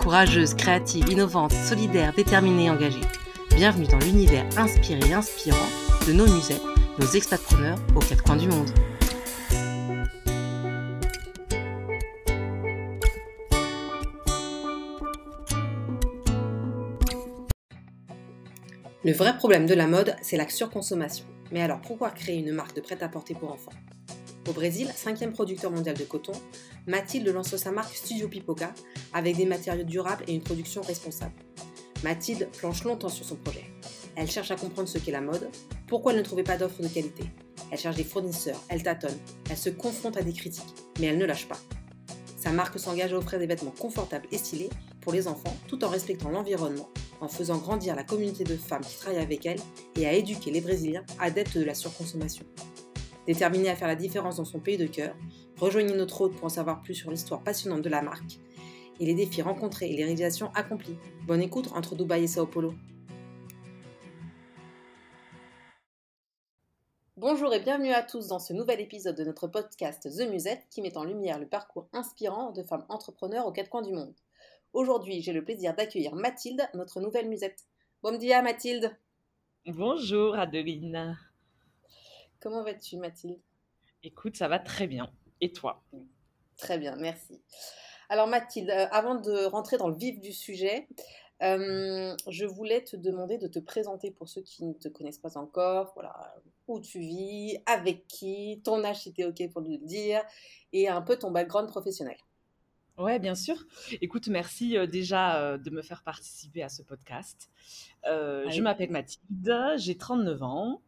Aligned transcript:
Courageuses, 0.00 0.54
créatives, 0.54 1.10
innovantes, 1.10 1.52
solidaires, 1.52 2.14
déterminées 2.14 2.64
et 2.64 2.70
engagées. 2.70 3.02
Bienvenue 3.54 3.86
dans 3.86 3.98
l'univers 3.98 4.46
inspiré 4.56 4.98
et 5.06 5.12
inspirant 5.12 5.58
de 6.06 6.14
nos 6.14 6.24
musées, 6.24 6.56
nos 6.98 7.06
expatpreneurs 7.06 7.78
aux 7.94 8.00
quatre 8.00 8.22
coins 8.24 8.36
du 8.36 8.48
monde. 8.48 8.70
Le 19.04 19.12
vrai 19.12 19.36
problème 19.36 19.66
de 19.66 19.74
la 19.74 19.86
mode, 19.86 20.16
c'est 20.22 20.38
la 20.38 20.48
surconsommation. 20.48 21.26
Mais 21.52 21.60
alors 21.60 21.82
pourquoi 21.82 22.10
créer 22.10 22.38
une 22.38 22.52
marque 22.52 22.74
de 22.74 22.80
prêt-à-porter 22.80 23.34
pour 23.34 23.52
enfants? 23.52 23.72
Au 24.48 24.52
Brésil, 24.52 24.90
cinquième 24.96 25.32
producteur 25.32 25.70
mondial 25.70 25.96
de 25.96 26.04
coton, 26.04 26.32
Mathilde 26.86 27.28
lance 27.28 27.54
sa 27.56 27.70
marque 27.70 27.94
Studio 27.94 28.26
Pipoca 28.26 28.72
avec 29.12 29.36
des 29.36 29.44
matériaux 29.44 29.84
durables 29.84 30.24
et 30.26 30.34
une 30.34 30.42
production 30.42 30.80
responsable. 30.80 31.34
Mathilde 32.02 32.48
planche 32.58 32.84
longtemps 32.84 33.10
sur 33.10 33.24
son 33.24 33.36
projet. 33.36 33.64
Elle 34.16 34.30
cherche 34.30 34.50
à 34.50 34.56
comprendre 34.56 34.88
ce 34.88 34.98
qu'est 34.98 35.12
la 35.12 35.20
mode, 35.20 35.50
pourquoi 35.86 36.12
elle 36.12 36.18
ne 36.18 36.24
trouvait 36.24 36.42
pas 36.42 36.56
d'offres 36.56 36.82
de 36.82 36.88
qualité. 36.88 37.24
Elle 37.70 37.78
cherche 37.78 37.96
des 37.96 38.04
fournisseurs, 38.04 38.60
elle 38.68 38.82
tâtonne, 38.82 39.18
elle 39.50 39.56
se 39.56 39.70
confronte 39.70 40.16
à 40.16 40.22
des 40.22 40.32
critiques, 40.32 40.74
mais 40.98 41.06
elle 41.06 41.18
ne 41.18 41.26
lâche 41.26 41.46
pas. 41.46 41.58
Sa 42.36 42.50
marque 42.50 42.78
s'engage 42.78 43.12
à 43.12 43.18
offrir 43.18 43.38
des 43.38 43.46
vêtements 43.46 43.74
confortables 43.78 44.26
et 44.32 44.38
stylés 44.38 44.70
pour 45.02 45.12
les 45.12 45.28
enfants 45.28 45.54
tout 45.68 45.84
en 45.84 45.88
respectant 45.88 46.30
l'environnement, 46.30 46.88
en 47.20 47.28
faisant 47.28 47.58
grandir 47.58 47.94
la 47.94 48.04
communauté 48.04 48.44
de 48.44 48.56
femmes 48.56 48.80
qui 48.80 48.96
travaillent 48.96 49.22
avec 49.22 49.44
elle 49.44 49.60
et 49.96 50.06
à 50.06 50.14
éduquer 50.14 50.50
les 50.50 50.62
Brésiliens 50.62 51.04
adeptes 51.18 51.58
de 51.58 51.64
la 51.64 51.74
surconsommation. 51.74 52.46
Déterminée 53.30 53.68
à 53.68 53.76
faire 53.76 53.86
la 53.86 53.94
différence 53.94 54.38
dans 54.38 54.44
son 54.44 54.58
pays 54.58 54.76
de 54.76 54.88
cœur, 54.88 55.14
rejoignez 55.56 55.94
notre 55.94 56.20
hôte 56.20 56.34
pour 56.34 56.46
en 56.46 56.48
savoir 56.48 56.82
plus 56.82 56.96
sur 56.96 57.12
l'histoire 57.12 57.44
passionnante 57.44 57.80
de 57.80 57.88
la 57.88 58.02
marque 58.02 58.40
et 58.98 59.06
les 59.06 59.14
défis 59.14 59.40
rencontrés 59.40 59.88
et 59.88 59.96
les 59.96 60.02
réalisations 60.02 60.50
accomplies. 60.56 60.96
Bonne 61.28 61.40
écoute 61.40 61.68
entre 61.76 61.94
Dubaï 61.94 62.24
et 62.24 62.26
Sao 62.26 62.44
Paulo. 62.44 62.74
Bonjour 67.16 67.54
et 67.54 67.60
bienvenue 67.60 67.92
à 67.92 68.02
tous 68.02 68.26
dans 68.26 68.40
ce 68.40 68.52
nouvel 68.52 68.80
épisode 68.80 69.14
de 69.16 69.22
notre 69.22 69.46
podcast 69.46 70.10
The 70.10 70.28
Musette 70.28 70.66
qui 70.68 70.82
met 70.82 70.96
en 70.96 71.04
lumière 71.04 71.38
le 71.38 71.46
parcours 71.46 71.88
inspirant 71.92 72.50
de 72.50 72.64
femmes 72.64 72.84
entrepreneurs 72.88 73.46
aux 73.46 73.52
quatre 73.52 73.70
coins 73.70 73.82
du 73.82 73.92
monde. 73.92 74.12
Aujourd'hui, 74.72 75.22
j'ai 75.22 75.32
le 75.32 75.44
plaisir 75.44 75.76
d'accueillir 75.76 76.16
Mathilde, 76.16 76.68
notre 76.74 77.00
nouvelle 77.00 77.28
musette. 77.28 77.68
Bon 78.02 78.18
dia 78.18 78.42
Mathilde 78.42 78.90
Bonjour 79.66 80.34
Adeline 80.34 81.16
Comment 82.40 82.62
vas-tu 82.62 82.96
Mathilde? 82.96 83.38
Écoute, 84.02 84.36
ça 84.36 84.48
va 84.48 84.58
très 84.58 84.86
bien. 84.86 85.10
Et 85.40 85.52
toi? 85.52 85.82
Très 86.56 86.78
bien, 86.78 86.96
merci. 86.96 87.40
Alors 88.08 88.26
Mathilde, 88.26 88.70
euh, 88.70 88.86
avant 88.90 89.14
de 89.14 89.44
rentrer 89.44 89.76
dans 89.76 89.88
le 89.88 89.96
vif 89.96 90.18
du 90.20 90.32
sujet, 90.32 90.88
euh, 91.42 92.14
je 92.28 92.44
voulais 92.44 92.82
te 92.82 92.96
demander 92.96 93.38
de 93.38 93.46
te 93.46 93.58
présenter 93.58 94.10
pour 94.10 94.28
ceux 94.28 94.42
qui 94.42 94.64
ne 94.64 94.74
te 94.74 94.88
connaissent 94.88 95.18
pas 95.18 95.38
encore, 95.38 95.92
voilà, 95.94 96.34
où 96.68 96.80
tu 96.80 96.98
vis, 97.00 97.58
avec 97.66 98.06
qui, 98.08 98.60
ton 98.64 98.84
âge 98.84 99.02
si 99.02 99.12
tu 99.12 99.22
es 99.22 99.24
OK 99.24 99.50
pour 99.52 99.62
nous 99.62 99.70
le 99.70 99.86
dire, 99.86 100.22
et 100.72 100.88
un 100.88 101.00
peu 101.00 101.16
ton 101.16 101.30
background 101.30 101.68
professionnel. 101.68 102.16
Ouais, 102.98 103.18
bien 103.18 103.34
sûr. 103.34 103.56
Écoute, 104.02 104.28
merci 104.28 104.76
euh, 104.76 104.86
déjà 104.86 105.40
euh, 105.40 105.56
de 105.56 105.70
me 105.70 105.80
faire 105.80 106.02
participer 106.02 106.62
à 106.62 106.68
ce 106.68 106.82
podcast. 106.82 107.50
je 108.04 108.60
m'appelle 108.60 108.90
Mathilde, 108.90 109.54
j'ai 109.76 109.96
39 109.96 110.42
ans, 110.42 110.82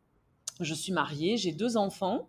je 0.60 0.74
suis 0.74 0.92
mariée, 0.92 1.36
j'ai 1.36 1.52
deux 1.52 1.76
enfants, 1.76 2.28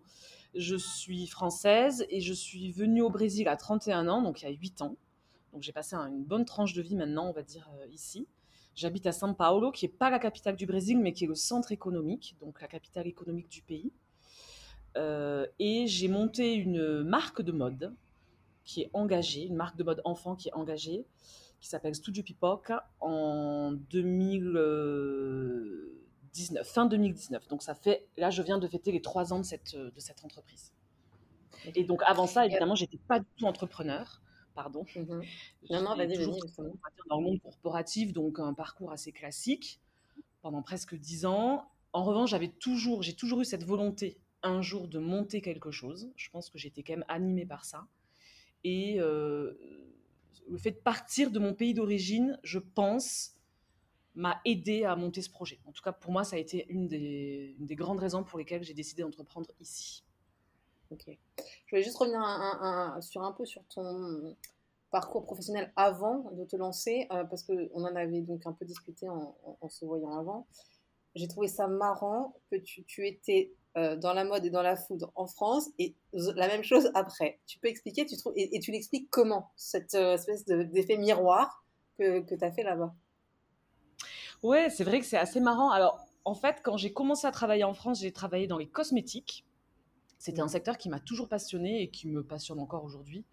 je 0.54 0.76
suis 0.76 1.26
française 1.26 2.06
et 2.08 2.20
je 2.20 2.32
suis 2.32 2.70
venue 2.72 3.02
au 3.02 3.10
Brésil 3.10 3.48
à 3.48 3.56
31 3.56 4.08
ans, 4.08 4.22
donc 4.22 4.42
il 4.42 4.44
y 4.44 4.48
a 4.48 4.52
8 4.52 4.82
ans. 4.82 4.96
Donc 5.52 5.62
j'ai 5.62 5.72
passé 5.72 5.94
une 5.96 6.24
bonne 6.24 6.44
tranche 6.44 6.74
de 6.74 6.82
vie 6.82 6.96
maintenant, 6.96 7.28
on 7.28 7.32
va 7.32 7.42
dire, 7.42 7.68
euh, 7.80 7.86
ici. 7.88 8.26
J'habite 8.74 9.06
à 9.06 9.10
São 9.10 9.34
Paulo, 9.34 9.70
qui 9.70 9.86
n'est 9.86 9.92
pas 9.92 10.10
la 10.10 10.18
capitale 10.18 10.56
du 10.56 10.66
Brésil, 10.66 10.98
mais 10.98 11.12
qui 11.12 11.24
est 11.24 11.28
le 11.28 11.36
centre 11.36 11.70
économique, 11.70 12.36
donc 12.40 12.60
la 12.60 12.66
capitale 12.66 13.06
économique 13.06 13.48
du 13.48 13.62
pays. 13.62 13.92
Euh, 14.96 15.46
et 15.60 15.86
j'ai 15.86 16.08
monté 16.08 16.54
une 16.54 17.02
marque 17.02 17.42
de 17.42 17.52
mode 17.52 17.94
qui 18.64 18.82
est 18.82 18.90
engagée, 18.92 19.44
une 19.44 19.56
marque 19.56 19.76
de 19.76 19.84
mode 19.84 20.00
enfant 20.04 20.34
qui 20.34 20.48
est 20.48 20.54
engagée, 20.54 21.04
qui 21.60 21.68
s'appelle 21.68 21.94
Studio 21.94 22.22
Pipoca 22.22 22.88
en 23.00 23.74
2019, 26.34 26.66
fin 26.66 26.86
2019. 26.86 27.48
Donc 27.48 27.62
ça 27.62 27.74
fait, 27.74 28.06
là 28.16 28.30
je 28.30 28.42
viens 28.42 28.58
de 28.58 28.66
fêter 28.66 28.92
les 28.92 29.00
trois 29.00 29.32
ans 29.32 29.38
de 29.38 29.44
cette, 29.44 29.76
de 29.76 30.00
cette 30.00 30.24
entreprise. 30.24 30.72
Et 31.74 31.84
donc 31.84 32.02
avant 32.04 32.26
ça, 32.26 32.44
évidemment, 32.44 32.74
j'étais 32.74 32.98
pas 33.08 33.20
du 33.20 33.26
tout 33.36 33.46
entrepreneur 33.46 34.20
pardon. 34.54 34.84
Mmh 34.96 35.20
non, 35.70 35.82
non, 35.82 35.96
vas-y, 35.96 36.16
vas-y, 36.16 36.26
Dans 37.08 37.18
le 37.18 37.24
monde 37.24 37.40
corporatif, 37.42 38.12
donc 38.12 38.38
un 38.38 38.54
parcours 38.54 38.92
assez 38.92 39.12
classique 39.12 39.80
pendant 40.42 40.62
presque 40.62 40.94
dix 40.94 41.26
ans. 41.26 41.68
En 41.92 42.04
revanche, 42.04 42.30
j'avais 42.30 42.48
toujours, 42.48 43.02
j'ai 43.02 43.14
toujours 43.14 43.40
eu 43.40 43.44
cette 43.44 43.64
volonté 43.64 44.18
un 44.42 44.62
jour 44.62 44.88
de 44.88 44.98
monter 44.98 45.40
quelque 45.40 45.70
chose. 45.70 46.10
Je 46.16 46.30
pense 46.30 46.50
que 46.50 46.58
j'étais 46.58 46.82
quand 46.82 46.94
même 46.94 47.04
animée 47.08 47.46
par 47.46 47.64
ça. 47.64 47.86
Et 48.62 49.00
euh, 49.00 49.54
le 50.48 50.58
fait 50.58 50.72
de 50.72 50.76
partir 50.76 51.30
de 51.30 51.38
mon 51.38 51.54
pays 51.54 51.74
d'origine, 51.74 52.38
je 52.42 52.58
pense, 52.58 53.36
m'a 54.14 54.40
aidé 54.44 54.84
à 54.84 54.96
monter 54.96 55.22
ce 55.22 55.30
projet. 55.30 55.58
En 55.66 55.72
tout 55.72 55.82
cas, 55.82 55.92
pour 55.92 56.12
moi, 56.12 56.24
ça 56.24 56.36
a 56.36 56.38
été 56.38 56.66
une 56.68 56.86
des, 56.88 57.56
grandes 57.70 57.98
raisons 57.98 58.22
pour 58.22 58.38
lesquelles 58.38 58.62
j'ai 58.62 58.74
décidé 58.74 59.02
d'entreprendre 59.02 59.50
ici. 59.60 60.04
Ok. 60.90 61.04
Je 61.38 61.70
voulais 61.70 61.82
juste 61.82 61.96
revenir 61.96 62.22
sur 63.02 63.22
un 63.22 63.32
peu 63.32 63.44
sur 63.44 63.64
ton 63.66 64.36
parcours 64.94 65.24
professionnel 65.24 65.72
avant 65.74 66.30
de 66.30 66.44
te 66.44 66.54
lancer, 66.54 67.08
euh, 67.10 67.24
parce 67.24 67.42
qu'on 67.42 67.84
en 67.84 67.96
avait 67.96 68.20
donc 68.20 68.46
un 68.46 68.52
peu 68.52 68.64
discuté 68.64 69.08
en, 69.08 69.68
se 69.68 69.84
voyant 69.84 70.16
avant. 70.16 70.46
J'ai 71.16 71.26
trouvé 71.26 71.48
ça 71.48 71.66
marrant 71.66 72.36
que 72.48 72.56
tu, 72.56 72.84
étais 73.04 73.52
euh, 73.76 73.96
dans 73.96 74.12
la 74.12 74.24
mode 74.24 74.46
et 74.46 74.50
dans 74.50 74.62
la 74.62 74.76
foudre 74.76 75.10
en 75.16 75.26
France 75.26 75.68
et 75.80 75.96
la 76.12 76.46
même 76.46 76.62
chose 76.62 76.92
après. 76.94 77.40
Tu 77.46 77.58
peux 77.58 77.66
expliquer 77.66 78.06
tu 78.06 78.16
trouves, 78.16 78.34
et, 78.36 78.60
tu 78.60 78.70
l'expliques 78.70 79.10
comment, 79.10 79.50
cette 79.56 79.96
euh, 79.96 80.14
espèce 80.14 80.44
d'effet 80.44 80.96
miroir 80.96 81.64
que, 81.98 82.20
que 82.20 82.36
tu 82.36 82.44
as 82.44 82.52
fait 82.52 82.62
là-bas? 82.62 82.94
Ouais, 84.42 84.68
c'est 84.70 84.84
vrai 84.84 85.00
que 85.00 85.06
c'est 85.06 85.16
assez 85.16 85.40
marrant. 85.40 85.70
Alors, 85.70 86.06
en 86.24 86.34
fait, 86.34 86.60
quand 86.62 86.76
j'ai 86.76 86.92
commencé 86.92 87.26
à 87.26 87.30
travailler 87.30 87.64
en 87.64 87.74
France, 87.74 88.00
j'ai 88.00 88.12
travaillé 88.12 88.46
dans 88.46 88.58
les 88.58 88.66
cosmétiques. 88.68 89.44
C'était 90.18 90.40
un 90.40 90.48
secteur 90.48 90.78
qui 90.78 90.88
m'a 90.88 91.00
toujours 91.00 91.28
passionné 91.28 91.82
et 91.82 91.90
qui 91.90 92.08
me 92.08 92.22
passionne 92.22 92.58
encore 92.58 92.84
aujourd'hui 92.84 93.24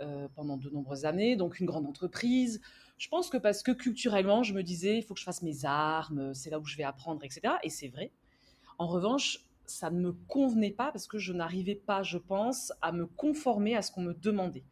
euh, 0.00 0.28
pendant 0.34 0.56
de 0.56 0.68
nombreuses 0.70 1.04
années. 1.04 1.36
Donc 1.36 1.60
une 1.60 1.66
grande 1.66 1.86
entreprise. 1.86 2.60
Je 2.98 3.08
pense 3.08 3.30
que 3.30 3.36
parce 3.36 3.62
que 3.62 3.72
culturellement, 3.72 4.42
je 4.42 4.54
me 4.54 4.62
disais, 4.62 4.98
il 4.98 5.02
faut 5.02 5.14
que 5.14 5.20
je 5.20 5.24
fasse 5.24 5.42
mes 5.42 5.64
armes, 5.64 6.34
c'est 6.34 6.50
là 6.50 6.58
où 6.60 6.64
je 6.64 6.76
vais 6.76 6.84
apprendre, 6.84 7.24
etc. 7.24 7.54
Et 7.62 7.70
c'est 7.70 7.88
vrai. 7.88 8.12
En 8.78 8.86
revanche, 8.86 9.46
ça 9.66 9.90
ne 9.90 10.00
me 10.00 10.12
convenait 10.28 10.70
pas 10.70 10.92
parce 10.92 11.06
que 11.06 11.18
je 11.18 11.32
n'arrivais 11.32 11.74
pas, 11.74 12.02
je 12.02 12.18
pense, 12.18 12.72
à 12.82 12.92
me 12.92 13.06
conformer 13.06 13.74
à 13.76 13.82
ce 13.82 13.90
qu'on 13.90 14.02
me 14.02 14.14
demandait. 14.14 14.64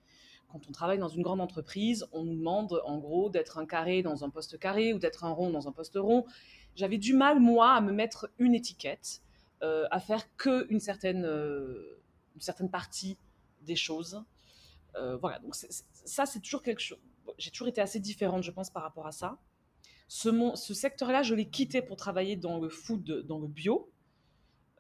Quand 0.51 0.61
on 0.69 0.73
travaille 0.73 0.99
dans 0.99 1.09
une 1.09 1.23
grande 1.23 1.41
entreprise, 1.41 2.07
on 2.13 2.25
nous 2.25 2.37
demande 2.37 2.81
en 2.85 2.99
gros 2.99 3.31
d'être 3.31 3.59
un 3.59 3.67
carré 3.67 4.03
dans 4.03 4.25
un 4.25 4.31
poste 4.31 4.59
carré 4.59 4.93
ou 4.93 4.99
d'être 4.99 5.25
un 5.25 5.31
rond 5.31 5.51
dans 5.51 5.69
un 5.69 5.73
poste 5.73 5.97
rond. 5.97 6.25
J'avais 6.75 6.99
du 6.99 7.15
mal, 7.15 7.41
moi, 7.41 7.75
à 7.75 7.81
me 7.81 7.93
mettre 7.93 8.31
une 8.39 8.55
étiquette. 8.55 9.23
Euh, 9.63 9.87
à 9.91 10.01
faire 10.01 10.25
qu'une 10.37 10.81
certaine, 10.81 11.27
euh, 11.27 12.01
certaine 12.39 12.71
partie 12.71 13.19
des 13.61 13.77
choses. 13.77 14.25
Euh, 14.97 15.19
voilà, 15.19 15.39
donc 15.41 15.55
ça, 15.55 16.25
c'est 16.25 16.41
toujours 16.41 16.63
quelque 16.63 16.81
chose. 16.81 16.99
J'ai 17.37 17.51
toujours 17.51 17.69
été 17.69 17.83
assez 17.83 18.01
différente, 18.01 18.43
je 18.43 18.51
pense, 18.53 18.71
par 18.71 18.83
rapport 18.83 19.07
à 19.07 19.13
ça. 19.13 19.39
Ce 20.09 20.75
secteur-là, 20.75 21.23
je 21.23 21.35
l'ai 21.35 21.49
quitté 21.49 21.83
pour 21.83 21.97
travailler 21.97 22.37
dans 22.37 22.59
le 22.59 22.71
food, 22.71 23.27
dans 23.27 23.39
le 23.39 23.49
bio. 23.49 23.93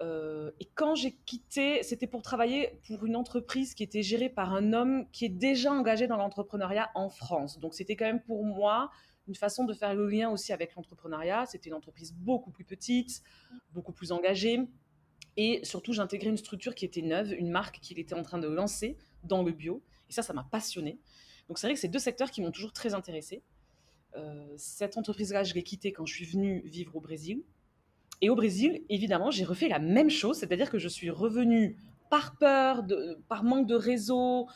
Et 0.02 0.64
quand 0.75 0.94
j'ai 0.94 1.12
quitté, 1.26 1.82
c'était 1.82 2.06
pour 2.06 2.23
travailler 2.23 2.81
pour 2.87 3.05
une 3.05 3.17
entreprise 3.17 3.75
qui 3.75 3.82
était 3.82 4.02
gérée 4.02 4.31
par 4.31 4.55
un 4.55 4.73
homme 4.73 5.06
qui 5.12 5.26
est 5.26 5.31
déjà 5.31 5.73
engagé 5.73 6.06
dans 6.06 6.17
l'entrepreneuriat 6.17 6.91
en 6.94 7.11
France. 7.11 7.58
Donc 7.58 7.75
c'était 7.75 7.97
quand 7.97 8.06
même 8.06 8.23
pour 8.23 8.44
moi 8.44 8.91
une 9.29 9.35
façon 9.35 9.64
de 9.64 9.75
faire 9.75 9.94
le 9.94 10.08
lien 10.08 10.31
aussi 10.31 10.52
avec 10.52 10.75
l'entrepreneuriat. 10.75 11.47
C'était 11.47 11.69
une 11.69 11.75
entreprise 11.75 12.12
beaucoup 12.14 12.50
plus 12.50 12.64
petite, 12.64 13.23
beaucoup 13.73 13.93
plus 13.93 14.11
engagée. 14.11 14.61
Et 15.37 15.61
surtout, 15.64 15.93
j'intégrais 15.93 16.31
une 16.31 16.37
structure 16.37 16.75
qui 16.75 16.85
était 16.85 17.03
neuve, 17.03 17.32
une 17.32 17.50
marque 17.50 17.81
qu'il 17.81 17.99
était 17.99 18.14
en 18.14 18.23
train 18.23 18.38
de 18.38 18.49
lancer 18.49 18.96
dans 19.23 19.43
le 19.43 19.53
bio. 19.53 19.82
Et 20.08 20.12
ça, 20.12 20.23
ça 20.23 20.32
m'a 20.32 20.44
passionné. 20.44 20.99
Donc 21.49 21.58
c'est 21.58 21.67
vrai 21.67 21.75
que 21.75 21.81
c'est 21.81 21.88
deux 21.88 21.99
secteurs 22.00 22.31
qui 22.31 22.41
m'ont 22.41 22.50
toujours 22.50 22.73
très 22.73 22.94
intéressée. 22.94 23.43
cette 24.56 24.96
entreprise-là, 24.96 25.44
je 25.44 25.55
l'ai 25.55 25.62
quittée 25.62 25.93
quand 25.93 26.06
je 26.06 26.14
suis 26.14 26.25
venue 26.25 26.62
vivre 26.67 26.96
au 26.96 27.00
Brésil. 27.00 27.44
Et 28.20 28.31
au 28.31 28.34
Brésil, 28.34 28.82
évidemment, 28.88 29.31
j'ai 29.31 29.44
refait 29.44 29.69
la 29.69 29.78
même 29.78 30.11
chose, 30.11 30.38
c'est-à-dire 30.38 30.70
que 30.70 30.78
je 30.78 30.88
suis 30.88 31.11
revenue 31.11 31.76
par 32.11 32.37
peur, 32.37 32.84
par 33.28 33.44
manque 33.44 33.67
de 33.67 33.75
réseau, 33.75 34.46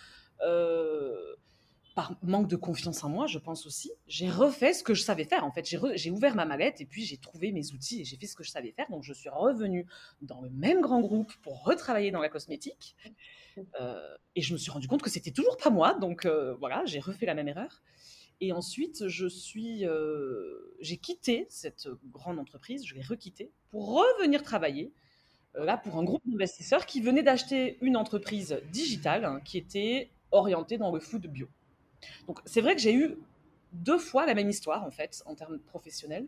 par 1.95 2.17
manque 2.23 2.49
de 2.49 2.57
confiance 2.57 3.05
en 3.05 3.09
moi, 3.09 3.27
je 3.27 3.39
pense 3.39 3.67
aussi, 3.67 3.93
j'ai 4.09 4.29
refait 4.29 4.73
ce 4.73 4.83
que 4.83 4.95
je 4.95 5.03
savais 5.03 5.25
faire. 5.25 5.45
En 5.45 5.53
fait, 5.53 5.65
j'ai 5.95 6.11
ouvert 6.11 6.35
ma 6.35 6.45
mallette 6.45 6.81
et 6.81 6.87
puis 6.87 7.05
j'ai 7.05 7.19
trouvé 7.19 7.53
mes 7.53 7.73
outils 7.73 8.01
et 8.01 8.05
j'ai 8.05 8.17
fait 8.17 8.27
ce 8.27 8.35
que 8.35 8.43
je 8.43 8.51
savais 8.51 8.73
faire. 8.73 8.91
Donc, 8.91 9.05
je 9.05 9.13
suis 9.13 9.29
revenue 9.29 9.87
dans 10.21 10.41
le 10.41 10.51
même 10.51 10.81
grand 10.81 11.01
groupe 11.01 11.33
pour 11.43 11.63
retravailler 11.63 12.11
dans 12.11 12.21
la 12.21 12.29
cosmétique. 12.29 12.97
Euh, 13.81 14.17
et 14.35 14.43
je 14.43 14.53
me 14.53 14.59
suis 14.59 14.73
rendu 14.73 14.89
compte 14.89 15.03
que 15.03 15.11
c'était 15.11 15.31
toujours 15.31 15.57
pas 15.57 15.71
moi. 15.71 15.95
Donc, 15.95 16.27
euh, 16.27 16.55
voilà, 16.55 16.83
j'ai 16.87 16.99
refait 16.99 17.27
la 17.27 17.35
même 17.35 17.47
erreur. 17.47 17.83
Et 18.45 18.53
ensuite, 18.53 19.09
je 19.09 19.27
suis, 19.27 19.87
euh, 19.87 20.77
j'ai 20.79 20.99
quitté 20.99 21.47
cette 21.49 21.89
grande 22.13 22.39
entreprise, 22.39 22.85
je 22.85 22.95
l'ai 22.95 23.01
requittée 23.01 23.51
pour 23.71 23.95
revenir 23.95 24.43
travailler 24.43 24.93
là 25.55 25.79
pour 25.79 25.97
un 25.97 26.05
groupe 26.05 26.23
d'investisseurs 26.27 26.85
qui 26.85 27.01
venait 27.01 27.23
d'acheter 27.23 27.79
une 27.81 27.97
entreprise 27.97 28.61
digitale 28.71 29.25
hein, 29.25 29.41
qui 29.45 29.57
était 29.57 30.11
orientée 30.31 30.77
dans 30.77 30.93
le 30.93 31.01
food 31.01 31.27
bio. 31.27 31.49
Donc 32.27 32.41
c'est 32.45 32.61
vrai 32.61 32.75
que 32.75 32.83
j'ai 32.83 32.93
eu 32.93 33.17
deux 33.73 33.99
fois 33.99 34.27
la 34.27 34.35
même 34.35 34.51
histoire 34.51 34.85
en 34.85 34.91
fait 34.91 35.23
en 35.25 35.35
termes 35.35 35.59
professionnels. 35.59 36.27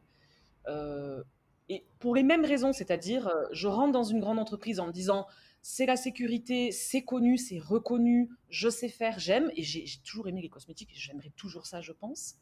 Euh, 0.68 1.22
et 1.68 1.84
pour 1.98 2.14
les 2.14 2.22
mêmes 2.22 2.46
raisons, 2.46 2.72
c'est-à-dire 2.72 3.28
euh, 3.28 3.44
je 3.52 3.68
rentre 3.68 3.92
dans 3.92 4.04
une 4.04 4.20
grande 4.20 4.38
entreprise 4.38 4.80
en 4.80 4.86
me 4.86 4.92
disant 4.92 5.26
c'est 5.68 5.84
la 5.84 5.96
sécurité, 5.96 6.70
c'est 6.70 7.02
connu, 7.02 7.36
c'est 7.36 7.58
reconnu, 7.58 8.30
je 8.48 8.68
sais 8.68 8.88
faire, 8.88 9.18
j'aime, 9.18 9.50
et 9.56 9.64
j'ai 9.64 9.84
toujours 10.04 10.28
aimé 10.28 10.40
les 10.40 10.48
cosmétiques, 10.48 10.92
et 10.92 10.96
j'aimerais 10.96 11.32
toujours 11.34 11.66
ça, 11.66 11.80
je 11.80 11.90
pense. 11.90 12.36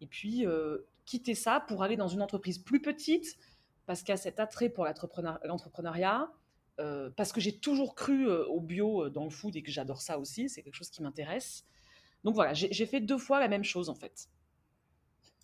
Et 0.00 0.06
puis, 0.06 0.46
euh, 0.46 0.78
quitter 1.04 1.34
ça 1.34 1.60
pour 1.68 1.82
aller 1.82 1.98
dans 1.98 2.08
une 2.08 2.22
entreprise 2.22 2.56
plus 2.56 2.80
petite, 2.80 3.36
parce 3.84 4.00
qu'il 4.00 4.08
y 4.08 4.12
a 4.12 4.16
cet 4.16 4.40
attrait 4.40 4.70
pour 4.70 4.86
l'entrepreneuriat, 4.86 6.32
parce 7.16 7.32
que 7.32 7.40
j'ai 7.42 7.58
toujours 7.58 7.94
cru 7.94 8.26
au 8.30 8.60
bio 8.62 9.10
dans 9.10 9.24
le 9.24 9.30
food 9.30 9.54
et 9.54 9.62
que 9.62 9.70
j'adore 9.70 10.00
ça 10.00 10.18
aussi, 10.18 10.48
c'est 10.48 10.62
quelque 10.62 10.74
chose 10.74 10.88
qui 10.88 11.02
m'intéresse. 11.02 11.66
Donc 12.24 12.34
voilà, 12.34 12.54
j'ai 12.54 12.86
fait 12.86 13.00
deux 13.00 13.18
fois 13.18 13.40
la 13.40 13.48
même 13.48 13.64
chose 13.64 13.90
en 13.90 13.94
fait. 13.94 14.30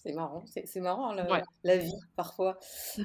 C'est 0.05 0.13
marrant, 0.13 0.45
c'est 0.47 0.81
marrant 0.81 1.13
la, 1.13 1.79
vie 1.79 2.01
parfois. 2.15 2.59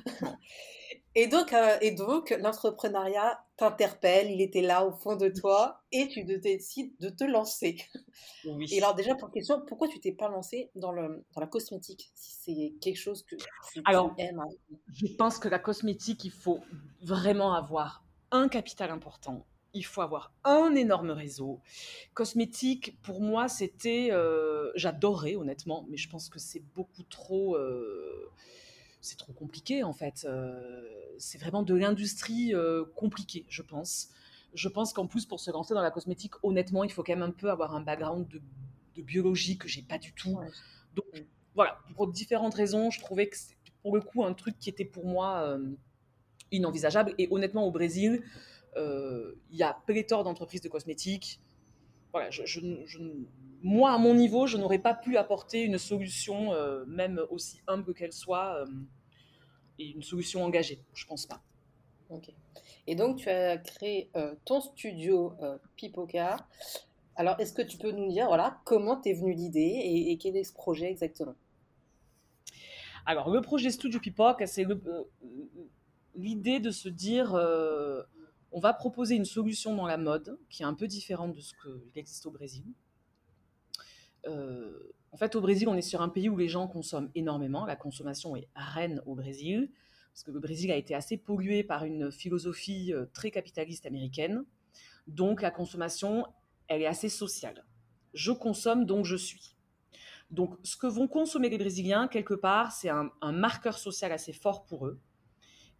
et 1.16 1.28
donc, 1.28 1.54
euh, 1.54 1.78
et 1.82 1.92
donc 1.92 2.36
l'entrepreneuriat 2.40 3.44
t'interpelle, 3.58 4.32
il 4.32 4.42
était 4.42 4.62
là 4.62 4.86
au 4.86 4.92
fond 4.92 5.16
de 5.16 5.30
toi 5.30 5.82
et 5.92 6.08
tu 6.08 6.24
décides 6.24 6.94
de 7.00 7.10
te 7.10 7.24
lancer. 7.24 7.78
Oui. 8.46 8.68
Et 8.72 8.82
alors 8.82 8.96
déjà 8.96 9.16
pour 9.16 9.32
question, 9.32 9.62
pourquoi 9.68 9.88
tu 9.88 10.00
t'es 10.00 10.12
pas 10.12 10.30
lancé 10.30 10.70
dans, 10.76 10.92
le, 10.92 11.26
dans 11.34 11.42
la 11.42 11.48
cosmétique 11.48 12.12
si 12.16 12.32
c'est 12.32 12.74
quelque 12.80 12.98
chose 12.98 13.24
que 13.24 13.36
tu, 13.36 13.82
alors, 13.86 14.14
aimes 14.18 14.42
Je 14.94 15.08
pense 15.08 15.40
que 15.40 15.48
la 15.48 15.60
cosmétique, 15.60 16.24
il 16.26 16.32
faut 16.32 16.60
vraiment 17.02 17.54
avoir 17.54 18.04
un 18.32 18.48
capital 18.48 18.92
important 18.92 19.46
il 19.74 19.86
faut 19.86 20.02
avoir 20.02 20.34
un 20.44 20.76
énorme 20.76 21.12
réseau. 21.12 21.60
Cosmétique, 22.14 23.00
pour 23.02 23.22
moi, 23.22 23.48
c'était. 23.48 24.10
Euh, 24.12 24.72
j'adorais, 24.76 25.36
honnêtement, 25.36 25.86
mais 25.90 25.98
je 25.98 26.10
pense 26.10 26.30
que 26.30 26.40
c'est 26.40 26.64
beaucoup 26.76 27.04
trop. 27.04 27.56
Euh, 27.56 28.30
c'est 29.02 29.18
trop 29.18 29.34
compliqué, 29.34 29.84
en 29.84 29.94
fait. 29.94 30.26
Euh, 30.26 30.84
c'est 31.18 31.38
vraiment 31.38 31.64
de 31.64 31.76
l'industrie 31.76 32.54
compliquée, 32.96 33.46
je 33.50 33.62
pense. 33.62 34.10
Je 34.54 34.68
pense 34.68 34.94
qu'en 34.94 35.06
plus, 35.06 35.26
pour 35.26 35.40
se 35.40 35.52
lancer 35.52 35.74
dans 35.74 35.82
la 35.82 35.92
cosmétique, 35.92 36.34
honnêtement, 36.44 36.84
il 36.84 36.92
faut 36.92 37.04
quand 37.04 37.14
même 37.14 37.24
un 37.24 37.32
peu 37.32 37.50
avoir 37.52 37.76
un 37.76 37.82
background 37.82 38.28
de, 38.28 38.42
biologie 39.02 39.58
que 39.58 39.70
j'ai 39.70 39.82
pas 39.82 39.98
du 39.98 40.12
tout. 40.12 40.38
Donc, 40.94 41.06
voilà, 41.56 41.80
pour 41.96 42.12
différentes 42.12 42.54
raisons, 42.54 42.92
je 42.92 43.00
trouvais 43.00 43.30
que 43.30 43.38
c'était 43.38 43.72
pour 43.82 43.96
le 43.96 44.02
coup 44.02 44.26
un 44.26 44.34
truc 44.34 44.60
qui 44.60 44.70
était 44.70 44.84
pour 44.84 45.06
moi 45.06 45.58
inenvisageable. 46.52 47.14
Et 47.18 47.28
honnêtement, 47.32 47.66
au 47.66 47.72
Brésil, 47.72 48.24
euh, 48.78 49.36
il 49.52 49.58
y 49.58 49.64
a 49.64 49.78
pléthore 49.86 50.24
d'entreprises 50.24 50.62
de 50.62 50.70
cosmétiques. 50.70 51.40
Voilà, 52.12 52.30
je, 52.32 52.60
moi, 53.62 53.92
à 53.92 53.98
mon 53.98 54.14
niveau, 54.14 54.48
je 54.48 54.58
n'aurais 54.58 54.80
pas 54.80 54.94
pu 54.94 55.18
apporter 55.18 55.64
une 55.64 55.78
solution, 55.78 56.54
euh, 56.54 56.86
même 56.86 57.22
aussi 57.30 57.62
humble 57.68 57.94
qu'elle 57.94 58.14
soit, 58.14 58.56
euh, 58.56 58.66
et 59.78 59.92
une 59.92 60.02
solution 60.02 60.44
engagée. 60.44 60.80
Je 60.94 61.06
pense 61.06 61.26
pas. 61.26 61.42
Ok. 62.10 62.32
Et 62.88 62.96
donc, 62.96 63.18
tu 63.18 63.30
as 63.30 63.58
créé 63.58 64.10
ton 64.44 64.62
studio 64.62 65.34
Pipoca. 65.76 66.38
Alors, 67.16 67.40
est-ce 67.40 67.54
que 67.54 67.62
tu 67.62 67.78
peux 67.78 67.92
nous 67.92 68.10
dire, 68.10 68.28
voilà, 68.28 68.60
comment 68.66 68.96
t'es 68.96 69.14
venu 69.14 69.34
l'idée 69.34 69.82
et, 69.84 70.18
quel 70.18 70.36
est 70.36 70.44
ce 70.44 70.54
projet 70.54 70.90
exactement? 70.90 71.36
Alors, 73.06 73.30
le 73.30 73.42
projet 73.42 73.70
Studio 73.70 74.00
Pipoca, 74.00 74.48
c'est 74.48 74.66
l'idée 76.16 76.60
de 76.60 76.72
se 76.72 76.90
dire 76.90 77.36
on 78.52 78.60
va 78.60 78.74
proposer 78.74 79.16
une 79.16 79.26
solution 79.26 79.76
dans 79.76 79.86
la 79.86 79.98
mode 79.98 80.38
qui 80.50 80.64
est 80.64 80.66
un 80.66 80.74
peu 80.74 80.88
différente 80.88 81.34
de 81.34 81.42
ce 81.42 81.54
qu'il 81.54 81.98
existe 81.98 82.26
au 82.26 82.32
Brésil. 82.32 82.66
Euh, 84.28 84.92
en 85.12 85.18
fait, 85.18 85.36
au 85.36 85.42
Brésil, 85.42 85.68
on 85.68 85.76
est 85.76 85.82
sur 85.82 86.02
un 86.02 86.10
pays 86.10 86.30
où 86.30 86.38
les 86.38 86.50
gens 86.50 86.68
consomment 86.68 87.12
énormément. 87.16 87.66
La 87.66 87.76
consommation 87.76 88.36
est 88.36 88.48
reine 88.56 89.02
au 89.06 89.16
Brésil, 89.16 89.72
parce 90.14 90.24
que 90.24 90.32
le 90.32 90.40
Brésil 90.40 90.72
a 90.72 90.76
été 90.76 90.94
assez 90.96 91.18
pollué 91.18 91.64
par 91.64 91.84
une 91.86 92.12
philosophie 92.12 92.94
euh, 92.94 93.06
très 93.14 93.32
capitaliste 93.32 93.86
américaine. 93.86 94.46
Donc, 95.08 95.42
la 95.42 95.52
consommation, 95.52 96.26
elle 96.68 96.82
est 96.82 96.88
assez 96.88 97.10
sociale. 97.10 97.66
Je 98.14 98.32
consomme, 98.32 98.86
donc 98.86 99.06
je 99.06 99.16
suis. 99.16 99.56
Donc, 100.32 100.56
ce 100.64 100.78
que 100.78 100.88
vont 100.88 101.08
consommer 101.08 101.50
les 101.50 101.58
Brésiliens, 101.58 102.08
quelque 102.08 102.36
part, 102.36 102.72
c'est 102.72 102.90
un, 102.90 103.12
marqueur 103.32 103.78
social 103.78 104.12
assez 104.12 104.34
fort 104.34 104.66
pour 104.66 104.86
eux. 104.86 105.00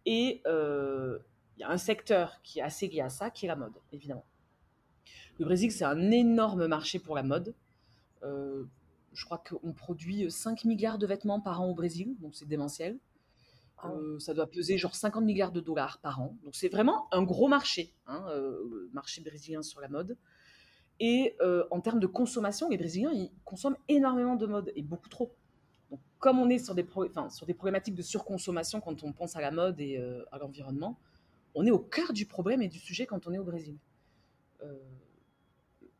Et 0.06 0.42
euh, 0.46 1.18
il 1.60 1.64
y 1.64 1.66
a 1.66 1.70
un 1.70 1.76
secteur 1.76 2.40
qui 2.42 2.60
est 2.60 2.62
assez 2.62 2.88
lié 2.88 3.02
à 3.02 3.10
ça, 3.10 3.28
qui 3.28 3.44
est 3.44 3.48
la 3.48 3.54
mode, 3.54 3.74
évidemment. 3.92 4.24
Le 5.38 5.44
Brésil, 5.44 5.70
c'est 5.70 5.84
un 5.84 6.10
énorme 6.10 6.66
marché 6.66 6.98
pour 6.98 7.14
la 7.14 7.22
mode. 7.22 7.54
Euh, 8.22 8.64
je 9.12 9.26
crois 9.26 9.36
qu'on 9.46 9.74
produit 9.74 10.30
5 10.30 10.64
milliards 10.64 10.96
de 10.96 11.06
vêtements 11.06 11.38
par 11.38 11.60
an 11.60 11.66
au 11.66 11.74
Brésil, 11.74 12.16
donc 12.20 12.34
c'est 12.34 12.48
démentiel. 12.48 12.98
Ah 13.76 13.90
euh, 13.90 14.18
ça 14.18 14.32
doit 14.32 14.46
peser 14.46 14.78
genre 14.78 14.94
50 14.94 15.22
milliards 15.22 15.52
de 15.52 15.60
dollars 15.60 15.98
par 15.98 16.22
an. 16.22 16.34
Donc 16.44 16.54
c'est 16.54 16.70
vraiment 16.70 17.12
un 17.12 17.22
gros 17.22 17.46
marché, 17.46 17.92
hein, 18.06 18.24
euh, 18.30 18.58
le 18.70 18.90
marché 18.94 19.20
brésilien 19.20 19.62
sur 19.62 19.82
la 19.82 19.88
mode. 19.88 20.16
Et 20.98 21.36
en 21.70 21.80
termes 21.80 22.00
de 22.00 22.06
consommation, 22.06 22.70
les 22.70 22.76
Brésiliens, 22.78 23.12
ils 23.12 23.30
consomment 23.44 23.78
énormément 23.88 24.36
de 24.36 24.46
mode, 24.46 24.72
et 24.76 24.82
beaucoup 24.82 25.08
trop. 25.10 25.34
Donc 25.90 26.00
comme 26.18 26.38
on 26.38 26.48
est 26.48 26.58
sur 26.58 26.74
des, 26.74 26.86
sur 27.30 27.46
des 27.46 27.54
problématiques 27.54 27.94
de 27.94 28.02
surconsommation 28.02 28.80
quand 28.80 29.02
on 29.02 29.12
pense 29.12 29.36
à 29.36 29.40
la 29.42 29.50
mode 29.50 29.80
et 29.80 29.96
à 30.30 30.38
l'environnement, 30.38 30.98
on 31.54 31.66
est 31.66 31.70
au 31.70 31.78
cœur 31.78 32.12
du 32.12 32.26
problème 32.26 32.62
et 32.62 32.68
du 32.68 32.78
sujet 32.78 33.06
quand 33.06 33.26
on 33.26 33.32
est 33.32 33.38
au 33.38 33.44
Brésil. 33.44 33.76
Euh, 34.62 34.74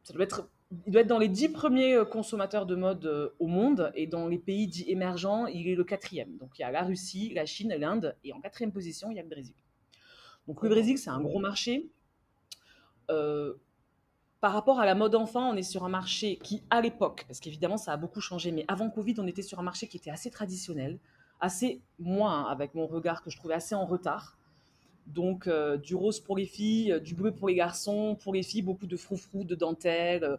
ça 0.02 0.12
doit 0.12 0.24
être, 0.24 0.48
il 0.86 0.92
doit 0.92 1.02
être 1.02 1.08
dans 1.08 1.18
les 1.18 1.28
dix 1.28 1.48
premiers 1.48 1.94
euh, 1.94 2.04
consommateurs 2.04 2.66
de 2.66 2.74
mode 2.74 3.06
euh, 3.06 3.30
au 3.38 3.46
monde 3.46 3.92
et 3.94 4.06
dans 4.06 4.28
les 4.28 4.38
pays 4.38 4.66
dits 4.66 4.84
émergents, 4.88 5.46
il 5.46 5.68
est 5.68 5.74
le 5.74 5.84
quatrième. 5.84 6.36
Donc 6.38 6.58
il 6.58 6.62
y 6.62 6.64
a 6.64 6.70
la 6.70 6.82
Russie, 6.82 7.32
la 7.34 7.46
Chine, 7.46 7.74
l'Inde 7.78 8.16
et 8.24 8.32
en 8.32 8.40
quatrième 8.40 8.72
position, 8.72 9.10
il 9.10 9.16
y 9.16 9.20
a 9.20 9.22
le 9.22 9.28
Brésil. 9.28 9.54
Donc 10.46 10.62
le 10.62 10.68
Brésil, 10.68 10.98
c'est 10.98 11.10
un 11.10 11.20
gros 11.20 11.40
marché. 11.40 11.90
par 13.08 14.52
rapport 14.52 14.80
à 14.80 14.86
la 14.86 14.94
mode 14.94 15.14
enfant, 15.14 15.50
on 15.50 15.56
est 15.56 15.62
sur 15.62 15.84
un 15.84 15.88
marché 15.88 16.36
qui, 16.36 16.62
à 16.70 16.80
l'époque, 16.80 17.24
parce 17.26 17.40
qu'évidemment 17.40 17.76
ça 17.76 17.92
a 17.92 17.96
beaucoup 17.96 18.20
changé, 18.20 18.52
mais 18.52 18.64
avant 18.68 18.88
Covid, 18.88 19.16
on 19.18 19.26
était 19.26 19.42
sur 19.42 19.58
un 19.58 19.62
marché 19.62 19.86
qui 19.86 19.96
était 19.98 20.10
assez 20.10 20.30
traditionnel, 20.30 20.98
assez, 21.40 21.82
moins 21.98 22.46
avec 22.46 22.74
mon 22.74 22.86
regard 22.86 23.22
que 23.22 23.30
je 23.30 23.36
trouvais 23.36 23.54
assez 23.54 23.74
en 23.74 23.84
retard. 23.84 24.39
Donc, 25.06 25.46
euh, 25.46 25.76
du 25.76 25.94
rose 25.94 26.20
pour 26.20 26.36
les 26.36 26.46
filles, 26.46 26.92
euh, 26.92 27.00
du 27.00 27.14
bleu 27.14 27.32
pour 27.32 27.48
les 27.48 27.54
garçons, 27.54 28.16
pour 28.22 28.32
les 28.32 28.42
filles, 28.42 28.62
beaucoup 28.62 28.86
de 28.86 28.96
froufrou, 28.96 29.44
de 29.44 29.54
dentelle. 29.54 30.24
Euh. 30.24 30.36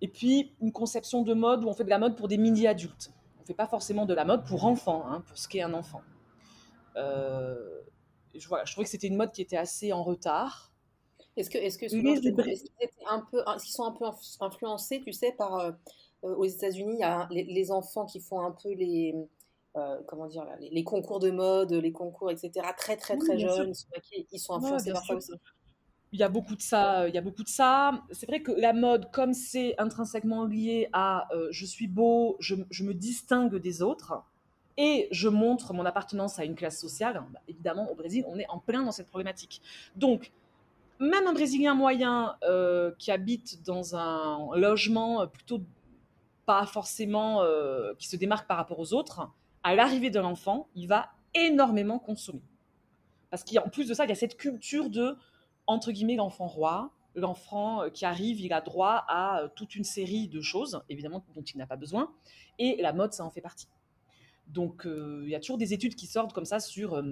Et 0.00 0.08
puis, 0.08 0.52
une 0.60 0.72
conception 0.72 1.22
de 1.22 1.34
mode 1.34 1.64
où 1.64 1.68
on 1.68 1.72
fait 1.72 1.84
de 1.84 1.90
la 1.90 1.98
mode 1.98 2.16
pour 2.16 2.28
des 2.28 2.36
mini-adultes. 2.36 3.12
On 3.38 3.40
ne 3.42 3.46
fait 3.46 3.54
pas 3.54 3.66
forcément 3.66 4.06
de 4.06 4.14
la 4.14 4.24
mode 4.24 4.44
pour 4.44 4.64
enfants, 4.64 5.04
hein, 5.06 5.22
pour 5.26 5.38
ce 5.38 5.48
qu'est 5.48 5.62
un 5.62 5.74
enfant. 5.74 6.02
je, 6.94 8.48
voilà, 8.48 8.64
je 8.64 8.72
trouvais 8.72 8.84
que 8.84 8.90
c'était 8.90 9.08
une 9.08 9.16
mode 9.16 9.32
qui 9.32 9.42
était 9.42 9.56
assez 9.56 9.92
en 9.92 10.04
retard. 10.04 10.72
Est-ce 11.36 11.50
que, 11.50 11.58
est-ce 11.58 11.78
que, 11.78 11.86
est 11.86 12.92
un 13.08 13.20
peu, 13.30 13.42
sont 13.58 13.84
un 13.84 13.92
peu 13.92 14.04
influencés, 14.40 15.00
tu 15.04 15.12
sais, 15.12 15.32
par 15.32 15.72
aux 16.22 16.44
États-Unis, 16.44 16.94
il 16.94 17.00
y 17.00 17.04
a 17.04 17.28
les, 17.30 17.44
les, 17.44 17.70
enfants 17.70 18.04
qui 18.04 18.18
font 18.18 18.40
un 18.40 18.50
peu 18.50 18.72
les 18.72 19.14
euh, 19.76 19.98
comment 20.06 20.26
dire, 20.26 20.46
les, 20.60 20.82
concours 20.82 21.20
de 21.20 21.30
mode, 21.30 21.72
les 21.72 21.92
concours, 21.92 22.30
etc., 22.30 22.66
très 22.76 22.96
très 22.96 23.16
très 23.16 23.38
jeunes, 23.38 23.72
ils 24.32 24.38
sont, 24.38 24.54
influencés 24.54 24.92
par 24.92 25.04
ça 25.04 25.14
aussi. 25.14 25.32
Il 26.10 26.18
y 26.18 26.22
a 26.22 26.30
beaucoup 26.30 26.56
de 26.56 26.62
ça, 26.62 27.06
il 27.06 27.14
y 27.14 27.18
a 27.18 27.20
beaucoup 27.20 27.42
de 27.42 27.48
ça. 27.48 28.02
C'est 28.10 28.26
vrai 28.26 28.40
que 28.40 28.50
la 28.52 28.72
mode, 28.72 29.10
comme 29.10 29.34
c'est 29.34 29.78
intrinsèquement 29.78 30.46
lié 30.46 30.88
à 30.94 31.28
euh, 31.34 31.48
je 31.50 31.66
suis 31.66 31.86
beau, 31.86 32.36
je, 32.40 32.54
me 32.54 32.94
distingue 32.94 33.56
des 33.56 33.82
autres 33.82 34.14
et 34.78 35.06
je 35.10 35.28
montre 35.28 35.74
mon 35.74 35.84
appartenance 35.84 36.38
à 36.38 36.44
une 36.44 36.54
classe 36.54 36.80
sociale, 36.80 37.22
bah, 37.30 37.40
évidemment, 37.46 37.90
au 37.90 37.94
Brésil, 37.94 38.24
on 38.26 38.38
est 38.38 38.48
en 38.48 38.58
plein 38.58 38.84
dans 38.84 38.92
cette 38.92 39.08
problématique. 39.08 39.60
Donc, 39.96 40.32
même 40.98 41.26
un 41.26 41.34
Brésilien 41.34 41.74
moyen 41.74 42.36
euh, 42.42 42.90
qui 42.98 43.10
habite 43.10 43.62
dans 43.64 43.94
un 43.94 44.48
logement 44.56 45.26
plutôt 45.26 45.60
pas 46.46 46.64
forcément, 46.64 47.44
qui 47.98 48.08
se 48.08 48.16
démarque 48.16 48.48
par 48.48 48.56
rapport 48.56 48.78
aux 48.78 48.94
autres, 48.94 49.28
à 49.62 49.74
l'arrivée 49.74 50.10
de 50.10 50.20
l'enfant, 50.20 50.68
il 50.74 50.86
va 50.88 51.10
énormément 51.34 51.98
consommer. 51.98 52.42
Parce 53.30 53.44
qu'en 53.44 53.68
plus 53.68 53.88
de 53.88 53.94
ça, 53.94 54.04
il 54.04 54.08
y 54.08 54.12
a 54.12 54.16
cette 54.16 54.36
culture 54.36 54.88
de, 54.88 55.16
entre 55.66 55.92
guillemets, 55.92 56.16
l'enfant 56.16 56.46
roi. 56.46 56.92
L'enfant 57.14 57.90
qui 57.92 58.04
arrive, 58.04 58.40
il 58.40 58.52
a 58.52 58.60
droit 58.60 59.04
à 59.08 59.48
toute 59.56 59.74
une 59.74 59.84
série 59.84 60.28
de 60.28 60.40
choses, 60.40 60.82
évidemment, 60.88 61.24
dont 61.34 61.42
il 61.42 61.58
n'a 61.58 61.66
pas 61.66 61.76
besoin. 61.76 62.12
Et 62.58 62.80
la 62.80 62.92
mode, 62.92 63.12
ça 63.12 63.24
en 63.24 63.30
fait 63.30 63.40
partie. 63.40 63.68
Donc, 64.46 64.86
il 64.86 65.28
y 65.28 65.34
a 65.34 65.40
toujours 65.40 65.58
des 65.58 65.74
études 65.74 65.94
qui 65.94 66.06
sortent 66.06 66.32
comme 66.32 66.44
ça 66.44 66.60
sur 66.60 67.02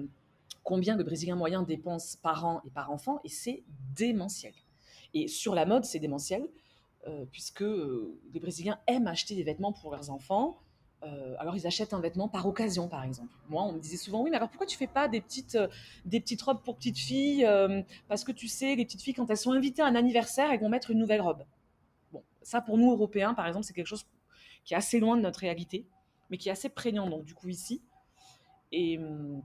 combien 0.63 0.95
le 0.95 1.03
Brésilien 1.03 1.35
moyen 1.35 1.61
dépense 1.61 2.15
par 2.15 2.45
an 2.45 2.61
et 2.65 2.69
par 2.69 2.91
enfant, 2.91 3.19
et 3.23 3.29
c'est 3.29 3.63
démentiel. 3.95 4.53
Et 5.13 5.27
sur 5.27 5.55
la 5.55 5.65
mode, 5.65 5.85
c'est 5.85 5.99
démentiel, 5.99 6.47
puisque 7.31 7.63
les 8.33 8.39
Brésiliens 8.39 8.79
aiment 8.87 9.07
acheter 9.07 9.35
des 9.35 9.43
vêtements 9.43 9.73
pour 9.73 9.91
leurs 9.91 10.09
enfants, 10.09 10.59
euh, 11.03 11.35
alors 11.37 11.55
ils 11.55 11.67
achètent 11.67 11.93
un 11.93 11.99
vêtement 11.99 12.27
par 12.27 12.47
occasion, 12.47 12.87
par 12.87 13.03
exemple. 13.03 13.31
Moi, 13.49 13.63
on 13.63 13.73
me 13.73 13.79
disait 13.79 13.97
souvent, 13.97 14.21
oui, 14.23 14.31
mais 14.31 14.37
alors 14.37 14.49
pourquoi 14.49 14.65
tu 14.65 14.77
fais 14.77 14.87
pas 14.87 15.07
des 15.07 15.21
petites, 15.21 15.55
euh, 15.55 15.67
robes 16.43 16.63
pour 16.63 16.75
petites 16.75 16.97
filles 16.97 17.45
euh, 17.45 17.81
Parce 18.07 18.23
que 18.23 18.31
tu 18.31 18.47
sais, 18.47 18.75
les 18.75 18.85
petites 18.85 19.01
filles, 19.01 19.13
quand 19.13 19.29
elles 19.29 19.37
sont 19.37 19.51
invitées 19.51 19.81
à 19.81 19.85
un 19.85 19.95
anniversaire, 19.95 20.51
elles 20.51 20.59
vont 20.59 20.69
mettre 20.69 20.89
une 20.91 20.99
nouvelle 20.99 21.21
robe. 21.21 21.43
Bon, 22.11 22.23
ça 22.41 22.61
pour 22.61 22.77
nous, 22.77 22.91
Européens, 22.91 23.33
par 23.33 23.45
exemple, 23.47 23.65
c'est 23.65 23.73
quelque 23.73 23.87
chose 23.87 24.07
qui 24.65 24.73
est 24.73 24.77
assez 24.77 24.99
loin 24.99 25.15
de 25.15 25.21
notre 25.21 25.39
réalité, 25.39 25.85
mais 26.29 26.37
qui 26.37 26.49
est 26.49 26.51
assez 26.51 26.69
prégnant, 26.69 27.07
donc 27.07 27.25
du 27.25 27.35
coup, 27.35 27.49
ici. 27.49 27.81
Et 28.71 28.97
hum, 28.97 29.41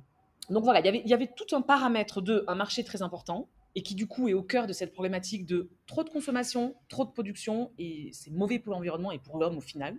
donc 0.49 0.65
voilà, 0.65 0.81
il 0.81 1.09
y 1.09 1.15
avait 1.15 1.31
tout 1.37 1.55
un 1.55 1.61
paramètre 1.61 2.23
de 2.23 2.45
un 2.49 2.55
marché 2.55 2.83
très 2.83 3.03
important, 3.03 3.49
et 3.75 3.83
qui 3.83 3.95
du 3.95 4.07
coup 4.07 4.29
est 4.29 4.35
au 4.35 4.43
cœur 4.43 4.67
de 4.67 4.73
cette 4.73 4.93
problématique 4.93 5.47
de 5.47 5.71
trop 5.87 6.05
de 6.05 6.11
consommation, 6.11 6.75
trop 6.89 7.05
de 7.05 7.11
production, 7.11 7.73
et 7.79 8.11
c'est 8.13 8.31
mauvais 8.31 8.59
pour 8.59 8.73
l'environnement 8.73 9.13
et 9.13 9.19
pour 9.19 9.39
l'homme 9.39 9.57
au 9.57 9.63
final. 9.63 9.97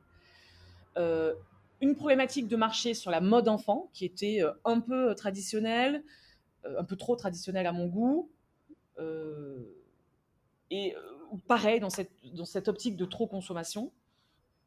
Euh, 0.98 1.34
une 1.82 1.96
problématique 1.96 2.48
de 2.48 2.56
marché 2.56 2.94
sur 2.94 3.12
la 3.12 3.20
mode 3.20 3.50
enfant 3.50 3.90
qui 3.94 4.06
était 4.06 4.42
euh, 4.42 4.54
un 4.64 4.80
peu 4.80 5.10
euh, 5.10 5.14
traditionnelle, 5.16 6.04
un 6.78 6.84
peu 6.86 6.96
trop 6.96 7.18
traditionnelle 7.18 7.68
à 7.68 7.74
mon 7.74 7.88
goût. 7.88 8.32
et 10.72 10.96
pareil, 11.46 11.82
dans 11.82 11.90
cette, 11.90 12.12
dans 12.34 12.46
cette 12.46 12.70
optique 12.70 12.96
de 12.96 13.04
trop 13.04 13.28
consommation, 13.28 13.92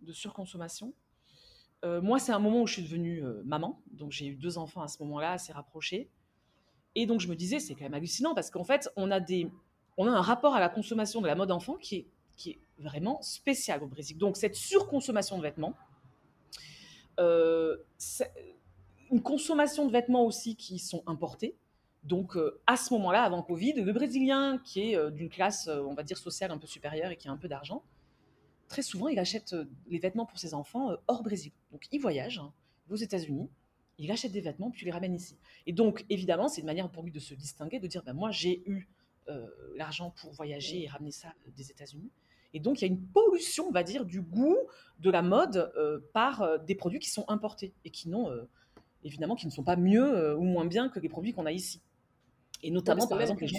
de 0.02 0.12
surconsommation. 0.12 0.92
moi, 1.83 2.18
c'est 2.18 2.33
un 2.33 2.38
moment 2.38 2.61
où 2.61 2.66
je 2.66 2.75
suis 2.75 2.83
devenue 2.83 3.25
maman, 3.47 3.80
donc 3.92 4.12
j'ai 4.12 4.26
eu 4.26 4.37
deux 4.37 4.59
enfants 4.59 4.83
à 4.83 4.88
ce 4.88 5.02
moment-là, 5.04 5.33
assez 5.33 5.54
rapprochés. 5.54 6.11
Et 6.97 7.06
donc 7.06 7.21
je 7.21 7.28
me 7.28 7.35
disais, 7.35 7.61
c'est 7.61 7.75
quand 7.75 7.85
même 7.85 7.95
hallucinant 7.95 8.35
parce 8.35 8.50
qu'en 8.50 8.64
fait, 8.64 8.90
on 8.95 9.11
a, 9.11 9.18
des, 9.18 9.50
on 9.97 10.06
a 10.06 10.11
un 10.11 10.21
rapport 10.21 10.54
à 10.54 10.61
la 10.61 10.68
consommation 10.68 11.23
de 11.23 11.26
la 11.26 11.35
mode 11.35 11.50
enfant 11.50 11.76
qui 11.76 11.97
est, 11.97 12.06
qui 12.37 12.50
est 12.50 12.61
vraiment 12.78 13.23
spécial 13.23 13.83
au 13.83 13.87
Brésil. 13.87 14.18
Donc 14.18 14.37
cette 14.37 14.54
surconsommation 14.54 15.38
de 15.38 15.42
vêtements, 15.42 15.75
une 17.18 19.23
consommation 19.23 19.87
de 19.87 19.92
vêtements 19.92 20.25
aussi 20.25 20.56
qui 20.56 20.78
sont 20.78 21.02
importés. 21.06 21.56
Donc, 22.04 22.37
euh, 22.37 22.61
à 22.66 22.76
ce 22.76 22.92
moment-là, 22.94 23.23
avant 23.23 23.42
Covid, 23.42 23.75
le 23.75 23.92
Brésilien 23.92 24.61
qui 24.64 24.92
est 24.92 24.96
euh, 24.96 25.11
d'une 25.11 25.28
classe, 25.28 25.68
on 25.68 25.94
va 25.94 26.04
dire, 26.04 26.18
sociale 26.18 26.52
un 26.52 26.58
peu 26.58 26.66
supérieure 26.66 27.11
et 27.11 27.16
qui 27.16 27.26
a 27.26 27.32
un 27.32 27.37
peu 27.37 27.49
d'argent, 27.49 27.82
très 28.68 28.82
souvent, 28.82 29.08
il 29.08 29.18
achète 29.18 29.56
les 29.88 29.99
vêtements 29.99 30.26
pour 30.26 30.38
ses 30.38 30.54
enfants 30.54 30.90
hors 31.08 31.23
Brésil. 31.23 31.52
Donc, 31.73 31.87
il 31.90 32.00
voyage 32.00 32.38
hein, 32.38 32.52
aux 32.90 32.96
États-Unis, 32.96 33.49
il 33.99 34.11
achète 34.11 34.32
des 34.32 34.40
vêtements, 34.40 34.70
puis 34.70 34.82
il 34.82 34.87
les 34.87 34.92
ramène 34.92 35.14
ici. 35.14 35.37
Et 35.66 35.73
donc, 35.73 36.04
évidemment, 36.11 36.49
c'est 36.49 36.61
une 36.61 36.66
manière 36.66 36.90
pour 36.90 37.02
lui 37.02 37.12
de 37.12 37.18
se 37.18 37.35
distinguer, 37.35 37.80
de 37.80 37.87
dire, 37.87 38.02
ben, 38.04 38.12
moi, 38.12 38.30
j'ai 38.30 38.62
eu 38.68 38.88
l'argent 39.75 40.14
pour 40.20 40.32
voyager 40.32 40.85
et 40.85 40.87
ramener 40.87 41.11
ça 41.11 41.32
des 41.56 41.73
États-Unis. 41.73 42.12
Et 42.54 42.60
donc, 42.60 42.80
il 42.80 42.86
y 42.86 42.88
a 42.88 42.92
une 42.92 43.00
pollution, 43.00 43.66
on 43.68 43.72
va 43.72 43.82
dire, 43.82 44.04
du 44.04 44.22
goût 44.22 44.56
de 45.00 45.10
la 45.10 45.22
mode 45.22 45.72
euh, 45.76 46.00
par 46.12 46.42
euh, 46.42 46.58
des 46.58 46.74
produits 46.74 46.98
qui 46.98 47.10
sont 47.10 47.24
importés 47.28 47.74
et 47.84 47.90
qui 47.90 48.08
n'ont, 48.08 48.30
euh, 48.30 48.48
évidemment, 49.04 49.34
qui 49.34 49.46
ne 49.46 49.50
sont 49.50 49.62
pas 49.62 49.76
mieux 49.76 50.34
ou 50.36 50.42
moins 50.42 50.64
bien 50.64 50.88
que 50.88 51.00
les 51.00 51.08
produits 51.08 51.32
qu'on 51.32 51.46
a 51.46 51.52
ici. 51.52 51.80
Et 52.62 52.70
notamment, 52.70 53.06
par 53.06 53.20
exemple, 53.20 53.42
les 53.42 53.48
gens... 53.48 53.58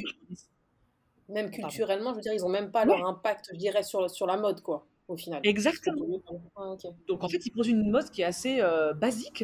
Même 1.29 1.51
culturellement, 1.51 2.11
je 2.11 2.15
veux 2.15 2.21
dire, 2.21 2.33
ils 2.33 2.41
n'ont 2.41 2.49
même 2.49 2.71
pas 2.71 2.85
leur 2.85 3.05
impact, 3.05 3.49
je 3.51 3.57
dirais, 3.57 3.83
sur, 3.83 4.09
sur 4.09 4.25
la 4.25 4.37
mode, 4.37 4.61
quoi, 4.61 4.87
au 5.07 5.17
final. 5.17 5.41
Exactement. 5.43 6.05
Ah, 6.55 6.75
donc, 7.07 7.23
en 7.23 7.27
fait, 7.27 7.45
ils 7.45 7.51
posent 7.51 7.67
une 7.67 7.91
mode 7.91 8.09
qui 8.09 8.21
est 8.21 8.25
assez 8.25 8.61
basique 8.95 9.43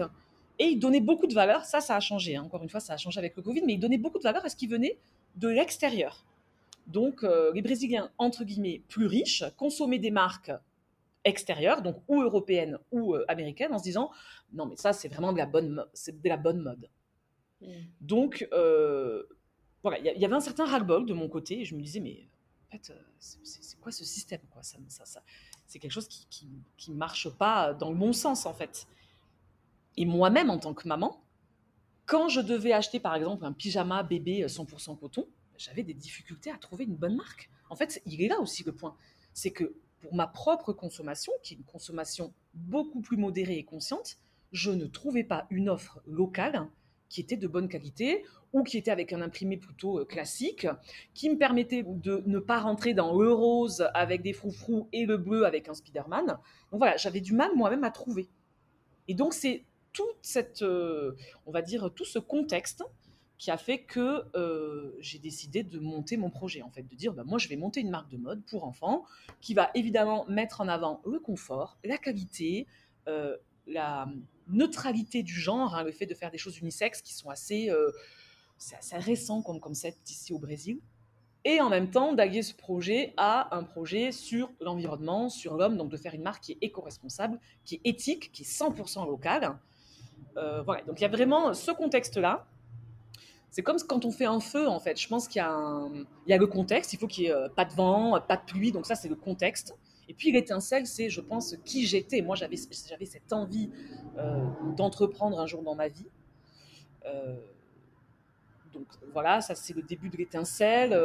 et 0.59 0.65
ils 0.65 0.79
donnaient 0.79 1.01
beaucoup 1.01 1.27
de 1.27 1.33
valeur. 1.33 1.65
Ça, 1.65 1.81
ça 1.81 1.95
a 1.95 1.99
changé. 1.99 2.37
Hein. 2.37 2.43
Encore 2.43 2.63
une 2.63 2.69
fois, 2.69 2.79
ça 2.79 2.93
a 2.93 2.97
changé 2.97 3.19
avec 3.19 3.35
le 3.35 3.43
Covid, 3.43 3.63
mais 3.65 3.73
ils 3.73 3.79
donnaient 3.79 3.97
beaucoup 3.97 4.17
de 4.17 4.23
valeur 4.23 4.45
à 4.45 4.49
ce 4.49 4.55
qui 4.55 4.67
venait 4.67 4.97
de 5.35 5.49
l'extérieur. 5.49 6.25
Donc, 6.87 7.23
euh, 7.23 7.51
les 7.53 7.61
Brésiliens, 7.61 8.11
entre 8.17 8.43
guillemets, 8.43 8.83
plus 8.87 9.07
riches, 9.07 9.43
consommaient 9.57 9.99
des 9.99 10.11
marques 10.11 10.51
extérieures, 11.23 11.81
donc 11.81 12.03
ou 12.07 12.21
européennes 12.21 12.77
ou 12.91 13.15
euh, 13.15 13.23
américaines, 13.27 13.73
en 13.73 13.79
se 13.79 13.83
disant 13.83 14.11
non, 14.51 14.65
mais 14.65 14.75
ça, 14.75 14.93
c'est 14.93 15.07
vraiment 15.07 15.31
de 15.31 15.37
la 15.37 15.45
bonne, 15.45 15.85
c'est 15.93 16.21
de 16.21 16.29
la 16.29 16.37
bonne 16.37 16.61
mode. 16.61 16.89
Mm. 17.61 17.67
Donc, 18.01 18.47
euh, 18.51 19.23
voilà, 19.81 19.99
il 19.99 20.05
y, 20.05 20.25
avait 20.25 20.35
un 20.35 20.41
certain 20.41 20.65
ras-le-bol 20.65 21.05
de 21.05 21.13
mon 21.13 21.29
côté, 21.29 21.61
et 21.61 21.65
je 21.65 21.75
me 21.75 21.81
disais, 21.81 21.99
mais 21.99 22.27
en 22.67 22.71
fait, 22.71 22.93
c'est 23.19 23.79
quoi 23.79 23.91
ce 23.91 24.05
système 24.05 24.41
quoi? 24.51 24.63
Ça, 24.63 24.77
C'est 25.67 25.79
quelque 25.79 25.91
chose 25.91 26.07
qui 26.07 26.47
ne 26.89 26.95
marche 26.95 27.29
pas 27.29 27.73
dans 27.73 27.89
le 27.89 27.97
bon 27.97 28.13
sens, 28.13 28.45
en 28.45 28.53
fait. 28.53 28.87
Et 29.97 30.05
moi-même, 30.05 30.49
en 30.49 30.57
tant 30.57 30.73
que 30.73 30.87
maman, 30.87 31.21
quand 32.05 32.29
je 32.29 32.41
devais 32.41 32.73
acheter, 32.73 32.99
par 32.99 33.15
exemple, 33.15 33.45
un 33.45 33.53
pyjama 33.53 34.03
bébé 34.03 34.45
100% 34.45 34.97
coton, 34.99 35.27
j'avais 35.57 35.83
des 35.83 35.93
difficultés 35.93 36.51
à 36.51 36.57
trouver 36.57 36.85
une 36.85 36.95
bonne 36.95 37.15
marque. 37.15 37.49
En 37.69 37.75
fait, 37.75 38.01
il 38.05 38.21
est 38.21 38.27
là 38.27 38.39
aussi 38.39 38.63
le 38.63 38.73
point. 38.73 38.95
C'est 39.33 39.51
que 39.51 39.75
pour 40.01 40.13
ma 40.15 40.27
propre 40.27 40.73
consommation, 40.73 41.31
qui 41.41 41.53
est 41.53 41.57
une 41.57 41.63
consommation 41.63 42.33
beaucoup 42.53 43.01
plus 43.01 43.17
modérée 43.17 43.57
et 43.57 43.63
consciente, 43.63 44.17
je 44.51 44.71
ne 44.71 44.85
trouvais 44.85 45.23
pas 45.23 45.47
une 45.49 45.69
offre 45.69 46.01
locale 46.05 46.67
qui 47.09 47.21
était 47.21 47.37
de 47.37 47.47
bonne 47.47 47.69
qualité 47.69 48.23
ou 48.53 48.63
qui 48.63 48.77
était 48.77 48.91
avec 48.91 49.13
un 49.13 49.21
imprimé 49.21 49.57
plutôt 49.57 49.99
euh, 49.99 50.05
classique, 50.05 50.67
qui 51.13 51.29
me 51.29 51.37
permettait 51.37 51.83
de 51.83 52.23
ne 52.25 52.39
pas 52.39 52.59
rentrer 52.59 52.93
dans 52.93 53.17
le 53.19 53.31
rose 53.31 53.87
avec 53.93 54.21
des 54.21 54.33
froufrous 54.33 54.87
et 54.93 55.05
le 55.05 55.17
bleu 55.17 55.45
avec 55.45 55.69
un 55.69 55.73
Spider-Man. 55.73 56.27
Donc 56.27 56.79
voilà, 56.79 56.97
j'avais 56.97 57.21
du 57.21 57.33
mal 57.33 57.51
moi-même 57.55 57.83
à 57.83 57.91
trouver. 57.91 58.29
Et 59.07 59.15
donc 59.15 59.33
c'est 59.33 59.65
toute 59.91 60.17
cette, 60.21 60.61
euh, 60.61 61.15
on 61.45 61.51
va 61.51 61.61
dire, 61.61 61.91
tout 61.95 62.05
ce 62.05 62.19
contexte 62.19 62.83
qui 63.37 63.51
a 63.51 63.57
fait 63.57 63.79
que 63.79 64.23
euh, 64.35 64.95
j'ai 64.99 65.19
décidé 65.19 65.63
de 65.63 65.79
monter 65.79 66.17
mon 66.17 66.29
projet, 66.29 66.61
en 66.61 66.69
fait, 66.69 66.83
de 66.83 66.95
dire, 66.95 67.13
bah, 67.13 67.23
moi, 67.25 67.37
je 67.37 67.47
vais 67.47 67.55
monter 67.55 67.81
une 67.81 67.89
marque 67.89 68.09
de 68.09 68.17
mode 68.17 68.43
pour 68.45 68.63
enfants 68.63 69.03
qui 69.41 69.53
va 69.53 69.69
évidemment 69.75 70.25
mettre 70.27 70.61
en 70.61 70.67
avant 70.67 71.01
le 71.05 71.19
confort, 71.19 71.77
la 71.83 71.97
qualité, 71.97 72.67
euh, 73.07 73.35
la 73.67 74.07
neutralité 74.47 75.23
du 75.23 75.33
genre, 75.33 75.75
hein, 75.75 75.83
le 75.83 75.91
fait 75.91 76.05
de 76.05 76.13
faire 76.13 76.31
des 76.31 76.37
choses 76.37 76.59
unisexes 76.59 77.01
qui 77.01 77.13
sont 77.13 77.29
assez, 77.29 77.69
euh, 77.69 77.91
assez 78.77 78.97
récent 78.97 79.41
comme 79.41 79.59
concept 79.59 80.09
ici 80.09 80.33
au 80.33 80.39
Brésil, 80.39 80.79
et 81.45 81.59
en 81.59 81.69
même 81.69 81.89
temps 81.89 82.13
d'allier 82.13 82.43
ce 82.43 82.53
projet 82.53 83.13
à 83.17 83.53
un 83.55 83.63
projet 83.63 84.13
sur 84.13 84.49
l'environnement, 84.61 85.27
sur 85.27 85.55
l'homme, 85.55 85.75
donc 85.75 85.89
de 85.89 85.97
faire 85.97 86.13
une 86.13 86.23
marque 86.23 86.43
qui 86.43 86.53
est 86.53 86.57
éco-responsable, 86.61 87.39
qui 87.65 87.75
est 87.75 87.81
éthique, 87.83 88.31
qui 88.31 88.43
est 88.43 88.45
100% 88.45 89.05
locale. 89.05 89.57
voilà, 90.35 90.81
donc 90.83 90.99
il 90.99 91.01
y 91.01 91.05
a 91.05 91.09
vraiment 91.09 91.53
ce 91.53 91.71
contexte-là 91.71 92.47
c'est 93.53 93.61
comme 93.61 93.77
quand 93.87 94.03
on 94.03 94.09
fait 94.09 94.25
un 94.25 94.39
feu, 94.39 94.67
en 94.67 94.79
fait. 94.79 94.99
Je 94.99 95.07
pense 95.07 95.27
qu'il 95.27 95.39
y, 95.39 95.45
a 95.45 95.87
il 96.25 96.29
y 96.31 96.33
a 96.33 96.37
le 96.39 96.47
contexte. 96.47 96.91
Il 96.93 96.97
faut 96.97 97.05
qu'il 97.05 97.25
n'y 97.25 97.29
ait 97.29 97.33
euh, 97.33 97.49
pas 97.49 97.65
de 97.65 97.73
vent, 97.73 98.19
pas 98.27 98.35
de 98.35 98.41
pluie. 98.41 98.71
Donc 98.71 98.87
ça, 98.87 98.95
c'est 98.95 99.07
le 99.07 99.15
contexte. 99.15 99.75
Et 100.09 100.15
puis 100.15 100.31
l'étincelle, 100.31 100.87
c'est, 100.87 101.11
je 101.11 101.21
pense, 101.21 101.55
qui 101.63 101.85
j'étais. 101.85 102.23
Moi, 102.23 102.35
j'avais, 102.35 102.55
j'avais 102.89 103.05
cette 103.05 103.31
envie 103.31 103.69
euh, 104.17 104.43
d'entreprendre 104.75 105.39
un 105.39 105.45
jour 105.45 105.61
dans 105.61 105.75
ma 105.75 105.87
vie. 105.87 106.07
Euh, 107.05 107.35
donc 108.73 108.87
voilà, 109.11 109.39
ça 109.41 109.53
c'est 109.53 109.75
le 109.75 109.83
début 109.83 110.09
de 110.09 110.17
l'étincelle. 110.17 110.99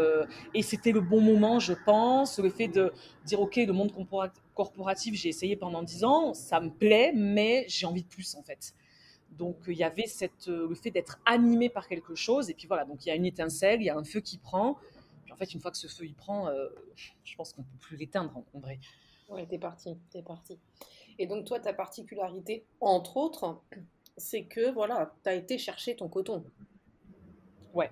et 0.55 0.63
c'était 0.63 0.93
le 0.93 1.03
bon 1.03 1.21
moment, 1.21 1.59
je 1.59 1.75
pense. 1.85 2.39
Le 2.39 2.49
fait 2.49 2.69
de 2.69 2.95
dire, 3.27 3.43
OK, 3.43 3.57
le 3.57 3.75
monde 3.75 3.93
corporatif, 4.55 5.15
j'ai 5.17 5.29
essayé 5.29 5.55
pendant 5.55 5.83
dix 5.83 6.03
ans, 6.03 6.33
ça 6.33 6.61
me 6.61 6.71
plaît, 6.71 7.13
mais 7.15 7.67
j'ai 7.69 7.85
envie 7.85 8.05
de 8.05 8.09
plus, 8.09 8.35
en 8.37 8.43
fait. 8.43 8.73
Donc 9.39 9.57
il 9.69 9.75
y 9.75 9.85
avait 9.85 10.07
cette, 10.07 10.49
euh, 10.49 10.69
le 10.69 10.75
fait 10.75 10.91
d'être 10.91 11.21
animé 11.25 11.69
par 11.69 11.87
quelque 11.87 12.15
chose. 12.15 12.51
Et 12.51 12.55
puis 12.55 12.67
voilà, 12.67 12.85
donc 12.85 13.07
il 13.07 13.09
y 13.09 13.13
a 13.13 13.15
une 13.15 13.25
étincelle, 13.25 13.81
il 13.81 13.85
y 13.85 13.91
a 13.91 13.97
un 13.97 14.05
feu 14.05 14.21
qui 14.21 14.39
prend. 14.39 14.77
Puis 15.25 15.33
en 15.33 15.37
fait, 15.37 15.55
une 15.55 15.61
fois 15.61 15.71
que 15.71 15.77
ce 15.77 15.87
feu 15.87 16.05
il 16.05 16.15
prend, 16.15 16.49
euh, 16.49 16.69
je 17.25 17.37
pense 17.37 17.53
qu'on 17.53 17.63
ne 17.63 17.67
peut 17.67 17.79
plus 17.81 17.97
l'éteindre 17.97 18.33
en, 18.37 18.59
vrai. 18.59 18.79
Ouais, 19.29 19.47
t'es 19.47 19.59
parti, 19.59 19.97
t'es 20.11 20.23
parti. 20.23 20.59
Et 21.19 21.27
donc 21.27 21.45
toi, 21.45 21.61
ta 21.61 21.73
particularité, 21.73 22.65
entre 22.81 23.17
autres, 23.17 23.61
c'est 24.17 24.45
que 24.45 24.73
voilà, 24.73 25.15
tu 25.23 25.31
as 25.31 25.35
été 25.35 25.57
chercher 25.57 25.95
ton 25.95 26.09
coton. 26.09 26.45
Ouais. 27.75 27.91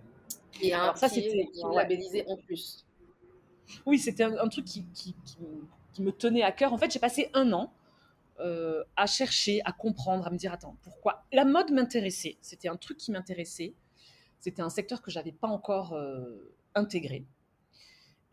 Et 0.60 0.72
Alors, 0.72 0.96
ça, 0.96 1.08
c'était 1.08 1.48
labellisé 1.74 2.24
en 2.26 2.36
plus. 2.36 2.84
Oui, 3.84 3.98
c'était 3.98 4.24
un, 4.24 4.48
truc 4.48 4.64
qui, 4.64 4.84
qui, 4.94 5.14
qui, 5.92 6.02
me 6.02 6.12
tenait 6.12 6.42
à 6.42 6.52
cœur. 6.52 6.72
En 6.72 6.78
fait, 6.78 6.90
j'ai 6.90 6.98
passé 6.98 7.30
un 7.34 7.52
an 7.52 7.72
euh, 8.40 8.84
à 8.96 9.06
chercher, 9.06 9.62
à 9.64 9.72
comprendre, 9.72 10.26
à 10.26 10.30
me 10.30 10.36
dire 10.36 10.52
attends, 10.52 10.76
pourquoi? 10.82 11.24
La 11.32 11.44
mode 11.44 11.70
m'intéressait, 11.70 12.36
c'était 12.42 12.68
un 12.68 12.76
truc 12.76 12.98
qui 12.98 13.10
m'intéressait, 13.10 13.74
c'était 14.40 14.62
un 14.62 14.68
secteur 14.68 15.00
que 15.00 15.10
j'avais 15.10 15.32
pas 15.32 15.48
encore 15.48 15.94
euh, 15.94 16.54
intégré. 16.74 17.24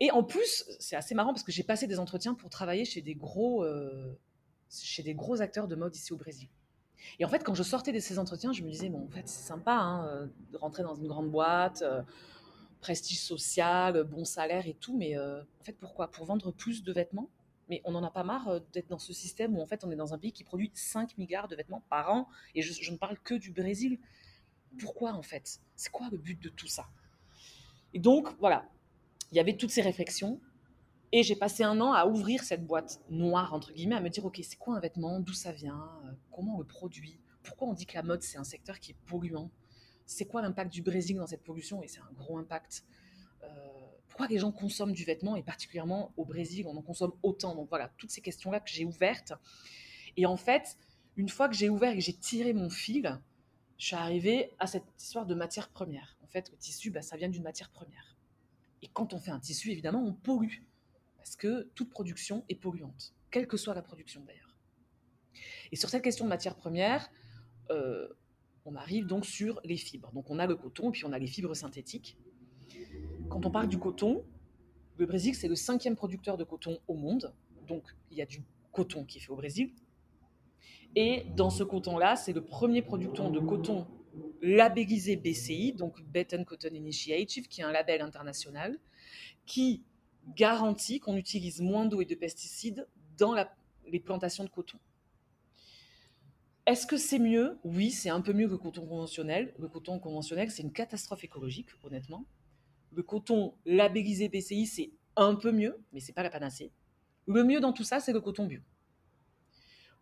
Et 0.00 0.10
en 0.10 0.22
plus, 0.22 0.64
c'est 0.78 0.96
assez 0.96 1.14
marrant 1.14 1.32
parce 1.32 1.42
que 1.42 1.52
j'ai 1.52 1.62
passé 1.62 1.86
des 1.86 1.98
entretiens 1.98 2.34
pour 2.34 2.50
travailler 2.50 2.84
chez 2.84 3.00
des 3.00 3.14
gros, 3.14 3.64
euh, 3.64 4.18
chez 4.68 5.02
des 5.02 5.14
gros 5.14 5.40
acteurs 5.40 5.68
de 5.68 5.74
mode 5.74 5.96
ici 5.96 6.12
au 6.12 6.16
Brésil. 6.16 6.48
Et 7.18 7.24
en 7.24 7.28
fait, 7.28 7.42
quand 7.42 7.54
je 7.54 7.62
sortais 7.62 7.92
de 7.92 8.00
ces 8.00 8.18
entretiens, 8.18 8.52
je 8.52 8.62
me 8.62 8.70
disais, 8.70 8.90
bon, 8.90 9.04
en 9.04 9.10
fait, 9.10 9.26
c'est 9.26 9.46
sympa 9.46 9.72
hein, 9.72 10.28
de 10.52 10.56
rentrer 10.58 10.82
dans 10.82 10.94
une 10.94 11.06
grande 11.06 11.30
boîte, 11.30 11.84
prestige 12.80 13.20
social, 13.20 14.04
bon 14.04 14.24
salaire 14.24 14.66
et 14.66 14.74
tout, 14.74 14.96
mais 14.96 15.18
en 15.18 15.64
fait, 15.64 15.74
pourquoi? 15.74 16.10
Pour 16.10 16.24
vendre 16.24 16.50
plus 16.50 16.82
de 16.82 16.92
vêtements? 16.92 17.30
Mais 17.68 17.80
on 17.84 17.92
n'en 17.92 18.02
a 18.02 18.10
pas 18.10 18.24
marre 18.24 18.60
d'être 18.72 18.88
dans 18.88 18.98
ce 18.98 19.12
système 19.12 19.56
où, 19.56 19.62
en 19.62 19.66
fait, 19.66 19.84
on 19.84 19.90
est 19.90 19.96
dans 19.96 20.12
un 20.12 20.18
pays 20.18 20.32
qui 20.32 20.44
produit 20.44 20.70
5 20.74 21.16
milliards 21.18 21.48
de 21.48 21.56
vêtements 21.56 21.82
par 21.88 22.12
an, 22.12 22.28
et 22.54 22.62
je, 22.62 22.72
je 22.72 22.90
ne 22.92 22.96
parle 22.96 23.18
que 23.18 23.34
du 23.34 23.52
Brésil. 23.52 23.98
Pourquoi, 24.78 25.12
en 25.12 25.22
fait? 25.22 25.60
C'est 25.76 25.90
quoi 25.90 26.08
le 26.10 26.18
but 26.18 26.40
de 26.42 26.48
tout 26.48 26.66
ça? 26.66 26.86
Et 27.94 27.98
donc, 27.98 28.28
voilà, 28.38 28.68
il 29.32 29.36
y 29.36 29.40
avait 29.40 29.56
toutes 29.56 29.70
ces 29.70 29.82
réflexions, 29.82 30.40
et 31.12 31.22
j'ai 31.22 31.36
passé 31.36 31.62
un 31.62 31.80
an 31.80 31.92
à 31.92 32.06
ouvrir 32.06 32.42
cette 32.42 32.66
boîte 32.66 33.00
noire, 33.08 33.54
entre 33.54 33.72
guillemets, 33.72 33.94
à 33.94 34.00
me 34.00 34.10
dire, 34.10 34.24
OK, 34.24 34.40
c'est 34.42 34.58
quoi 34.58 34.76
un 34.76 34.80
vêtement? 34.80 35.20
D'où 35.20 35.32
ça 35.32 35.52
vient? 35.52 35.88
Euh, 36.04 36.12
Comment 36.32 36.56
on 36.56 36.58
le 36.58 36.66
produit? 36.66 37.20
Pourquoi 37.44 37.68
on 37.68 37.72
dit 37.72 37.86
que 37.86 37.94
la 37.94 38.02
mode, 38.02 38.22
c'est 38.22 38.36
un 38.36 38.42
secteur 38.44 38.80
qui 38.80 38.90
est 38.90 38.96
polluant? 39.06 39.48
C'est 40.06 40.24
quoi 40.24 40.42
l'impact 40.42 40.72
du 40.72 40.82
Brésil 40.82 41.16
dans 41.16 41.28
cette 41.28 41.44
pollution? 41.44 41.82
Et 41.84 41.88
c'est 41.88 42.00
un 42.00 42.12
gros 42.16 42.36
impact. 42.36 42.84
Pourquoi 44.14 44.28
les 44.28 44.38
gens 44.38 44.52
consomment 44.52 44.92
du 44.92 45.02
vêtement 45.02 45.34
Et 45.34 45.42
particulièrement 45.42 46.12
au 46.16 46.24
Brésil, 46.24 46.66
on 46.68 46.76
en 46.76 46.82
consomme 46.82 47.14
autant. 47.24 47.56
Donc 47.56 47.68
voilà, 47.68 47.90
toutes 47.98 48.12
ces 48.12 48.20
questions-là 48.20 48.60
que 48.60 48.70
j'ai 48.70 48.84
ouvertes. 48.84 49.32
Et 50.16 50.24
en 50.24 50.36
fait, 50.36 50.78
une 51.16 51.28
fois 51.28 51.48
que 51.48 51.56
j'ai 51.56 51.68
ouvert 51.68 51.90
et 51.90 51.96
que 51.96 52.00
j'ai 52.00 52.12
tiré 52.12 52.52
mon 52.52 52.70
fil, 52.70 53.20
je 53.76 53.86
suis 53.86 53.96
arrivée 53.96 54.52
à 54.60 54.68
cette 54.68 54.84
histoire 54.96 55.26
de 55.26 55.34
matière 55.34 55.68
première. 55.68 56.16
En 56.22 56.28
fait, 56.28 56.48
le 56.52 56.56
tissu, 56.58 56.92
bah, 56.92 57.02
ça 57.02 57.16
vient 57.16 57.28
d'une 57.28 57.42
matière 57.42 57.70
première. 57.70 58.16
Et 58.82 58.86
quand 58.86 59.14
on 59.14 59.18
fait 59.18 59.32
un 59.32 59.40
tissu, 59.40 59.72
évidemment, 59.72 60.04
on 60.06 60.12
pollue 60.12 60.62
parce 61.16 61.34
que 61.34 61.68
toute 61.74 61.90
production 61.90 62.44
est 62.48 62.54
polluante, 62.54 63.14
quelle 63.32 63.48
que 63.48 63.56
soit 63.56 63.74
la 63.74 63.82
production 63.82 64.22
d'ailleurs. 64.24 64.56
Et 65.72 65.76
sur 65.76 65.88
cette 65.88 66.04
question 66.04 66.24
de 66.24 66.30
matière 66.30 66.54
première, 66.54 67.10
euh, 67.70 68.06
on 68.64 68.76
arrive 68.76 69.06
donc 69.06 69.26
sur 69.26 69.60
les 69.64 69.76
fibres. 69.76 70.12
Donc 70.12 70.30
on 70.30 70.38
a 70.38 70.46
le 70.46 70.54
coton 70.54 70.90
et 70.90 70.92
puis 70.92 71.04
on 71.04 71.12
a 71.12 71.18
les 71.18 71.26
fibres 71.26 71.54
synthétiques. 71.54 72.16
Quand 73.34 73.46
on 73.46 73.50
parle 73.50 73.66
du 73.66 73.80
coton, 73.80 74.24
le 74.96 75.06
Brésil 75.06 75.34
c'est 75.34 75.48
le 75.48 75.56
cinquième 75.56 75.96
producteur 75.96 76.36
de 76.36 76.44
coton 76.44 76.78
au 76.86 76.94
monde. 76.94 77.34
Donc 77.66 77.82
il 78.12 78.16
y 78.16 78.22
a 78.22 78.26
du 78.26 78.44
coton 78.70 79.04
qui 79.04 79.18
est 79.18 79.20
fait 79.22 79.32
au 79.32 79.34
Brésil. 79.34 79.72
Et 80.94 81.26
dans 81.34 81.50
ce 81.50 81.64
coton-là, 81.64 82.14
c'est 82.14 82.32
le 82.32 82.44
premier 82.44 82.80
producteur 82.80 83.32
de 83.32 83.40
coton 83.40 83.88
labellisé 84.40 85.16
BCI, 85.16 85.72
donc 85.72 86.00
Benton 86.04 86.44
Cotton 86.44 86.74
Initiative, 86.74 87.48
qui 87.48 87.60
est 87.60 87.64
un 87.64 87.72
label 87.72 88.02
international, 88.02 88.78
qui 89.46 89.82
garantit 90.36 91.00
qu'on 91.00 91.16
utilise 91.16 91.60
moins 91.60 91.86
d'eau 91.86 92.02
et 92.02 92.04
de 92.04 92.14
pesticides 92.14 92.86
dans 93.18 93.34
les 93.88 93.98
plantations 93.98 94.44
de 94.44 94.50
coton. 94.50 94.78
Est-ce 96.66 96.86
que 96.86 96.96
c'est 96.96 97.18
mieux? 97.18 97.58
Oui, 97.64 97.90
c'est 97.90 98.10
un 98.10 98.20
peu 98.20 98.32
mieux 98.32 98.46
que 98.46 98.52
le 98.52 98.58
coton 98.58 98.86
conventionnel. 98.86 99.52
Le 99.58 99.66
coton 99.66 99.98
conventionnel, 99.98 100.52
c'est 100.52 100.62
une 100.62 100.72
catastrophe 100.72 101.24
écologique, 101.24 101.70
honnêtement. 101.82 102.24
Le 102.94 103.02
coton 103.02 103.54
labellisé 103.66 104.28
BCI, 104.28 104.66
c'est 104.66 104.90
un 105.16 105.34
peu 105.34 105.52
mieux, 105.52 105.82
mais 105.92 106.00
c'est 106.00 106.12
pas 106.12 106.22
la 106.22 106.30
panacée. 106.30 106.70
Le 107.26 107.42
mieux 107.42 107.60
dans 107.60 107.72
tout 107.72 107.84
ça, 107.84 108.00
c'est 108.00 108.12
le 108.12 108.20
coton 108.20 108.46
bio. 108.46 108.60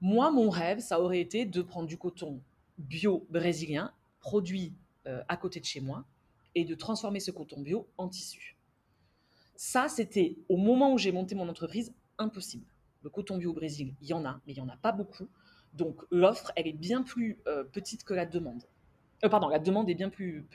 Moi, 0.00 0.30
mon 0.30 0.50
rêve, 0.50 0.80
ça 0.80 1.00
aurait 1.00 1.20
été 1.20 1.46
de 1.46 1.62
prendre 1.62 1.86
du 1.86 1.96
coton 1.96 2.42
bio 2.76 3.26
brésilien, 3.30 3.94
produit 4.20 4.74
euh, 5.06 5.22
à 5.28 5.36
côté 5.36 5.60
de 5.60 5.64
chez 5.64 5.80
moi, 5.80 6.04
et 6.54 6.64
de 6.64 6.74
transformer 6.74 7.20
ce 7.20 7.30
coton 7.30 7.60
bio 7.62 7.88
en 7.96 8.08
tissu. 8.08 8.56
Ça, 9.56 9.88
c'était 9.88 10.36
au 10.48 10.56
moment 10.56 10.92
où 10.92 10.98
j'ai 10.98 11.12
monté 11.12 11.34
mon 11.34 11.48
entreprise, 11.48 11.94
impossible. 12.18 12.66
Le 13.02 13.10
coton 13.10 13.38
bio 13.38 13.50
au 13.50 13.54
Brésil, 13.54 13.94
il 14.02 14.08
y 14.08 14.12
en 14.12 14.24
a, 14.24 14.40
mais 14.46 14.52
il 14.52 14.56
n'y 14.56 14.60
en 14.60 14.68
a 14.68 14.76
pas 14.76 14.92
beaucoup. 14.92 15.28
Donc 15.72 16.02
l'offre, 16.10 16.52
elle 16.56 16.66
est 16.66 16.72
bien 16.72 17.02
plus 17.02 17.38
euh, 17.46 17.64
petite 17.64 18.04
que 18.04 18.12
la 18.12 18.26
demande. 18.26 18.64
Euh, 19.24 19.28
pardon, 19.28 19.48
la 19.48 19.58
demande 19.58 19.88
est 19.88 19.94
bien 19.94 20.10
plus, 20.10 20.46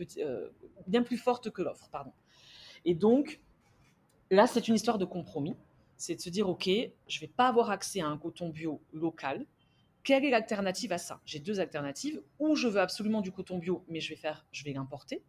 bien 0.88 1.04
plus 1.04 1.18
forte 1.18 1.50
que 1.50 1.62
l'offre, 1.62 1.90
pardon. 1.90 2.12
Et 2.86 2.96
donc, 2.96 3.42
là, 4.32 4.48
c'est 4.48 4.68
une 4.68 4.76
histoire 4.76 4.98
de 4.98 5.06
compromis. 5.06 5.56
C'est 5.98 6.16
de 6.16 6.22
se 6.22 6.30
dire, 6.30 6.48
OK, 6.48 6.70
je 7.08 7.20
vais 7.20 7.28
pas 7.28 7.48
avoir 7.48 7.72
accès 7.72 8.02
à 8.02 8.08
un 8.08 8.18
coton 8.18 8.50
bio 8.50 8.82
local. 8.94 9.46
Quelle 10.04 10.24
est 10.24 10.30
l'alternative 10.30 10.92
à 10.94 10.98
ça? 10.98 11.22
J'ai 11.26 11.40
deux 11.40 11.60
alternatives. 11.60 12.22
Ou 12.40 12.56
je 12.56 12.68
veux 12.68 12.80
absolument 12.80 13.22
du 13.22 13.32
coton 13.32 13.58
bio, 13.58 13.84
mais 13.90 14.00
je 14.00 14.10
vais 14.10 14.16
faire, 14.16 14.46
je 14.52 14.63
vais 14.63 14.74
l'importer. 14.74 15.24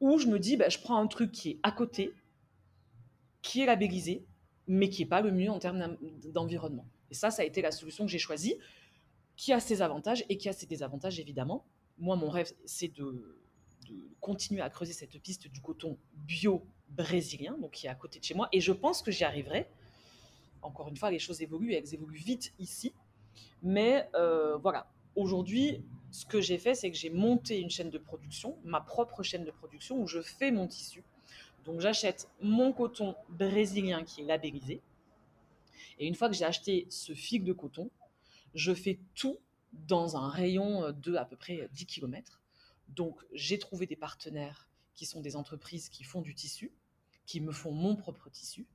Ou 0.00 0.18
je 0.18 0.26
me 0.28 0.38
dis, 0.38 0.56
bah, 0.56 0.68
je 0.68 0.78
prends 0.78 0.96
un 0.96 1.06
truc 1.06 1.30
qui 1.30 1.50
est 1.50 1.60
à 1.62 1.70
côté, 1.70 2.14
qui 3.42 3.60
est 3.60 3.66
labellisé, 3.66 4.24
mais 4.66 4.88
qui 4.88 5.02
n'est 5.02 5.08
pas 5.08 5.20
le 5.20 5.30
mieux 5.30 5.50
en 5.50 5.58
termes 5.58 5.98
d'environnement. 6.24 6.86
Et 7.10 7.14
ça, 7.14 7.30
ça 7.30 7.42
a 7.42 7.44
été 7.44 7.60
la 7.60 7.70
solution 7.70 8.06
que 8.06 8.10
j'ai 8.10 8.18
choisie, 8.18 8.56
qui 9.36 9.52
a 9.52 9.60
ses 9.60 9.82
avantages 9.82 10.24
et 10.28 10.36
qui 10.36 10.48
a 10.48 10.52
ses 10.52 10.66
désavantages, 10.66 11.18
évidemment. 11.20 11.66
Moi, 11.98 12.16
mon 12.16 12.28
rêve, 12.28 12.50
c'est 12.64 12.88
de, 12.88 13.39
continuer 14.20 14.62
à 14.62 14.70
creuser 14.70 14.92
cette 14.92 15.18
piste 15.20 15.48
du 15.48 15.60
coton 15.60 15.98
bio 16.26 16.64
brésilien, 16.90 17.56
donc 17.58 17.72
qui 17.72 17.86
est 17.86 17.90
à 17.90 17.94
côté 17.94 18.18
de 18.18 18.24
chez 18.24 18.34
moi, 18.34 18.48
et 18.52 18.60
je 18.60 18.72
pense 18.72 19.02
que 19.02 19.10
j'y 19.10 19.24
arriverai. 19.24 19.66
Encore 20.62 20.88
une 20.88 20.96
fois, 20.96 21.10
les 21.10 21.18
choses 21.18 21.40
évoluent, 21.40 21.74
elles 21.74 21.94
évoluent 21.94 22.18
vite 22.18 22.52
ici. 22.58 22.92
Mais 23.62 24.08
euh, 24.14 24.56
voilà, 24.58 24.90
aujourd'hui, 25.16 25.82
ce 26.10 26.26
que 26.26 26.40
j'ai 26.40 26.58
fait, 26.58 26.74
c'est 26.74 26.90
que 26.90 26.96
j'ai 26.96 27.10
monté 27.10 27.60
une 27.60 27.70
chaîne 27.70 27.90
de 27.90 27.98
production, 27.98 28.58
ma 28.64 28.80
propre 28.80 29.22
chaîne 29.22 29.44
de 29.44 29.50
production, 29.50 30.00
où 30.00 30.06
je 30.06 30.20
fais 30.20 30.50
mon 30.50 30.66
tissu 30.66 31.04
donc 31.64 31.80
j'achète 31.80 32.28
mon 32.40 32.72
coton 32.72 33.14
brésilien 33.28 34.04
qui 34.04 34.22
est 34.22 34.24
labellisé. 34.24 34.80
Et 35.98 36.06
une 36.06 36.14
fois 36.14 36.28
que 36.28 36.34
j'ai 36.34 36.44
acheté 36.44 36.86
ce 36.88 37.14
fil 37.14 37.44
de 37.44 37.52
coton, 37.52 37.90
je 38.54 38.72
fais 38.72 38.98
tout 39.14 39.38
dans 39.72 40.16
un 40.16 40.28
rayon 40.28 40.92
de 40.92 41.14
à 41.14 41.24
peu 41.24 41.36
près 41.36 41.68
10 41.72 41.86
km. 41.86 42.39
Donc 42.90 43.24
j'ai 43.32 43.58
trouvé 43.58 43.86
des 43.86 43.96
partenaires 43.96 44.68
qui 44.94 45.06
sont 45.06 45.20
des 45.20 45.36
entreprises 45.36 45.88
qui 45.88 46.04
font 46.04 46.20
du 46.20 46.34
tissu, 46.34 46.72
qui 47.26 47.40
me 47.40 47.52
font 47.52 47.72
mon 47.72 47.96
propre 47.96 48.28
tissu. 48.28 48.66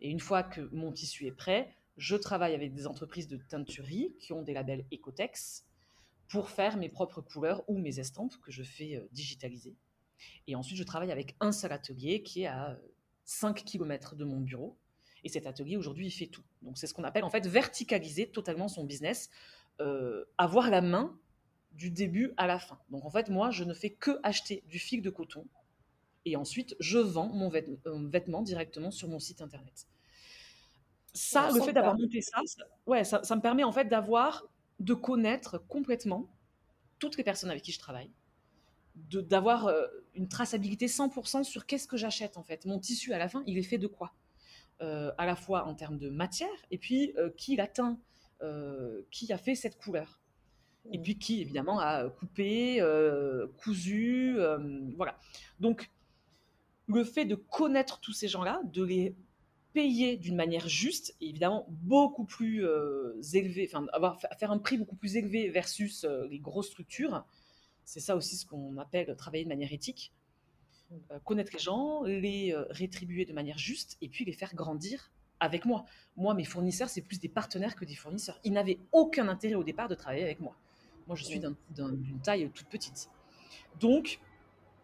Et 0.00 0.10
une 0.10 0.20
fois 0.20 0.42
que 0.42 0.62
mon 0.72 0.92
tissu 0.92 1.26
est 1.26 1.32
prêt, 1.32 1.74
je 1.96 2.14
travaille 2.16 2.54
avec 2.54 2.72
des 2.72 2.86
entreprises 2.86 3.26
de 3.26 3.36
teinturerie 3.36 4.14
qui 4.20 4.32
ont 4.32 4.42
des 4.42 4.54
labels 4.54 4.86
Ecotex 4.92 5.66
pour 6.28 6.50
faire 6.50 6.76
mes 6.76 6.88
propres 6.88 7.20
couleurs 7.20 7.64
ou 7.68 7.78
mes 7.78 7.98
estampes 7.98 8.36
que 8.40 8.52
je 8.52 8.62
fais 8.62 8.96
euh, 8.96 9.08
digitaliser. 9.12 9.74
Et 10.46 10.54
ensuite, 10.54 10.78
je 10.78 10.84
travaille 10.84 11.10
avec 11.10 11.36
un 11.40 11.52
seul 11.52 11.72
atelier 11.72 12.22
qui 12.22 12.42
est 12.42 12.46
à 12.46 12.78
5 13.24 13.64
km 13.64 14.14
de 14.14 14.24
mon 14.24 14.40
bureau. 14.40 14.78
Et 15.24 15.28
cet 15.28 15.46
atelier, 15.46 15.76
aujourd'hui, 15.76 16.06
il 16.06 16.10
fait 16.10 16.26
tout. 16.26 16.44
Donc, 16.62 16.78
c'est 16.78 16.86
ce 16.86 16.94
qu'on 16.94 17.04
appelle 17.04 17.24
en 17.24 17.30
fait 17.30 17.46
verticaliser 17.46 18.30
totalement 18.30 18.68
son 18.68 18.84
business, 18.84 19.30
euh, 19.80 20.24
avoir 20.38 20.70
la 20.70 20.80
main 20.80 21.18
du 21.78 21.90
début 21.90 22.34
à 22.36 22.46
la 22.46 22.58
fin. 22.58 22.78
Donc, 22.90 23.04
en 23.04 23.10
fait, 23.10 23.30
moi, 23.30 23.50
je 23.50 23.64
ne 23.64 23.72
fais 23.72 23.90
que 23.90 24.18
acheter 24.22 24.64
du 24.66 24.78
fil 24.78 25.00
de 25.00 25.10
coton 25.10 25.46
et 26.24 26.36
ensuite, 26.36 26.76
je 26.80 26.98
vends 26.98 27.28
mon 27.28 27.50
euh, 27.54 28.08
vêtement 28.10 28.42
directement 28.42 28.90
sur 28.90 29.08
mon 29.08 29.20
site 29.20 29.40
internet. 29.40 29.86
Ça, 31.14 31.50
le 31.52 31.62
fait 31.62 31.72
d'avoir 31.72 31.96
monté 31.96 32.20
ça, 32.20 32.42
ouais, 32.86 33.04
ça, 33.04 33.22
ça 33.22 33.34
me 33.34 33.40
permet 33.40 33.64
en 33.64 33.72
fait 33.72 33.86
d'avoir, 33.86 34.44
de 34.78 34.92
connaître 34.92 35.58
complètement 35.58 36.28
toutes 36.98 37.16
les 37.16 37.24
personnes 37.24 37.50
avec 37.50 37.62
qui 37.62 37.72
je 37.72 37.78
travaille, 37.78 38.10
d'avoir 38.94 39.68
euh, 39.68 39.86
une 40.14 40.28
traçabilité 40.28 40.86
100% 40.86 41.44
sur 41.44 41.64
qu'est-ce 41.64 41.88
que 41.88 41.96
j'achète 41.96 42.36
en 42.36 42.42
fait. 42.42 42.66
Mon 42.66 42.78
tissu 42.78 43.12
à 43.12 43.18
la 43.18 43.28
fin, 43.28 43.42
il 43.46 43.56
est 43.56 43.62
fait 43.62 43.78
de 43.78 43.86
quoi? 43.86 44.12
Euh, 44.82 45.12
À 45.16 45.26
la 45.26 45.36
fois 45.36 45.64
en 45.66 45.74
termes 45.74 45.98
de 45.98 46.10
matière 46.10 46.48
et 46.70 46.78
puis 46.78 47.14
euh, 47.16 47.30
qui 47.36 47.56
l'a 47.56 47.66
teint, 47.66 47.98
qui 49.10 49.32
a 49.32 49.38
fait 49.38 49.56
cette 49.56 49.78
couleur. 49.78 50.20
Et 50.90 50.98
puis 50.98 51.18
qui 51.18 51.40
évidemment 51.40 51.80
a 51.80 52.08
coupé, 52.08 52.82
cousu, 53.58 54.38
voilà. 54.96 55.18
Donc 55.60 55.90
le 56.86 57.04
fait 57.04 57.26
de 57.26 57.34
connaître 57.34 58.00
tous 58.00 58.12
ces 58.12 58.28
gens-là, 58.28 58.62
de 58.64 58.82
les 58.82 59.14
payer 59.74 60.16
d'une 60.16 60.36
manière 60.36 60.66
juste, 60.66 61.14
et 61.20 61.28
évidemment 61.28 61.66
beaucoup 61.68 62.24
plus 62.24 62.64
élevé, 63.34 63.68
enfin 63.70 63.86
avoir 63.92 64.18
faire 64.38 64.50
un 64.50 64.58
prix 64.58 64.78
beaucoup 64.78 64.96
plus 64.96 65.16
élevé 65.16 65.50
versus 65.50 66.06
les 66.30 66.38
grosses 66.38 66.68
structures, 66.68 67.22
c'est 67.88 68.00
ça 68.00 68.16
aussi 68.16 68.36
ce 68.36 68.44
qu'on 68.44 68.76
appelle 68.76 69.14
travailler 69.16 69.44
de 69.44 69.48
manière 69.48 69.72
éthique. 69.72 70.12
Mm. 70.90 70.96
Euh, 71.12 71.18
connaître 71.20 71.52
les 71.52 71.58
gens, 71.58 72.02
les 72.04 72.52
euh, 72.52 72.64
rétribuer 72.70 73.24
de 73.24 73.32
manière 73.32 73.58
juste 73.58 73.96
et 74.00 74.08
puis 74.08 74.24
les 74.24 74.32
faire 74.32 74.54
grandir 74.54 75.10
avec 75.40 75.64
moi. 75.64 75.84
Moi, 76.16 76.34
mes 76.34 76.44
fournisseurs, 76.44 76.88
c'est 76.88 77.00
plus 77.00 77.20
des 77.20 77.28
partenaires 77.28 77.76
que 77.76 77.84
des 77.84 77.94
fournisseurs. 77.94 78.38
Ils 78.44 78.52
n'avaient 78.52 78.78
aucun 78.92 79.28
intérêt 79.28 79.54
au 79.54 79.64
départ 79.64 79.88
de 79.88 79.94
travailler 79.94 80.24
avec 80.24 80.40
moi. 80.40 80.56
Moi, 81.08 81.16
je 81.16 81.24
suis 81.24 81.40
d'une 81.40 82.20
taille 82.22 82.50
toute 82.54 82.68
petite. 82.68 83.08
Donc, 83.80 84.20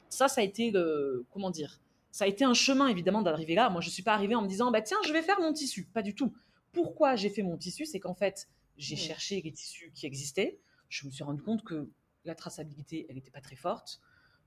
ça, 0.09 0.27
ça 0.27 0.41
a 0.41 0.45
été 0.45 0.71
le, 0.71 1.27
comment 1.31 1.51
dire, 1.51 1.81
ça 2.11 2.25
a 2.25 2.29
été 2.29 2.45
un 2.45 2.55
chemin 2.55 2.89
évidemment 2.89 3.21
d'arriver 3.21 3.55
là. 3.55 3.69
Moi, 3.69 3.83
je 3.83 3.89
ne 3.89 3.93
suis 3.93 4.03
pas 4.03 4.15
arrivée 4.15 4.35
en 4.35 4.43
me 4.43 4.49
disant, 4.49 4.71
bah 4.71 4.81
tiens, 4.81 4.97
je 5.05 5.13
vais 5.13 5.21
faire 5.21 5.39
mon 5.41 5.53
tissu. 5.53 5.85
Pas 5.93 6.03
du 6.03 6.15
tout. 6.15 6.33
Pourquoi 6.73 7.15
j'ai 7.15 7.29
fait 7.29 7.43
mon 7.43 7.59
tissu? 7.59 7.85
C'est 7.85 8.01
qu'en 8.01 8.15
fait, 8.15 8.49
j'ai 8.79 8.97
cherché 8.97 9.43
les 9.43 9.53
tissus 9.53 9.93
qui 9.95 10.07
existaient. 10.07 10.59
Je 10.89 11.07
me 11.07 11.13
suis 11.13 11.25
rendu 11.25 11.43
compte 11.43 11.63
que 11.63 11.91
la 12.25 12.35
traçabilité, 12.35 13.05
elle 13.09 13.17
n'était 13.17 13.31
pas 13.31 13.43
très 13.43 13.57
forte. 13.57 14.01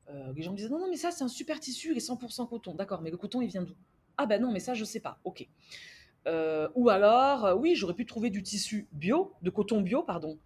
Euh, 0.10 0.34
les 0.36 0.42
gens 0.42 0.52
me 0.52 0.58
disaient 0.58 0.70
non, 0.70 0.80
non, 0.80 0.90
mais 0.90 0.98
ça, 0.98 1.12
c'est 1.12 1.24
un 1.24 1.28
super 1.28 1.60
tissu, 1.60 1.92
il 1.92 1.98
est 1.98 2.08
100% 2.08 2.50
coton. 2.50 2.74
D'accord, 2.74 3.02
mais 3.02 3.12
le 3.12 3.18
coton, 3.18 3.42
il 3.42 3.50
vient 3.50 3.64
d'où? 3.64 3.76
Ah 4.18 4.26
ben 4.26 4.42
non, 4.42 4.52
mais 4.52 4.60
ça, 4.60 4.74
je 4.74 4.84
sais 4.84 5.00
pas. 5.00 5.20
Ok. 5.26 5.48
Euh, 6.26 6.70
ou 6.74 6.90
alors, 6.90 7.56
oui, 7.60 7.76
j'aurais 7.76 7.94
pu 7.94 8.06
trouver 8.06 8.32
du 8.32 8.42
tissu 8.42 8.88
bio, 8.94 9.34
de 9.44 9.50
coton 9.52 9.82
bio, 9.82 10.02
pardon. 10.02 10.40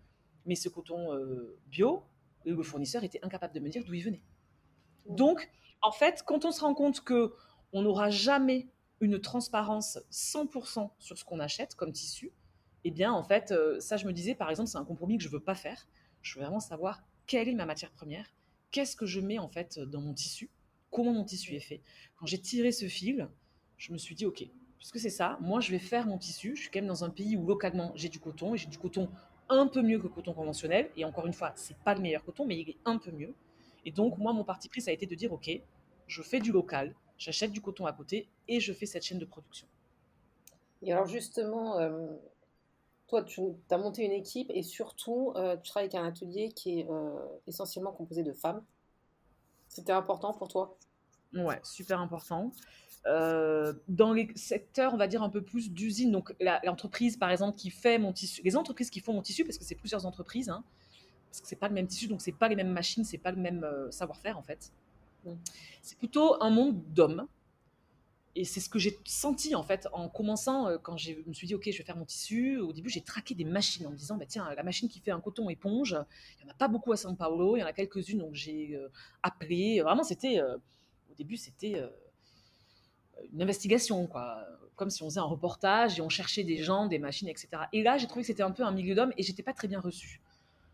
Mais 0.45 0.55
ce 0.55 0.69
coton 0.69 1.09
bio, 1.67 2.03
le 2.45 2.63
fournisseur 2.63 3.03
était 3.03 3.19
incapable 3.23 3.53
de 3.53 3.59
me 3.59 3.69
dire 3.69 3.83
d'où 3.83 3.93
il 3.93 4.03
venait. 4.03 4.23
Donc, 5.07 5.49
en 5.81 5.91
fait, 5.91 6.23
quand 6.25 6.45
on 6.45 6.51
se 6.51 6.61
rend 6.61 6.73
compte 6.73 7.01
que 7.01 7.33
on 7.73 7.81
n'aura 7.81 8.09
jamais 8.09 8.67
une 8.99 9.19
transparence 9.19 9.97
100% 10.11 10.91
sur 10.99 11.17
ce 11.17 11.23
qu'on 11.23 11.39
achète 11.39 11.75
comme 11.75 11.91
tissu, 11.91 12.31
eh 12.83 12.91
bien, 12.91 13.11
en 13.11 13.23
fait, 13.23 13.51
euh, 13.51 13.79
ça, 13.79 13.97
je 13.97 14.05
me 14.05 14.13
disais, 14.13 14.35
par 14.35 14.49
exemple, 14.49 14.69
c'est 14.69 14.77
un 14.77 14.85
compromis 14.85 15.17
que 15.17 15.23
je 15.23 15.29
veux 15.29 15.39
pas 15.39 15.55
faire. 15.55 15.87
Je 16.21 16.35
veux 16.35 16.43
vraiment 16.43 16.59
savoir 16.59 17.03
quelle 17.27 17.47
est 17.47 17.55
ma 17.55 17.65
matière 17.65 17.91
première, 17.91 18.33
qu'est-ce 18.71 18.95
que 18.95 19.05
je 19.05 19.19
mets 19.19 19.39
en 19.39 19.47
fait 19.47 19.79
dans 19.79 20.01
mon 20.01 20.13
tissu, 20.13 20.49
comment 20.91 21.13
mon 21.13 21.23
tissu 21.23 21.55
est 21.55 21.59
fait. 21.61 21.81
Quand 22.17 22.25
j'ai 22.25 22.39
tiré 22.39 22.71
ce 22.71 22.87
fil, 22.87 23.29
je 23.77 23.93
me 23.93 23.97
suis 23.97 24.15
dit, 24.15 24.25
ok, 24.25 24.43
puisque 24.77 24.99
c'est 24.99 25.09
ça, 25.09 25.37
moi, 25.41 25.61
je 25.61 25.71
vais 25.71 25.79
faire 25.79 26.05
mon 26.05 26.17
tissu. 26.17 26.55
Je 26.55 26.61
suis 26.61 26.71
quand 26.71 26.79
même 26.79 26.87
dans 26.87 27.03
un 27.03 27.09
pays 27.09 27.35
où 27.37 27.45
localement 27.47 27.91
j'ai 27.95 28.09
du 28.09 28.19
coton 28.19 28.53
et 28.53 28.57
j'ai 28.57 28.67
du 28.67 28.77
coton 28.77 29.09
un 29.51 29.67
peu 29.67 29.81
mieux 29.81 29.97
que 29.97 30.03
le 30.03 30.09
coton 30.09 30.33
conventionnel. 30.33 30.89
Et 30.97 31.05
encore 31.05 31.27
une 31.27 31.33
fois, 31.33 31.51
c'est 31.55 31.77
pas 31.77 31.93
le 31.93 32.01
meilleur 32.01 32.23
coton, 32.23 32.45
mais 32.45 32.57
il 32.57 32.69
est 32.69 32.77
un 32.85 32.97
peu 32.97 33.11
mieux. 33.11 33.33
Et 33.85 33.91
donc, 33.91 34.17
moi, 34.17 34.33
mon 34.33 34.43
parti 34.43 34.69
pris, 34.69 34.81
ça 34.81 34.91
a 34.91 34.93
été 34.93 35.05
de 35.05 35.15
dire, 35.15 35.31
ok, 35.31 35.49
je 36.07 36.21
fais 36.21 36.39
du 36.39 36.51
local, 36.51 36.93
j'achète 37.17 37.51
du 37.51 37.61
coton 37.61 37.85
à 37.85 37.93
côté 37.93 38.27
et 38.47 38.59
je 38.59 38.73
fais 38.73 38.85
cette 38.85 39.03
chaîne 39.03 39.19
de 39.19 39.25
production. 39.25 39.67
Et 40.81 40.91
alors 40.91 41.05
justement, 41.05 41.77
euh, 41.77 42.07
toi, 43.07 43.23
tu 43.23 43.41
as 43.69 43.77
monté 43.77 44.03
une 44.03 44.11
équipe 44.11 44.49
et 44.53 44.63
surtout, 44.63 45.33
euh, 45.35 45.55
tu 45.57 45.69
travailles 45.69 45.89
avec 45.89 45.95
un 45.95 46.05
atelier 46.05 46.49
qui 46.49 46.79
est 46.79 46.89
euh, 46.89 47.13
essentiellement 47.47 47.91
composé 47.91 48.23
de 48.23 48.33
femmes. 48.33 48.63
C'était 49.67 49.91
important 49.91 50.33
pour 50.33 50.47
toi? 50.47 50.75
Ouais, 51.33 51.59
super 51.63 52.01
important. 52.01 52.51
Dans 53.05 54.13
les 54.13 54.29
secteurs, 54.35 54.93
on 54.93 54.97
va 54.97 55.07
dire 55.07 55.23
un 55.23 55.29
peu 55.29 55.41
plus 55.41 55.71
d'usine, 55.71 56.11
donc 56.11 56.35
l'entreprise 56.63 57.17
par 57.17 57.31
exemple 57.31 57.57
qui 57.57 57.69
fait 57.69 57.97
mon 57.97 58.13
tissu, 58.13 58.41
les 58.43 58.55
entreprises 58.55 58.89
qui 58.89 58.99
font 58.99 59.13
mon 59.13 59.21
tissu, 59.21 59.43
parce 59.43 59.57
que 59.57 59.63
c'est 59.63 59.75
plusieurs 59.75 60.05
entreprises, 60.05 60.49
hein, 60.49 60.63
parce 61.29 61.41
que 61.41 61.47
c'est 61.47 61.55
pas 61.55 61.67
le 61.67 61.73
même 61.73 61.87
tissu, 61.87 62.07
donc 62.07 62.21
c'est 62.21 62.31
pas 62.31 62.47
les 62.47 62.55
mêmes 62.55 62.71
machines, 62.71 63.03
c'est 63.03 63.17
pas 63.17 63.31
le 63.31 63.41
même 63.41 63.65
savoir-faire 63.89 64.37
en 64.37 64.43
fait. 64.43 64.71
C'est 65.81 65.97
plutôt 65.97 66.41
un 66.41 66.49
monde 66.49 66.81
d'hommes. 66.93 67.27
Et 68.33 68.45
c'est 68.45 68.61
ce 68.61 68.69
que 68.69 68.79
j'ai 68.79 68.97
senti 69.03 69.55
en 69.55 69.63
fait 69.63 69.89
en 69.91 70.07
commençant, 70.07 70.69
euh, 70.69 70.77
quand 70.77 70.95
je 70.95 71.11
me 71.27 71.33
suis 71.33 71.47
dit, 71.47 71.55
ok, 71.55 71.69
je 71.69 71.77
vais 71.77 71.83
faire 71.83 71.97
mon 71.97 72.05
tissu. 72.05 72.59
Au 72.59 72.71
début, 72.71 72.89
j'ai 72.89 73.01
traqué 73.01 73.35
des 73.35 73.43
machines 73.43 73.85
en 73.85 73.91
me 73.91 73.97
disant, 73.97 74.15
bah, 74.15 74.25
tiens, 74.25 74.53
la 74.55 74.63
machine 74.63 74.87
qui 74.87 75.01
fait 75.01 75.11
un 75.11 75.19
coton 75.19 75.49
éponge, 75.49 75.97
il 76.39 76.45
n'y 76.45 76.49
en 76.49 76.53
a 76.53 76.57
pas 76.57 76.69
beaucoup 76.69 76.93
à 76.93 76.95
São 76.95 77.17
Paulo, 77.17 77.57
il 77.57 77.59
y 77.59 77.63
en 77.63 77.67
a 77.67 77.73
quelques-unes, 77.73 78.19
donc 78.19 78.33
j'ai 78.33 78.77
euh, 78.77 78.87
appelé. 79.21 79.81
Vraiment, 79.81 80.03
c'était, 80.03 80.39
euh, 80.39 80.55
au 81.11 81.15
début, 81.15 81.35
c'était 81.35 81.83
une 83.33 83.41
investigation, 83.41 84.07
quoi. 84.07 84.45
Comme 84.75 84.89
si 84.89 85.03
on 85.03 85.09
faisait 85.09 85.19
un 85.19 85.23
reportage 85.23 85.99
et 85.99 86.01
on 86.01 86.09
cherchait 86.09 86.43
des 86.43 86.57
gens, 86.57 86.87
des 86.87 86.99
machines, 86.99 87.27
etc. 87.27 87.49
Et 87.73 87.83
là, 87.83 87.97
j'ai 87.97 88.07
trouvé 88.07 88.21
que 88.21 88.27
c'était 88.27 88.43
un 88.43 88.51
peu 88.51 88.63
un 88.63 88.71
milieu 88.71 88.95
d'hommes 88.95 89.13
et 89.17 89.23
j'étais 89.23 89.43
pas 89.43 89.53
très 89.53 89.67
bien 89.67 89.79
reçue. 89.79 90.21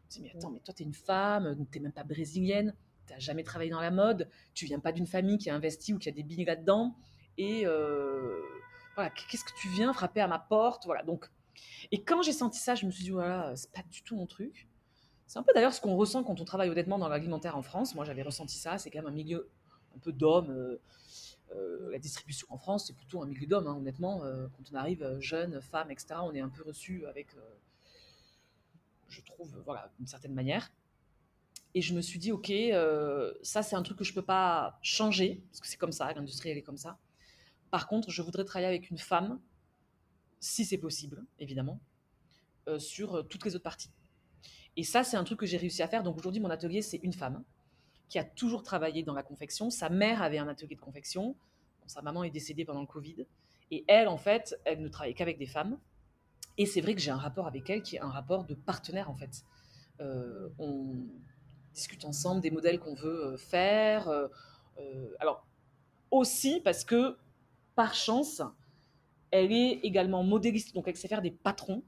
Je 0.10 0.20
me 0.20 0.24
mais 0.24 0.32
attends, 0.36 0.52
mais 0.52 0.60
toi, 0.60 0.74
tu 0.74 0.84
es 0.84 0.86
une 0.86 0.94
femme, 0.94 1.66
tu 1.72 1.78
n'es 1.78 1.84
même 1.84 1.92
pas 1.92 2.04
brésilienne 2.04 2.74
tu 3.08 3.14
n'as 3.14 3.20
jamais 3.20 3.44
travaillé 3.44 3.72
dans 3.72 3.82
la 3.82 3.92
mode, 3.92 4.30
tu 4.54 4.66
viens 4.66 4.80
pas 4.80 4.92
d'une 4.92 5.08
famille 5.08 5.38
qui 5.38 5.50
a 5.50 5.56
investi 5.56 5.94
ou 5.94 5.98
qui 5.98 6.10
a 6.10 6.12
des 6.12 6.24
billes 6.24 6.46
là-dedans, 6.46 6.96
et 7.38 7.66
euh, 7.66 8.42
voilà, 8.96 9.10
qu'est-ce 9.10 9.44
que 9.44 9.58
tu 9.60 9.70
viens 9.70 9.94
frapper 9.94 10.22
à 10.22 10.28
ma 10.28 10.40
porte, 10.40 10.86
voilà. 10.86 11.04
Donc, 11.04 11.30
et 11.92 12.04
quand 12.04 12.22
j'ai 12.22 12.34
senti 12.34 12.60
ça, 12.60 12.76
je 12.76 12.86
me 12.86 12.92
suis 12.92 13.06
dit 13.06 13.10
voilà, 13.12 13.56
c'est 13.56 13.72
pas 13.72 13.84
du 13.90 14.04
tout 14.04 14.16
mon 14.16 14.26
truc. 14.26 14.68
C'est 15.26 15.40
un 15.40 15.44
peu 15.44 15.52
d'ailleurs 15.54 15.74
ce 15.74 15.82
qu'on 15.82 15.96
ressent 15.96 16.24
quand 16.24 16.40
on 16.40 16.46
travaille 16.46 16.70
honnêtement 16.70 16.98
dans 16.98 17.10
l'alimentaire 17.10 17.58
en 17.58 17.62
France. 17.62 17.96
Moi, 17.96 18.06
j'avais 18.06 18.22
ressenti 18.22 18.56
ça. 18.56 18.78
C'est 18.78 18.90
quand 18.90 19.00
même 19.00 19.08
un 19.08 19.16
milieu 19.16 19.50
un 19.96 20.00
peu 20.00 20.14
d'hommes. 20.14 20.52
Euh, 20.52 20.80
euh, 21.56 21.92
la 21.92 22.00
distribution 22.00 22.48
en 22.50 22.58
France, 22.58 22.88
c'est 22.88 22.96
plutôt 22.96 23.22
un 23.22 23.26
milieu 23.26 23.48
d'hommes, 23.48 23.68
hein, 23.68 23.76
honnêtement. 23.76 24.20
quand 24.20 24.72
on 24.72 24.76
arrive 24.76 25.18
jeune, 25.20 25.62
femme, 25.62 25.92
etc., 25.92 26.16
on 26.24 26.34
est 26.34 26.42
un 26.42 26.50
peu 26.50 26.64
reçu 26.64 27.06
avec, 27.06 27.36
je 29.10 29.22
trouve, 29.22 29.62
voilà, 29.66 29.92
d'une 29.98 30.08
certaine 30.08 30.34
manière. 30.34 30.72
Et 31.78 31.82
je 31.82 31.94
me 31.94 32.02
suis 32.02 32.18
dit, 32.18 32.32
OK, 32.32 32.50
euh, 32.50 33.34
ça, 33.44 33.62
c'est 33.62 33.76
un 33.76 33.84
truc 33.84 34.00
que 34.00 34.04
je 34.04 34.12
ne 34.12 34.16
peux 34.16 34.26
pas 34.26 34.80
changer, 34.82 35.44
parce 35.52 35.60
que 35.60 35.68
c'est 35.68 35.78
comme 35.78 35.92
ça, 35.92 36.12
l'industrie, 36.14 36.50
elle 36.50 36.58
est 36.58 36.64
comme 36.64 36.78
ça. 36.78 36.98
Par 37.70 37.88
contre, 37.88 38.10
je 38.10 38.22
voudrais 38.22 38.46
travailler 38.46 38.68
avec 38.68 38.90
une 38.90 38.98
femme, 38.98 39.40
si 40.40 40.66
c'est 40.66 40.78
possible, 40.80 41.24
évidemment, 41.40 41.80
euh, 42.68 42.80
sur 42.80 43.16
euh, 43.16 43.22
toutes 43.22 43.46
les 43.46 43.56
autres 43.56 43.64
parties. 43.64 43.92
Et 44.76 44.84
ça, 44.84 45.04
c'est 45.04 45.18
un 45.18 45.24
truc 45.24 45.40
que 45.40 45.46
j'ai 45.46 45.58
réussi 45.58 45.84
à 45.84 45.88
faire. 45.88 46.04
Donc 46.04 46.18
aujourd'hui, 46.18 46.42
mon 46.42 46.50
atelier, 46.50 46.82
c'est 46.82 46.98
une 46.98 47.14
femme 47.14 47.44
qui 48.10 48.20
a 48.20 48.24
toujours 48.24 48.64
travaillé 48.64 49.04
dans 49.04 49.14
la 49.14 49.24
confection. 49.24 49.70
Sa 49.70 49.90
mère 49.90 50.22
avait 50.22 50.38
un 50.38 50.48
atelier 50.48 50.76
de 50.76 50.82
confection. 50.82 51.36
sa 51.86 52.02
maman 52.02 52.24
est 52.24 52.30
décédée 52.30 52.66
pendant 52.66 52.82
le 52.82 52.88
Covid. 52.88 53.26
Et 53.72 53.84
elle, 53.88 54.08
en 54.08 54.18
fait, 54.18 54.60
elle 54.66 54.82
ne 54.82 54.88
travaillait 54.88 55.14
qu'avec 55.16 55.38
des 55.38 55.46
femmes. 55.46 55.78
Et 56.58 56.66
c'est 56.66 56.82
vrai 56.82 56.96
que 56.96 57.02
j'ai 57.02 57.12
un 57.12 57.18
rapport 57.18 57.48
avec 57.48 57.70
elle 57.70 57.82
qui 57.82 57.98
est 57.98 58.02
un 58.02 58.10
rapport 58.10 58.46
de 58.46 58.56
partenaire, 58.56 59.10
en 59.10 59.16
fait. 59.16 59.44
on, 60.00 61.06
discute 61.78 62.06
ensemble 62.06 62.42
des 62.42 62.50
modèles 62.50 62.80
qu'on 62.80 62.96
veut 62.96 63.26
euh, 63.28 63.38
faire. 63.38 64.10
Euh, 64.10 64.28
euh, 64.80 65.16
alors, 65.20 65.46
aussi 66.10 66.60
parce 66.62 66.84
que, 66.84 67.18
par 67.76 67.94
chance, 67.94 68.42
elle 69.30 69.52
est 69.52 69.80
également 69.84 70.24
modéliste, 70.24 70.74
donc 70.74 70.88
elle 70.88 70.96
sait 70.96 71.08
faire 71.08 71.22
des 71.22 71.32
patrons. 71.32 71.84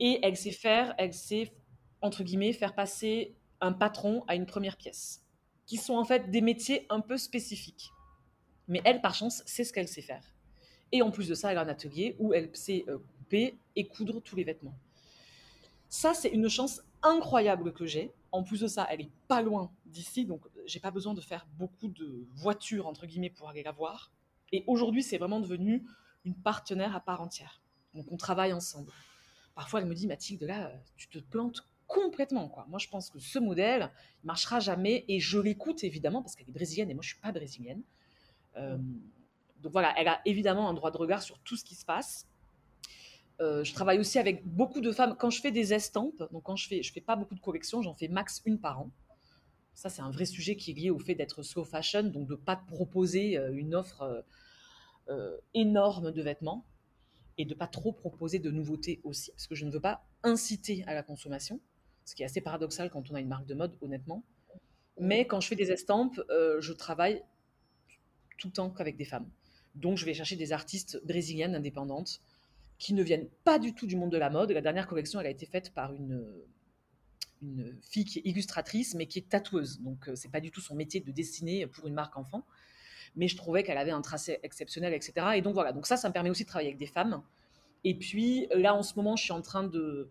Et 0.00 0.20
elle 0.22 0.36
sait 0.36 0.52
faire, 0.52 0.94
elle 0.96 1.12
sait, 1.12 1.52
entre 2.00 2.22
guillemets, 2.22 2.52
faire 2.52 2.74
passer 2.74 3.34
un 3.64 3.72
patron 3.72 4.24
à 4.28 4.34
une 4.34 4.46
première 4.46 4.76
pièce, 4.76 5.22
qui 5.66 5.76
sont 5.76 5.94
en 5.94 6.04
fait 6.04 6.30
des 6.30 6.40
métiers 6.40 6.86
un 6.90 7.00
peu 7.00 7.16
spécifiques. 7.16 7.90
Mais 8.68 8.80
elle, 8.84 9.00
par 9.00 9.14
chance, 9.14 9.42
sait 9.46 9.64
ce 9.64 9.72
qu'elle 9.72 9.88
sait 9.88 10.02
faire. 10.02 10.24
Et 10.92 11.02
en 11.02 11.10
plus 11.10 11.28
de 11.28 11.34
ça, 11.34 11.52
elle 11.52 11.58
a 11.58 11.62
un 11.62 11.68
atelier 11.68 12.16
où 12.18 12.32
elle 12.32 12.54
sait 12.54 12.84
couper 13.18 13.58
et 13.76 13.86
coudre 13.86 14.20
tous 14.20 14.36
les 14.36 14.44
vêtements. 14.44 14.78
Ça, 15.88 16.14
c'est 16.14 16.28
une 16.28 16.48
chance 16.48 16.82
incroyable 17.02 17.72
que 17.72 17.86
j'ai. 17.86 18.12
En 18.32 18.42
plus 18.42 18.60
de 18.60 18.66
ça, 18.66 18.86
elle 18.90 19.02
est 19.02 19.10
pas 19.28 19.42
loin 19.42 19.70
d'ici, 19.86 20.24
donc 20.24 20.42
j'ai 20.66 20.80
pas 20.80 20.90
besoin 20.90 21.14
de 21.14 21.20
faire 21.20 21.46
beaucoup 21.56 21.88
de 21.88 22.26
voitures 22.34 22.86
entre 22.86 23.06
guillemets 23.06 23.30
pour 23.30 23.48
aller 23.48 23.62
la 23.62 23.72
voir. 23.72 24.10
Et 24.52 24.64
aujourd'hui, 24.66 25.02
c'est 25.02 25.18
vraiment 25.18 25.40
devenu 25.40 25.86
une 26.24 26.34
partenaire 26.34 26.96
à 26.96 27.00
part 27.00 27.20
entière. 27.20 27.60
Donc 27.94 28.10
on 28.10 28.16
travaille 28.16 28.52
ensemble. 28.52 28.90
Parfois, 29.54 29.80
elle 29.80 29.86
me 29.86 29.94
dit 29.94 30.06
Mathilde, 30.06 30.42
là, 30.42 30.72
tu 30.96 31.08
te 31.08 31.18
plantes 31.18 31.64
complètement. 31.86 32.48
Quoi. 32.48 32.66
Moi, 32.68 32.78
je 32.78 32.88
pense 32.88 33.10
que 33.10 33.18
ce 33.18 33.38
modèle 33.38 33.90
il 34.22 34.26
marchera 34.26 34.60
jamais 34.60 35.04
et 35.08 35.20
je 35.20 35.38
l'écoute 35.38 35.84
évidemment 35.84 36.22
parce 36.22 36.36
qu'elle 36.36 36.48
est 36.48 36.52
brésilienne 36.52 36.90
et 36.90 36.94
moi, 36.94 37.02
je 37.02 37.08
suis 37.08 37.20
pas 37.20 37.32
brésilienne. 37.32 37.82
Euh, 38.56 38.78
donc 39.60 39.72
voilà, 39.72 39.94
elle 39.98 40.08
a 40.08 40.20
évidemment 40.24 40.68
un 40.68 40.74
droit 40.74 40.90
de 40.90 40.96
regard 40.96 41.22
sur 41.22 41.38
tout 41.40 41.56
ce 41.56 41.64
qui 41.64 41.74
se 41.74 41.84
passe. 41.84 42.26
Euh, 43.40 43.64
je 43.64 43.74
travaille 43.74 43.98
aussi 43.98 44.18
avec 44.18 44.46
beaucoup 44.46 44.80
de 44.80 44.92
femmes. 44.92 45.16
Quand 45.18 45.30
je 45.30 45.40
fais 45.40 45.50
des 45.50 45.74
estampes, 45.74 46.22
donc 46.32 46.44
quand 46.44 46.56
je 46.56 46.68
fais, 46.68 46.82
je 46.82 46.92
fais 46.92 47.00
pas 47.00 47.16
beaucoup 47.16 47.34
de 47.34 47.40
collections, 47.40 47.82
j'en 47.82 47.94
fais 47.94 48.08
max 48.08 48.42
une 48.44 48.60
par 48.60 48.80
an. 48.80 48.90
Ça, 49.74 49.88
c'est 49.88 50.02
un 50.02 50.10
vrai 50.10 50.24
sujet 50.24 50.54
qui 50.54 50.70
est 50.70 50.74
lié 50.74 50.90
au 50.90 51.00
fait 51.00 51.16
d'être 51.16 51.42
slow 51.42 51.64
fashion, 51.64 52.04
donc 52.04 52.28
de 52.28 52.36
pas 52.36 52.56
proposer 52.56 53.36
euh, 53.38 53.52
une 53.52 53.74
offre 53.74 54.24
énorme 55.52 56.12
de 56.12 56.22
vêtements 56.22 56.64
et 57.36 57.44
de 57.44 57.54
pas 57.54 57.66
trop 57.66 57.92
proposer 57.92 58.38
de 58.38 58.50
nouveautés 58.50 59.00
aussi, 59.04 59.30
parce 59.32 59.46
que 59.46 59.54
je 59.54 59.64
ne 59.66 59.70
veux 59.70 59.80
pas 59.80 60.06
inciter 60.22 60.84
à 60.86 60.94
la 60.94 61.02
consommation, 61.02 61.60
ce 62.04 62.14
qui 62.14 62.22
est 62.22 62.26
assez 62.26 62.40
paradoxal 62.40 62.90
quand 62.90 63.10
on 63.10 63.14
a 63.14 63.20
une 63.20 63.28
marque 63.28 63.46
de 63.46 63.54
mode, 63.54 63.76
honnêtement. 63.80 64.24
Mais 64.98 65.26
quand 65.26 65.40
je 65.40 65.48
fais 65.48 65.56
des 65.56 65.72
estampes, 65.72 66.20
je 66.28 66.72
travaille 66.72 67.22
tout 68.38 68.48
le 68.48 68.52
temps 68.52 68.70
qu'avec 68.70 68.96
des 68.96 69.04
femmes. 69.04 69.28
Donc, 69.74 69.98
je 69.98 70.04
vais 70.04 70.14
chercher 70.14 70.36
des 70.36 70.52
artistes 70.52 71.00
brésiliennes 71.04 71.54
indépendantes 71.54 72.20
qui 72.78 72.94
ne 72.94 73.02
viennent 73.02 73.28
pas 73.44 73.58
du 73.58 73.74
tout 73.74 73.86
du 73.86 73.96
monde 73.96 74.10
de 74.10 74.18
la 74.18 74.30
mode. 74.30 74.50
La 74.52 74.60
dernière 74.60 74.86
collection, 74.86 75.20
elle 75.20 75.26
a 75.26 75.30
été 75.30 75.46
faite 75.46 75.72
par 75.72 75.92
une, 75.92 76.24
une 77.42 77.76
fille 77.82 78.04
qui 78.04 78.20
est 78.20 78.22
illustratrice, 78.24 78.94
mais 78.94 79.06
qui 79.06 79.20
est 79.20 79.28
tatoueuse. 79.28 79.80
Donc, 79.80 80.08
euh, 80.08 80.14
c'est 80.14 80.30
pas 80.30 80.40
du 80.40 80.50
tout 80.50 80.60
son 80.60 80.74
métier 80.74 81.00
de 81.00 81.10
dessiner 81.10 81.66
pour 81.66 81.86
une 81.86 81.94
marque 81.94 82.16
enfant. 82.16 82.44
Mais 83.16 83.28
je 83.28 83.36
trouvais 83.36 83.62
qu'elle 83.62 83.78
avait 83.78 83.92
un 83.92 84.00
tracé 84.00 84.38
exceptionnel, 84.42 84.92
etc. 84.92 85.14
Et 85.36 85.42
donc, 85.42 85.54
voilà. 85.54 85.72
Donc, 85.72 85.86
ça, 85.86 85.96
ça 85.96 86.08
me 86.08 86.12
permet 86.12 86.30
aussi 86.30 86.44
de 86.44 86.48
travailler 86.48 86.70
avec 86.70 86.78
des 86.78 86.86
femmes. 86.86 87.22
Et 87.84 87.96
puis, 87.96 88.48
là, 88.54 88.74
en 88.74 88.82
ce 88.82 88.94
moment, 88.94 89.16
je 89.16 89.24
suis 89.24 89.32
en 89.32 89.42
train 89.42 89.64
de 89.64 90.08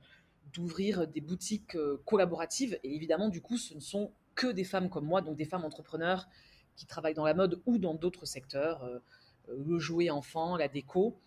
d'ouvrir 0.54 1.08
des 1.08 1.22
boutiques 1.22 1.76
euh, 1.76 2.02
collaboratives. 2.06 2.80
Et 2.84 2.96
évidemment, 2.96 3.30
du 3.30 3.42
coup, 3.42 3.58
ce 3.58 3.74
ne 3.74 3.80
sont 3.80 4.12
que 4.36 4.48
des 4.48 4.64
femmes 4.64 4.90
comme 4.90 5.06
moi, 5.06 5.22
donc 5.22 5.36
des 5.36 5.46
femmes 5.46 5.66
entrepreneurs 5.66 6.28
qui 6.76 6.86
travaillent 6.86 7.14
dans 7.14 7.26
la 7.26 7.34
mode 7.34 7.62
ou 7.66 7.78
dans 7.78 7.94
d'autres 7.94 8.26
secteurs, 8.26 8.84
euh, 8.84 9.00
le 9.48 9.78
jouet 9.80 10.10
enfant, 10.10 10.58
la 10.58 10.68
déco. 10.68 11.20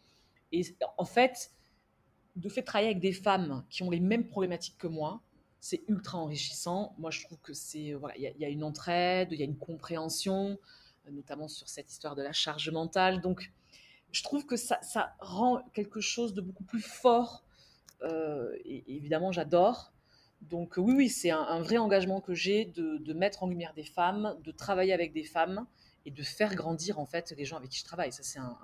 Et 0.53 0.63
en 0.97 1.05
fait, 1.05 1.53
de 2.37 2.49
fait 2.49 2.63
travailler 2.63 2.91
avec 2.91 3.01
des 3.01 3.13
femmes 3.13 3.65
qui 3.71 3.83
ont 3.83 3.91
les 3.91 4.01
mêmes 4.01 4.27
problématiques 4.27 4.79
que 4.79 4.87
moi, 4.87 5.21
c'est 5.61 5.83
ultra 5.89 6.19
enrichissant. 6.19 6.95
Moi, 6.99 7.11
je 7.11 7.25
trouve 7.25 7.39
que 7.41 7.53
c'est 7.53 7.95
voilà, 7.95 8.17
il 8.17 8.35
y, 8.39 8.45
a 8.45 8.49
une 8.49 8.63
entraide, 8.63 9.29
il 9.33 9.39
y 9.39 9.43
a 9.43 9.45
une 9.45 9.59
compréhension, 9.59 10.59
notamment 11.11 11.49
sur 11.49 11.69
cette 11.69 11.91
histoire 11.91 12.15
de 12.15 12.23
la 12.23 12.33
charge 12.33 12.71
mentale. 12.71 13.21
Donc, 13.21 13.53
je 14.13 14.23
trouve 14.23 14.47
que 14.47 14.57
ça, 14.57 14.79
ça 14.83 15.15
rend 15.21 15.63
quelque 15.75 16.01
chose 16.01 16.35
de 16.35 16.41
beaucoup 16.41 16.65
plus 16.65 16.81
fort. 16.81 17.46
Euh, 18.03 18.57
et, 18.65 18.85
évidemment, 18.97 19.33
j'adore. 19.33 19.93
Donc 20.43 20.75
oui, 20.77 20.95
oui, 20.95 21.09
c'est 21.09 21.31
un, 21.31 21.61
vrai 21.61 21.79
engagement 21.79 22.21
que 22.21 22.35
j'ai 22.35 22.67
de, 22.67 23.13
mettre 23.13 23.43
en 23.43 23.49
lumière 23.49 23.73
des 23.75 23.85
femmes, 23.85 24.37
de 24.45 24.51
travailler 24.53 24.93
avec 24.93 25.13
des 25.13 25.25
femmes 25.25 25.67
et 26.05 26.11
de 26.11 26.23
faire 26.23 26.55
grandir 26.55 26.99
en 26.99 27.07
fait 27.07 27.35
les 27.37 27.45
gens 27.45 27.57
avec 27.57 27.71
qui 27.71 27.79
je 27.79 27.85
travaille. 27.85 28.13
Ça, 28.13 28.23
c'est 28.23 28.39
un, 28.39 28.57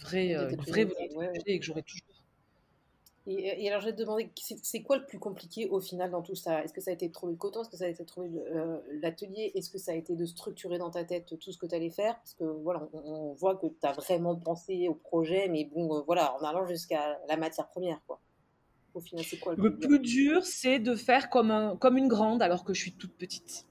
vraie, 0.00 0.34
euh, 0.34 0.48
vraie 0.56 0.84
volonté 0.84 1.52
et 1.52 1.58
que 1.58 1.64
j'aurais 1.64 1.82
toujours. 1.82 2.13
Et, 3.26 3.68
alors, 3.70 3.80
je 3.80 3.86
vais 3.86 3.94
te 3.94 3.98
demander, 3.98 4.30
c'est 4.36 4.82
quoi 4.82 4.98
le 4.98 5.06
plus 5.06 5.18
compliqué 5.18 5.66
au 5.68 5.80
final 5.80 6.10
dans 6.10 6.20
tout 6.20 6.34
ça? 6.34 6.62
Est-ce 6.62 6.74
que 6.74 6.82
ça 6.82 6.90
a 6.90 6.94
été 6.94 7.08
de 7.08 7.12
trouver 7.12 7.32
le 7.32 7.38
coton? 7.38 7.62
Est-ce 7.62 7.70
que 7.70 7.76
ça 7.78 7.86
a 7.86 7.88
été 7.88 8.02
de 8.02 8.08
trouver 8.08 8.28
euh, 8.28 8.78
l'atelier? 9.00 9.50
Est-ce 9.54 9.70
que 9.70 9.78
ça 9.78 9.92
a 9.92 9.94
été 9.94 10.14
de 10.14 10.26
structurer 10.26 10.76
dans 10.76 10.90
ta 10.90 11.04
tête 11.04 11.34
tout 11.40 11.50
ce 11.50 11.56
que 11.56 11.64
tu 11.64 11.74
allais 11.74 11.88
faire? 11.88 12.16
Parce 12.16 12.34
que 12.34 12.44
voilà, 12.44 12.86
on, 12.92 13.32
voit 13.32 13.56
que 13.56 13.66
tu 13.66 13.74
as 13.86 13.92
vraiment 13.92 14.36
pensé 14.36 14.88
au 14.88 14.94
projet, 14.94 15.48
mais 15.48 15.64
bon, 15.64 16.02
voilà, 16.04 16.36
en 16.36 16.44
allant 16.44 16.66
jusqu'à 16.66 17.18
la 17.26 17.38
matière 17.38 17.66
première, 17.68 17.98
quoi. 18.06 18.20
Au 18.92 19.00
final, 19.00 19.24
c'est 19.24 19.38
quoi 19.38 19.54
le, 19.56 19.62
le 19.62 19.78
plus 19.78 19.98
dur, 20.00 20.44
c'est 20.44 20.78
de 20.78 20.94
faire 20.94 21.30
comme, 21.30 21.50
un, 21.50 21.76
comme 21.76 21.96
une 21.96 22.08
grande 22.08 22.42
alors 22.42 22.62
que 22.62 22.74
je 22.74 22.80
suis 22.82 22.92
toute 22.92 23.16
petite. 23.16 23.66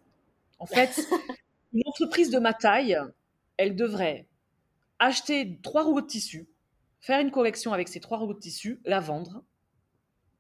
En 0.58 0.66
fait, 0.66 1.00
une 1.74 1.84
entreprise 1.86 2.32
de 2.32 2.40
ma 2.40 2.54
taille, 2.54 2.98
elle 3.58 3.76
devrait 3.76 4.28
acheter 5.00 5.60
trois 5.62 5.84
rouleaux 5.84 6.02
de 6.02 6.08
tissu, 6.08 6.48
faire 7.04 7.20
une 7.20 7.32
collection 7.32 7.74
avec 7.74 7.90
ces 7.90 8.00
trois 8.00 8.18
rouleaux 8.18 8.34
de 8.34 8.40
tissu, 8.40 8.80
la 8.86 9.02
vendre, 9.02 9.44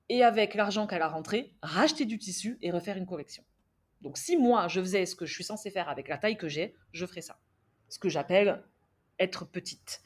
et 0.08 0.24
avec 0.24 0.54
l'argent 0.56 0.88
qu'elle 0.88 1.02
a 1.02 1.10
rentré, 1.10 1.52
racheter 1.62 2.06
du 2.06 2.18
tissu 2.18 2.58
et 2.62 2.72
refaire 2.72 2.96
une 2.96 3.06
collection. 3.06 3.44
Donc 4.00 4.18
si 4.18 4.38
moi, 4.38 4.70
je 4.70 4.80
faisais 4.80 5.06
ce 5.06 5.14
que 5.14 5.26
je 5.26 5.34
suis 5.34 5.44
censée 5.44 5.72
faire 5.72 5.90
avec 5.90 6.08
la 6.08 6.18
taille 6.18 6.38
que 6.38 6.48
j'ai, 6.48 6.74
je 6.94 7.06
ferais 7.06 7.22
ça. 7.22 7.38
Ce 7.90 8.00
que 8.00 8.08
j'appelle 8.08 8.64
être 9.20 9.46
petite. 9.46 10.04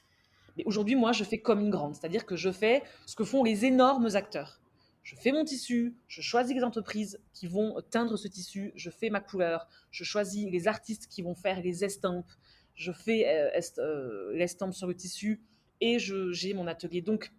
Mais 0.57 0.63
aujourd'hui, 0.65 0.95
moi, 0.95 1.11
je 1.11 1.23
fais 1.23 1.37
comme 1.37 1.59
une 1.59 1.69
grande, 1.69 1.93
c'est-à-dire 1.93 2.25
que 2.25 2.35
je 2.35 2.51
fais 2.51 2.81
ce 3.05 3.15
que 3.15 3.23
font 3.23 3.43
les 3.43 3.65
énormes 3.65 4.09
acteurs. 4.15 4.59
Je 5.03 5.15
fais 5.15 5.31
mon 5.31 5.45
tissu, 5.45 5.95
je 6.07 6.21
choisis 6.23 6.55
les 6.55 6.63
entreprises 6.63 7.21
qui 7.33 7.45
vont 7.45 7.79
teindre 7.91 8.17
ce 8.17 8.27
tissu, 8.27 8.71
je 8.75 8.89
fais 8.89 9.11
ma 9.11 9.19
couleur, 9.19 9.67
je 9.91 10.03
choisis 10.03 10.49
les 10.49 10.67
artistes 10.67 11.05
qui 11.07 11.21
vont 11.21 11.35
faire 11.35 11.61
les 11.61 11.85
estampes, 11.85 12.31
je 12.73 12.91
fais 12.91 13.27
euh, 13.27 13.61
euh, 13.77 14.33
l'estampe 14.33 14.73
sur 14.73 14.87
le 14.87 14.95
tissu 14.95 15.43
et 15.81 15.99
j'ai 15.99 16.53
mon 16.53 16.67
atelier. 16.67 17.01
Donc, 17.01 17.31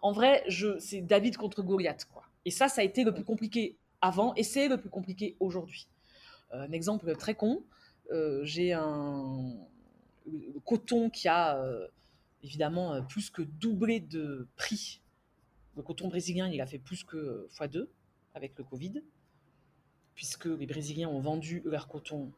en 0.00 0.12
vrai, 0.12 0.44
c'est 0.78 1.00
David 1.00 1.36
contre 1.36 1.62
Goliath. 1.62 2.06
Quoi. 2.06 2.24
Et 2.44 2.50
ça, 2.50 2.68
ça 2.68 2.80
a 2.80 2.84
été 2.84 3.04
le 3.04 3.12
plus 3.14 3.24
compliqué 3.24 3.76
avant 4.00 4.34
et 4.34 4.42
c'est 4.42 4.68
le 4.68 4.78
plus 4.78 4.90
compliqué 4.90 5.36
aujourd'hui. 5.38 5.88
Euh, 6.52 6.62
un 6.62 6.72
exemple 6.72 7.14
très 7.16 7.34
con, 7.34 7.64
j'ai 8.42 8.74
un 8.74 9.56
coton 10.66 11.08
qui 11.08 11.26
a 11.26 11.64
évidemment 12.42 13.02
plus 13.04 13.30
que 13.30 13.40
doublé 13.40 14.00
de 14.00 14.46
prix. 14.56 15.00
Le 15.76 15.82
coton 15.82 16.08
brésilien, 16.08 16.48
il 16.48 16.60
a 16.60 16.66
fait 16.66 16.78
plus 16.78 17.04
que 17.04 17.48
x2 17.54 17.88
avec 18.34 18.58
le 18.58 18.64
Covid, 18.64 19.02
puisque 20.14 20.44
les 20.44 20.66
Brésiliens 20.66 21.08
ont 21.08 21.20
vendu 21.20 21.62
leur 21.64 21.88
coton 21.88 22.32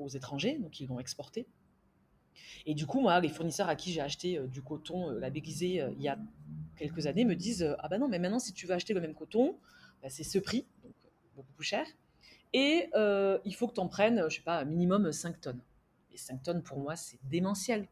aux 0.00 0.08
étrangers, 0.08 0.58
donc 0.58 0.80
ils 0.80 0.88
l'ont 0.88 1.00
exporté. 1.00 1.46
Et 2.66 2.74
du 2.74 2.86
coup, 2.86 3.00
moi, 3.00 3.20
les 3.20 3.28
fournisseurs 3.28 3.68
à 3.68 3.76
qui 3.76 3.92
j'ai 3.92 4.00
acheté 4.00 4.38
euh, 4.38 4.46
du 4.46 4.62
coton 4.62 5.10
euh, 5.10 5.18
labellisé 5.18 5.80
euh, 5.80 5.90
il 5.96 6.02
y 6.02 6.08
a 6.08 6.18
quelques 6.76 7.06
années 7.06 7.24
me 7.24 7.34
disent 7.34 7.74
Ah 7.78 7.88
ben 7.88 7.98
non, 7.98 8.08
mais 8.08 8.18
maintenant, 8.18 8.38
si 8.38 8.52
tu 8.52 8.66
veux 8.66 8.74
acheter 8.74 8.94
le 8.94 9.00
même 9.00 9.14
coton, 9.14 9.56
bah, 10.02 10.08
c'est 10.08 10.24
ce 10.24 10.38
prix, 10.38 10.66
donc 10.82 10.94
beaucoup 11.36 11.52
plus 11.54 11.64
cher. 11.64 11.86
Et 12.52 12.90
il 13.44 13.54
faut 13.54 13.68
que 13.68 13.74
tu 13.74 13.80
en 13.80 13.86
prennes, 13.86 14.24
je 14.28 14.36
sais 14.36 14.42
pas, 14.42 14.64
minimum 14.64 15.12
5 15.12 15.40
tonnes. 15.40 15.60
Et 16.12 16.16
5 16.16 16.42
tonnes, 16.42 16.62
pour 16.62 16.78
moi, 16.80 16.96
c'est 16.96 17.18
démentiel. 17.28 17.86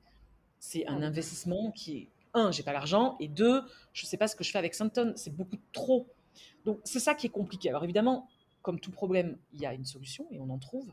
C'est 0.59 0.89
un 0.89 1.01
investissement 1.03 1.71
qui 1.71 1.99
est, 1.99 2.09
un, 2.35 2.51
j'ai 2.51 2.65
pas 2.65 2.73
l'argent, 2.73 3.17
et 3.21 3.29
deux, 3.29 3.63
je 3.93 4.05
sais 4.05 4.17
pas 4.17 4.27
ce 4.27 4.35
que 4.35 4.43
je 4.43 4.51
fais 4.51 4.59
avec 4.59 4.75
5 4.75 4.93
tonnes, 4.93 5.13
c'est 5.17 5.35
beaucoup 5.35 5.59
trop. 5.73 6.09
Donc, 6.65 6.81
c'est 6.83 6.99
ça 6.99 7.15
qui 7.15 7.29
est 7.29 7.31
compliqué. 7.31 7.69
Alors, 7.69 7.85
évidemment, 7.85 8.29
comme 8.63 8.81
tout 8.81 8.91
problème, 8.91 9.39
il 9.53 9.61
y 9.61 9.67
a 9.67 9.73
une 9.75 9.85
solution, 9.85 10.27
et 10.33 10.41
on 10.41 10.51
en 10.51 10.59
trouve. 10.59 10.93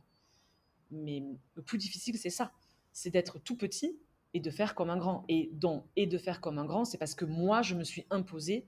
Mais 0.91 1.23
le 1.55 1.61
plus 1.63 1.79
difficile, 1.79 2.17
c'est 2.17 2.29
ça. 2.29 2.51
C'est 2.95 3.09
d'être 3.09 3.39
tout 3.39 3.57
petit 3.57 3.99
et 4.33 4.39
de 4.39 4.49
faire 4.49 4.73
comme 4.73 4.89
un 4.89 4.95
grand. 4.95 5.25
Et, 5.27 5.49
de 5.51 6.17
faire 6.17 6.39
comme 6.39 6.57
un 6.57 6.65
grand, 6.65 6.85
c'est 6.85 6.97
parce 6.97 7.13
que 7.13 7.25
moi, 7.25 7.61
je 7.61 7.75
me 7.75 7.83
suis 7.83 8.05
imposé 8.09 8.65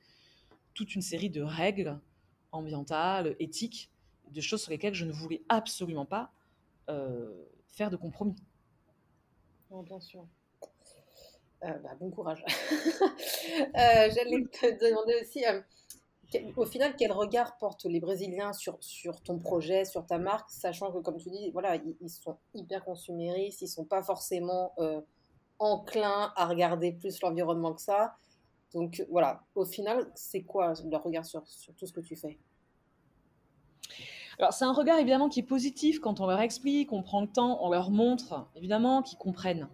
toute 0.73 0.95
une 0.95 1.01
série 1.01 1.29
de 1.29 1.41
règles 1.41 1.97
ambientales, 2.51 3.37
éthiques, 3.39 3.89
de 4.29 4.41
choses 4.41 4.61
sur 4.61 4.71
lesquelles 4.71 4.93
je 4.93 5.05
ne 5.05 5.13
voulais 5.13 5.43
absolument 5.47 6.05
pas 6.05 6.33
euh, 6.89 7.45
faire 7.67 7.89
de 7.89 7.95
compromis. 7.95 8.35
sûr. 10.01 10.27
Euh, 11.63 11.71
bah, 11.79 11.95
bon 11.97 12.11
courage. 12.11 12.43
Euh, 13.59 14.09
j'allais 14.13 14.43
te 14.51 14.85
demander 14.85 15.21
aussi, 15.21 15.43
au 16.55 16.65
final, 16.65 16.95
quel 16.97 17.11
regard 17.11 17.57
portent 17.57 17.85
les 17.85 17.99
Brésiliens 17.99 18.53
sur, 18.53 18.77
sur 18.81 19.21
ton 19.21 19.39
projet, 19.39 19.85
sur 19.85 20.05
ta 20.05 20.17
marque, 20.17 20.49
sachant 20.49 20.91
que, 20.91 20.99
comme 20.99 21.17
tu 21.17 21.29
dis, 21.29 21.51
voilà, 21.51 21.77
ils, 22.01 22.09
sont 22.09 22.37
hyper 22.53 22.83
consuméristes, 22.83 23.61
ils 23.61 23.67
sont 23.67 23.85
pas 23.85 24.03
forcément 24.03 24.73
euh, 24.79 25.01
enclins 25.59 26.33
à 26.35 26.45
regarder 26.45 26.91
plus 26.91 27.21
l'environnement 27.21 27.73
que 27.73 27.81
ça. 27.81 28.15
Donc 28.73 29.05
voilà, 29.09 29.43
au 29.55 29.65
final, 29.65 30.11
c'est 30.15 30.41
quoi 30.41 30.73
leur 30.85 31.03
regard 31.03 31.25
sur, 31.25 31.47
sur 31.47 31.73
tout 31.75 31.85
ce 31.85 31.93
que 31.93 32.01
tu 32.01 32.15
fais? 32.15 32.37
Alors 34.39 34.53
c'est 34.53 34.65
un 34.65 34.73
regard 34.73 34.99
évidemment 34.99 35.29
qui 35.29 35.39
est 35.39 35.43
positif 35.43 35.99
quand 35.99 36.19
on 36.19 36.27
leur 36.27 36.41
explique, 36.41 36.93
on 36.93 37.01
prend 37.01 37.21
le 37.21 37.27
temps, 37.27 37.57
on 37.63 37.71
leur 37.71 37.89
montre, 37.89 38.45
évidemment 38.55 39.01
qu'ils 39.01 39.17
comprennent. 39.17 39.67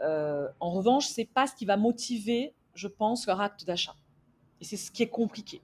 Euh, 0.00 0.48
en 0.60 0.70
revanche, 0.70 1.06
c'est 1.06 1.26
pas 1.26 1.46
ce 1.46 1.54
qui 1.54 1.66
va 1.66 1.76
motiver, 1.76 2.54
je 2.74 2.88
pense, 2.88 3.26
leur 3.26 3.40
acte 3.40 3.64
d'achat. 3.66 3.94
Et 4.60 4.64
c'est 4.64 4.76
ce 4.76 4.90
qui 4.90 5.02
est 5.02 5.08
compliqué. 5.08 5.60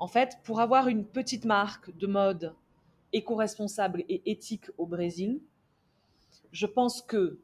En 0.00 0.08
fait, 0.08 0.38
pour 0.44 0.60
avoir 0.60 0.88
une 0.88 1.04
petite 1.04 1.44
marque 1.44 1.96
de 1.96 2.06
mode 2.06 2.54
éco-responsable 3.12 4.04
et 4.08 4.22
éthique 4.30 4.70
au 4.76 4.86
Brésil, 4.86 5.40
je 6.52 6.66
pense 6.66 7.02
que, 7.02 7.38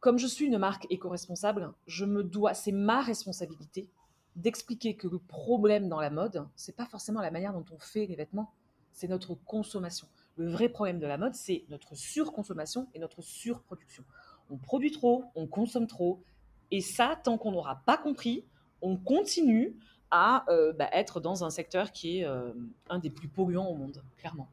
comme 0.00 0.18
je 0.18 0.26
suis 0.26 0.46
une 0.46 0.58
marque 0.58 0.86
éco-responsable, 0.90 1.72
je 1.86 2.04
me 2.04 2.22
dois, 2.22 2.54
c'est 2.54 2.72
ma 2.72 3.02
responsabilité 3.02 3.88
d'expliquer 4.36 4.94
que 4.94 5.08
le 5.08 5.18
problème 5.18 5.88
dans 5.88 6.00
la 6.00 6.10
mode, 6.10 6.46
c'est 6.54 6.76
pas 6.76 6.86
forcément 6.86 7.20
la 7.20 7.30
manière 7.30 7.52
dont 7.52 7.64
on 7.72 7.78
fait 7.78 8.06
les 8.06 8.14
vêtements, 8.14 8.52
c'est 8.92 9.08
notre 9.08 9.34
consommation. 9.34 10.06
Le 10.36 10.50
vrai 10.50 10.68
problème 10.68 11.00
de 11.00 11.06
la 11.06 11.18
mode, 11.18 11.34
c'est 11.34 11.64
notre 11.68 11.96
surconsommation 11.96 12.86
et 12.94 13.00
notre 13.00 13.22
surproduction. 13.22 14.04
On 14.50 14.56
produit 14.56 14.92
trop, 14.92 15.24
on 15.34 15.46
consomme 15.46 15.88
trop, 15.88 16.22
et 16.70 16.80
ça, 16.80 17.18
tant 17.22 17.38
qu'on 17.38 17.52
n'aura 17.52 17.82
pas 17.84 17.96
compris, 17.96 18.44
on 18.82 18.96
continue 18.96 19.74
à 20.10 20.44
euh, 20.48 20.72
bah, 20.72 20.88
être 20.92 21.20
dans 21.20 21.44
un 21.44 21.50
secteur 21.50 21.92
qui 21.92 22.20
est 22.20 22.24
euh, 22.24 22.52
un 22.88 22.98
des 22.98 23.10
plus 23.10 23.28
polluants 23.28 23.66
au 23.66 23.74
monde, 23.74 24.02
clairement. 24.16 24.48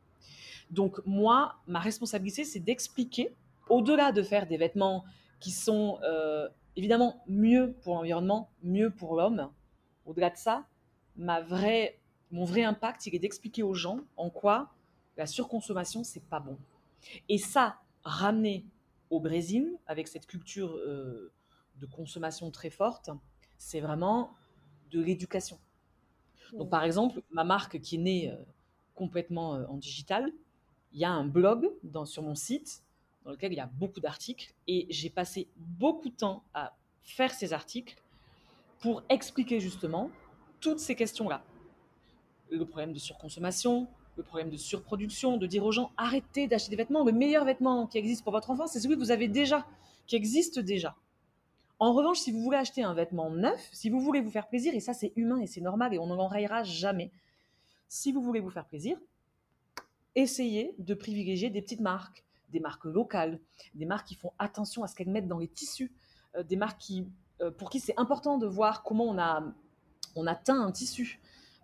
Donc 0.72 1.00
moi, 1.06 1.56
ma 1.68 1.80
responsabilité, 1.80 2.44
c'est 2.44 2.60
d'expliquer, 2.60 3.34
au-delà 3.70 4.12
de 4.12 4.22
faire 4.22 4.48
des 4.48 4.58
vêtements 4.58 5.06
qui 5.40 5.52
sont 5.52 6.00
euh, 6.04 6.50
évidemment 6.76 7.24
mieux 7.28 7.76
pour 7.84 7.96
l'environnement, 7.96 8.50
mieux 8.64 8.90
pour 8.90 9.16
l'homme, 9.16 9.50
au-delà 10.06 10.30
de 10.30 10.38
ça, 10.38 10.66
ma 11.16 11.42
vraie, 11.42 12.00
mon 12.32 12.46
vrai 12.46 12.64
impact, 12.64 13.06
il 13.06 13.16
est 13.16 13.20
d'expliquer 13.20 13.64
aux 13.64 13.74
gens 13.74 14.00
en 14.18 14.30
quoi 14.30 14.72
la 15.18 15.28
surconsommation, 15.28 16.04
c'est 16.04 16.24
pas 16.24 16.40
bon. 16.40 16.58
Et 17.30 17.38
ça, 17.38 17.78
ramener 18.04 18.66
au 19.10 19.20
Brésil, 19.20 19.78
avec 19.88 20.08
cette 20.08 20.26
culture 20.26 20.76
de 20.76 21.86
consommation 21.86 22.52
très 22.52 22.70
forte, 22.70 23.10
c'est 23.58 23.80
vraiment 23.80 24.32
de 24.96 25.04
l'éducation. 25.04 25.60
Donc, 26.54 26.70
par 26.70 26.84
exemple, 26.84 27.22
ma 27.32 27.44
marque 27.44 27.80
qui 27.80 27.96
est 27.96 28.00
née 28.00 28.32
euh, 28.32 28.36
complètement 28.94 29.56
euh, 29.56 29.66
en 29.68 29.78
digital, 29.78 30.32
il 30.94 31.00
y 31.00 31.06
a 31.06 31.12
un 31.12 31.26
blog 31.26 31.70
dans, 31.84 32.06
sur 32.06 32.24
mon 32.24 32.36
site 32.36 32.82
dans 33.26 33.32
lequel 33.32 33.52
il 33.52 33.58
y 33.58 33.62
a 33.62 33.66
beaucoup 33.66 34.00
d'articles 34.00 34.54
et 34.68 34.86
j'ai 34.90 35.10
passé 35.10 35.48
beaucoup 35.58 36.10
de 36.10 36.16
temps 36.16 36.44
à 36.54 36.76
faire 37.02 37.34
ces 37.34 37.54
articles 37.54 37.98
pour 38.80 39.04
expliquer 39.10 39.60
justement 39.60 40.12
toutes 40.62 40.80
ces 40.80 40.96
questions-là. 40.96 41.44
Le 42.52 42.66
problème 42.66 42.94
de 42.94 43.00
surconsommation, 43.00 43.88
le 44.16 44.24
problème 44.24 44.50
de 44.50 44.58
surproduction, 44.58 45.38
de 45.38 45.48
dire 45.48 45.66
aux 45.66 45.72
gens 45.72 45.92
arrêtez 45.98 46.48
d'acheter 46.48 46.70
des 46.70 46.76
vêtements. 46.78 47.04
Le 47.04 47.12
meilleur 47.12 47.44
vêtement 47.46 47.88
qui 47.88 47.98
existe 47.98 48.24
pour 48.24 48.32
votre 48.32 48.52
enfant, 48.52 48.68
c'est 48.68 48.80
celui 48.80 48.96
que 48.96 49.00
vous 49.00 49.12
avez 49.12 49.28
déjà, 49.28 49.66
qui 50.08 50.16
existe 50.16 50.60
déjà. 50.60 50.96
En 51.80 51.94
revanche, 51.94 52.20
si 52.20 52.32
vous 52.32 52.42
voulez 52.42 52.58
acheter 52.58 52.84
un 52.84 52.94
vêtement 52.94 53.30
neuf, 53.30 53.70
si 53.74 53.90
vous 53.90 54.00
voulez 54.00 54.22
vous 54.22 54.32
faire 54.32 54.48
plaisir, 54.48 54.74
et 54.74 54.80
ça 54.80 54.94
c'est 54.94 55.12
humain 55.16 55.40
et 55.40 55.48
c'est 55.48 55.62
normal 55.62 55.94
et 55.94 56.00
on 56.00 56.08
n'en 56.08 56.28
rayera 56.28 56.64
jamais, 56.64 57.12
si 57.90 58.14
vous 58.14 58.22
voulez 58.22 58.40
vous 58.40 58.50
faire 58.50 58.66
plaisir, 58.66 58.98
essayez 60.16 60.74
de 60.78 60.94
privilégier 60.94 61.50
des 61.50 61.62
petites 61.62 61.82
marques, 61.82 62.24
des 62.50 62.62
marques 62.62 62.86
locales, 62.86 63.40
des 63.74 63.86
marques 63.86 64.08
qui 64.08 64.16
font 64.16 64.32
attention 64.40 64.84
à 64.84 64.88
ce 64.88 64.96
qu'elles 64.96 65.10
mettent 65.10 65.28
dans 65.28 65.40
les 65.40 65.50
tissus, 65.50 65.92
euh, 66.36 66.44
des 66.44 66.56
marques 66.56 66.80
qui, 66.80 67.08
euh, 67.42 67.52
pour 67.52 67.70
qui 67.70 67.82
c'est 67.82 67.98
important 67.98 68.38
de 68.38 68.48
voir 68.48 68.84
comment 68.84 69.06
on 69.06 69.18
a, 69.18 69.44
on 70.16 70.26
teint 70.44 70.62
un 70.62 70.72
tissu, 70.72 71.20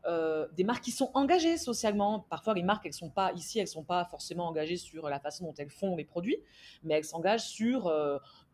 euh, 0.05 0.47
des 0.53 0.63
marques 0.63 0.83
qui 0.83 0.91
sont 0.91 1.11
engagées 1.13 1.57
socialement. 1.57 2.21
Parfois, 2.21 2.55
les 2.55 2.63
marques, 2.63 2.87
elles 2.87 2.93
sont 2.93 3.11
pas 3.11 3.31
ici, 3.33 3.59
elles 3.59 3.67
sont 3.67 3.83
pas 3.83 4.03
forcément 4.05 4.47
engagées 4.47 4.77
sur 4.77 5.07
la 5.07 5.19
façon 5.19 5.45
dont 5.45 5.53
elles 5.57 5.69
font 5.69 5.95
les 5.95 6.05
produits, 6.05 6.37
mais 6.83 6.95
elles 6.95 7.05
s'engagent 7.05 7.47
sur 7.47 7.91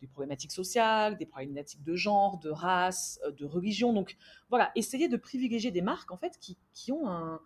des 0.02 0.08
problématiques 0.08 0.52
sociales, 0.52 1.18
des 1.18 1.26
problématiques 1.26 1.84
de 1.84 1.96
genre, 1.96 2.38
de 2.40 2.50
race, 2.50 3.20
euh, 3.26 3.32
de 3.32 3.46
religion. 3.46 3.94
Donc, 3.94 4.18
voilà, 4.50 4.72
essayez 4.76 5.08
de 5.08 5.18
privilégier 5.18 5.72
des 5.72 5.82
marques 5.82 6.12
en 6.12 6.18
fait 6.18 6.38
qui, 6.40 6.58
qui 6.74 6.92
ont 6.92 7.10
un, 7.10 7.42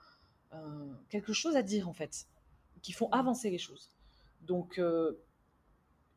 quelque 1.09 1.31
chose 1.31 1.55
à 1.55 1.63
dire 1.63 1.87
en 1.87 1.93
fait, 1.93 2.27
qui 2.81 2.91
font 2.91 3.09
avancer 3.11 3.49
les 3.49 3.57
choses. 3.57 3.89
Donc, 4.41 4.81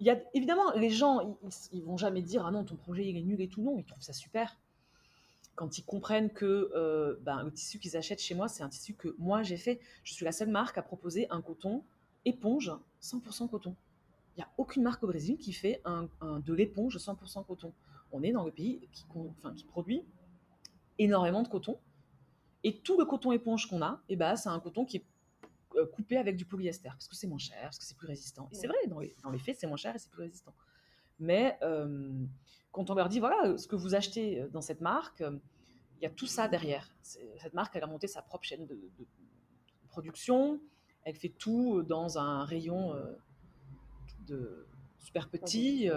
il 0.00 0.06
y 0.06 0.10
a 0.10 0.20
évidemment 0.34 0.72
les 0.74 0.90
gens, 0.90 1.38
ils, 1.72 1.80
ne 1.80 1.84
vont 1.84 1.96
jamais 1.96 2.22
dire 2.22 2.44
ah 2.46 2.50
non 2.50 2.64
ton 2.64 2.76
projet 2.76 3.06
il 3.06 3.16
est 3.16 3.22
nul 3.22 3.40
et 3.40 3.48
tout 3.48 3.62
non, 3.62 3.78
ils 3.78 3.84
trouvent 3.84 4.02
ça 4.02 4.12
super. 4.12 4.58
Quand 5.54 5.78
ils 5.78 5.84
comprennent 5.84 6.30
que 6.30 6.72
euh, 6.74 7.16
ben, 7.22 7.44
le 7.44 7.52
tissu 7.52 7.78
qu'ils 7.78 7.96
achètent 7.96 8.20
chez 8.20 8.34
moi, 8.34 8.48
c'est 8.48 8.64
un 8.64 8.68
tissu 8.68 8.94
que 8.94 9.14
moi 9.18 9.42
j'ai 9.42 9.56
fait. 9.56 9.80
Je 10.02 10.12
suis 10.12 10.24
la 10.24 10.32
seule 10.32 10.50
marque 10.50 10.78
à 10.78 10.82
proposer 10.82 11.28
un 11.30 11.40
coton 11.40 11.84
éponge 12.24 12.72
100% 13.02 13.48
coton. 13.48 13.76
Il 14.36 14.40
n'y 14.40 14.44
a 14.44 14.50
aucune 14.58 14.82
marque 14.82 15.02
au 15.04 15.06
Brésil 15.06 15.38
qui 15.38 15.52
fait 15.52 15.80
un, 15.84 16.08
de 16.40 16.54
l'éponge 16.54 16.96
100% 16.96 17.46
coton. 17.46 17.72
On 18.10 18.22
est 18.22 18.32
dans 18.32 18.44
le 18.44 18.50
pays 18.50 18.88
qui, 18.92 19.04
produit 19.64 20.04
énormément 20.98 21.42
de 21.42 21.48
coton. 21.48 21.78
Et 22.64 22.78
tout 22.80 22.98
le 22.98 23.04
coton 23.04 23.32
éponge 23.32 23.68
qu'on 23.68 23.82
a, 23.82 24.02
eh 24.08 24.16
ben, 24.16 24.36
c'est 24.36 24.48
un 24.48 24.58
coton 24.58 24.84
qui 24.84 24.98
est 24.98 25.04
euh, 25.76 25.86
coupé 25.86 26.16
avec 26.16 26.36
du 26.36 26.44
polyester, 26.44 26.88
parce 26.88 27.08
que 27.08 27.14
c'est 27.14 27.26
moins 27.26 27.38
cher, 27.38 27.62
parce 27.62 27.78
que 27.78 27.84
c'est 27.84 27.96
plus 27.96 28.06
résistant. 28.06 28.48
Et 28.50 28.54
c'est 28.54 28.66
vrai, 28.66 28.76
dans 28.88 29.00
les, 29.00 29.14
dans 29.22 29.30
les 29.30 29.38
faits, 29.38 29.58
c'est 29.60 29.66
moins 29.66 29.76
cher 29.76 29.94
et 29.94 29.98
c'est 29.98 30.10
plus 30.10 30.22
résistant. 30.22 30.54
Mais 31.20 31.58
euh, 31.62 32.24
quand 32.72 32.90
on 32.90 32.94
leur 32.94 33.08
dit, 33.08 33.20
voilà, 33.20 33.56
ce 33.56 33.68
que 33.68 33.76
vous 33.76 33.94
achetez 33.94 34.40
euh, 34.40 34.48
dans 34.48 34.62
cette 34.62 34.80
marque, 34.80 35.20
il 35.20 36.02
y 36.02 36.06
a 36.06 36.10
tout 36.10 36.26
ça 36.26 36.48
derrière. 36.48 36.92
Cette 37.02 37.54
marque, 37.54 37.76
elle 37.76 37.84
a 37.84 37.86
monté 37.86 38.06
sa 38.06 38.22
propre 38.22 38.44
chaîne 38.44 38.66
de, 38.66 38.78
production, 39.88 40.60
elle 41.04 41.14
fait 41.14 41.28
tout 41.28 41.82
dans 41.82 42.18
un 42.18 42.44
rayon 42.44 42.96
de 44.24 44.66
super 44.98 45.28
petit. 45.28 45.90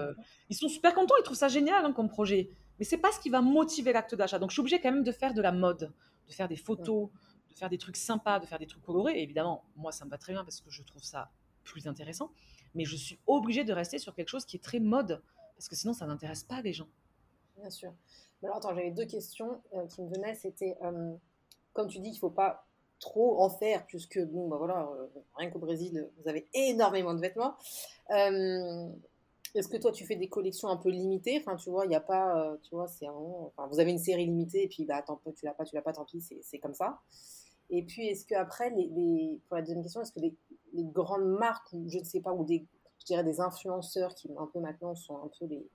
Ils 0.50 0.56
sont 0.56 0.70
super 0.70 0.94
contents, 0.94 1.16
ils 1.20 1.24
trouvent 1.24 1.38
ça 1.38 1.48
génial 1.48 1.86
hein, 1.86 1.94
comme 1.94 2.10
projet. 2.10 2.50
Mais 2.80 2.86
c'est 2.86 2.98
pas 2.98 3.12
ce 3.12 3.20
qui 3.20 3.30
va 3.30 3.42
motiver 3.42 3.94
l'acte 3.94 4.16
d'achat. 4.16 4.40
Donc 4.40 4.52
je 4.52 4.56
suis 4.56 4.62
obligée 4.62 4.80
quand 4.80 4.92
même 4.92 5.04
de 5.04 5.12
faire 5.12 5.34
de 5.34 5.42
la 5.42 5.52
mode, 5.52 5.92
de 6.28 6.34
faire 6.34 6.48
des 6.48 6.56
photos, 6.56 7.10
de 7.50 7.54
faire 7.56 7.70
des 7.70 7.78
trucs 7.78 7.98
sympas, 7.98 8.40
de 8.40 8.46
faire 8.46 8.60
des 8.60 8.68
trucs 8.68 8.84
colorés. 8.84 9.20
Et 9.20 9.24
évidemment, 9.24 9.64
moi 9.76 9.92
ça 9.92 10.06
me 10.06 10.10
va 10.10 10.18
très 10.18 10.34
bien 10.34 10.44
parce 10.44 10.62
que 10.62 10.70
je 10.70 10.84
trouve 10.84 11.04
ça 11.04 11.32
plus 11.64 11.88
intéressant. 11.88 12.32
Mais 12.76 12.86
je 12.86 12.96
suis 12.96 13.20
obligée 13.26 13.64
de 13.64 13.74
rester 13.74 13.98
sur 13.98 14.14
quelque 14.14 14.30
chose 14.30 14.46
qui 14.46 14.58
est 14.58 14.64
très 14.64 14.80
mode 14.80 15.22
parce 15.56 15.68
que 15.68 15.76
sinon 15.76 15.94
ça 15.94 16.06
n'intéresse 16.06 16.44
pas 16.44 16.62
les 16.62 16.74
gens. 16.74 16.90
Bien 17.58 17.70
sûr. 17.70 17.94
Alors 18.44 18.58
attends, 18.58 18.76
j'avais 18.76 18.92
deux 18.92 19.06
questions 19.06 19.62
euh, 19.74 19.88
qui 19.88 20.04
me 20.04 20.10
venaient. 20.10 20.36
C'était, 20.36 20.78
euh, 20.84 21.16
comme 21.74 21.88
tu 21.88 22.00
dis, 22.00 22.12
qu'il 22.12 22.20
faut 22.20 22.30
pas 22.30 22.67
trop 23.00 23.42
en 23.42 23.50
faire, 23.50 23.86
puisque, 23.86 24.20
bon, 24.20 24.48
bah 24.48 24.58
voilà, 24.58 24.90
euh, 25.00 25.08
rien 25.36 25.50
qu'au 25.50 25.60
Brésil, 25.60 26.10
vous 26.18 26.30
avez 26.30 26.48
énormément 26.54 27.14
de 27.14 27.22
vêtements. 27.22 27.56
Est-ce 29.56 29.70
que 29.70 29.78
toi, 29.78 29.92
tu 29.92 30.06
fais 30.06 30.16
des 30.16 30.30
collections 30.30 30.68
un 30.68 30.78
peu 30.78 30.90
limitées? 30.90 31.40
Enfin, 31.40 31.56
tu 31.56 31.70
vois, 31.70 31.86
il 31.86 31.90
n'y 31.90 31.96
a 31.96 32.02
pas, 32.02 32.40
euh, 32.40 32.58
tu 32.62 32.76
vois, 32.76 32.88
c'est 32.88 33.08
enfin, 33.08 33.68
vous 33.68 33.80
avez 33.80 33.92
une 33.92 33.98
série 33.98 34.26
limitée 34.26 34.64
et 34.64 34.68
puis, 34.68 34.86
bah, 34.86 35.02
tant, 35.02 35.20
tu 35.36 35.46
l'as 35.46 35.54
pas, 35.54 35.66
tu 35.66 35.76
l'as 35.76 35.82
pas, 35.82 35.94
tant 35.94 36.06
pis, 36.06 36.22
c'est 36.42 36.60
comme 36.60 36.74
ça. 36.74 37.00
Et 37.70 37.84
puis, 37.84 38.08
est-ce 38.08 38.26
que 38.26 38.36
après, 38.36 38.70
les, 38.70 39.40
pour 39.48 39.56
la 39.56 39.62
deuxième 39.62 39.82
question, 39.82 40.02
est-ce 40.02 40.12
que 40.12 40.20
les, 40.20 40.36
grandes 40.76 41.28
marques 41.28 41.74
ou 41.74 41.90
je 41.90 41.98
ne 41.98 42.04
sais 42.04 42.22
pas, 42.22 42.34
ou 42.34 42.44
des, 42.44 42.66
je 43.00 43.06
dirais 43.06 43.24
des 43.24 43.40
influenceurs 43.40 44.14
qui 44.14 44.30
un 44.38 44.46
peu 44.46 44.60
maintenant 44.60 44.94
sont 44.94 45.18
un 45.18 45.32
peu 45.40 45.46
les 45.46 45.68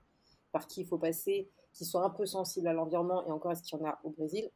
par 0.53 0.67
qui 0.67 0.81
il 0.81 0.87
faut 0.87 0.99
passer, 0.99 1.49
qui 1.73 1.83
sont 1.83 1.99
un 1.99 2.09
peu 2.09 2.25
sensibles 2.25 2.67
à 2.67 2.73
l'environnement 2.73 3.25
et 3.25 3.31
encore 3.31 3.51
est-ce 3.51 3.63
qu'il 3.63 3.77
y 3.77 3.81
en 3.81 3.85
a 3.85 3.99
au 4.03 4.11
Brésil, 4.11 4.49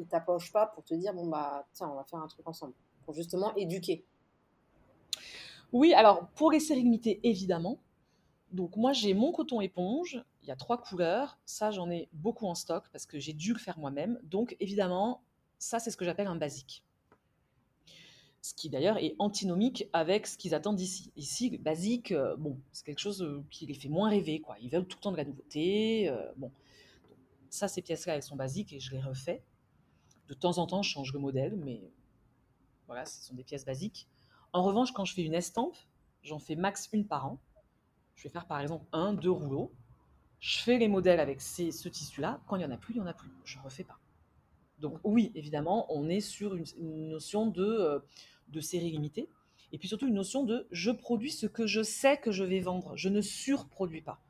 ne 0.00 0.04
t'approchent 0.04 0.52
pas 0.52 0.66
pour 0.66 0.84
te 0.84 0.94
dire 0.94 1.14
bon 1.14 1.26
bah 1.26 1.66
tiens, 1.72 1.88
on 1.88 1.94
va 1.94 2.04
faire 2.04 2.18
un 2.18 2.28
truc 2.28 2.46
ensemble 2.46 2.74
pour 3.04 3.14
justement 3.14 3.54
éduquer. 3.54 4.04
Oui, 5.72 5.94
alors 5.94 6.28
pour 6.30 6.50
les 6.52 6.60
séries 6.60 6.82
limitées, 6.82 7.20
évidemment. 7.22 7.78
Donc 8.52 8.76
moi 8.76 8.92
j'ai 8.92 9.12
mon 9.14 9.32
coton 9.32 9.60
éponge, 9.60 10.22
il 10.42 10.48
y 10.48 10.52
a 10.52 10.56
trois 10.56 10.78
couleurs, 10.78 11.38
ça 11.44 11.70
j'en 11.70 11.90
ai 11.90 12.08
beaucoup 12.12 12.46
en 12.46 12.54
stock 12.54 12.84
parce 12.92 13.04
que 13.04 13.18
j'ai 13.18 13.32
dû 13.32 13.52
le 13.52 13.58
faire 13.58 13.78
moi-même. 13.78 14.20
Donc 14.22 14.56
évidemment, 14.60 15.22
ça 15.58 15.78
c'est 15.78 15.90
ce 15.90 15.96
que 15.96 16.04
j'appelle 16.04 16.28
un 16.28 16.36
basique. 16.36 16.84
Ce 18.46 18.54
qui 18.54 18.70
d'ailleurs 18.70 18.98
est 18.98 19.16
antinomique 19.18 19.88
avec 19.92 20.28
ce 20.28 20.38
qu'ils 20.38 20.54
attendent 20.54 20.80
ici. 20.80 21.10
Ici, 21.16 21.58
basique, 21.58 22.12
euh, 22.12 22.36
bon, 22.36 22.56
c'est 22.70 22.86
quelque 22.86 23.00
chose 23.00 23.20
euh, 23.20 23.42
qui 23.50 23.66
les 23.66 23.74
fait 23.74 23.88
moins 23.88 24.08
rêver, 24.08 24.38
quoi. 24.38 24.54
Ils 24.62 24.70
veulent 24.70 24.86
tout 24.86 24.98
le 24.98 25.02
temps 25.02 25.10
de 25.10 25.16
la 25.16 25.24
nouveauté. 25.24 26.08
Euh, 26.08 26.30
bon, 26.36 26.52
ça, 27.50 27.66
ces 27.66 27.82
pièces-là, 27.82 28.14
elles 28.14 28.22
sont 28.22 28.36
basiques 28.36 28.72
et 28.72 28.78
je 28.78 28.92
les 28.92 29.00
refais. 29.00 29.42
De 30.28 30.34
temps 30.34 30.58
en 30.58 30.66
temps, 30.66 30.82
je 30.82 30.90
change 30.90 31.12
le 31.12 31.18
modèle, 31.18 31.56
mais 31.56 31.80
voilà, 32.86 33.04
ce 33.04 33.24
sont 33.24 33.34
des 33.34 33.44
pièces 33.44 33.64
basiques. 33.64 34.08
En 34.52 34.62
revanche, 34.62 34.92
quand 34.92 35.04
je 35.04 35.14
fais 35.14 35.22
une 35.22 35.34
estampe, 35.34 35.76
j'en 36.22 36.38
fais 36.38 36.56
max 36.56 36.88
une 36.92 37.06
par 37.06 37.26
an. 37.26 37.38
Je 38.14 38.24
vais 38.24 38.30
faire 38.30 38.46
par 38.46 38.60
exemple 38.60 38.86
un, 38.92 39.12
deux 39.12 39.30
rouleaux. 39.30 39.72
Je 40.40 40.58
fais 40.58 40.78
les 40.78 40.88
modèles 40.88 41.20
avec 41.20 41.40
ces, 41.40 41.70
ce 41.70 41.88
tissu-là. 41.88 42.40
Quand 42.46 42.56
il 42.56 42.60
n'y 42.60 42.64
en 42.64 42.70
a 42.70 42.76
plus, 42.76 42.94
il 42.94 42.98
n'y 42.98 43.02
en 43.02 43.06
a 43.06 43.14
plus. 43.14 43.30
Je 43.44 43.58
ne 43.58 43.62
refais 43.62 43.84
pas. 43.84 43.98
Donc 44.78 44.98
oui, 45.04 45.32
évidemment, 45.34 45.86
on 45.94 46.08
est 46.08 46.20
sur 46.20 46.54
une, 46.54 46.64
notion 47.08 47.46
de, 47.46 47.64
euh, 47.64 47.98
de 48.48 48.60
série 48.60 48.90
limitée. 48.90 49.28
Et 49.72 49.78
puis 49.78 49.88
surtout 49.88 50.06
une 50.06 50.14
notion 50.14 50.44
de 50.44 50.66
je 50.70 50.90
produis 50.90 51.32
ce 51.32 51.46
que 51.46 51.66
je 51.66 51.82
sais 51.82 52.18
que 52.18 52.30
je 52.30 52.44
vais 52.44 52.60
vendre. 52.60 52.96
Je 52.96 53.08
ne 53.08 53.20
surproduis 53.20 54.02
pas. 54.02 54.20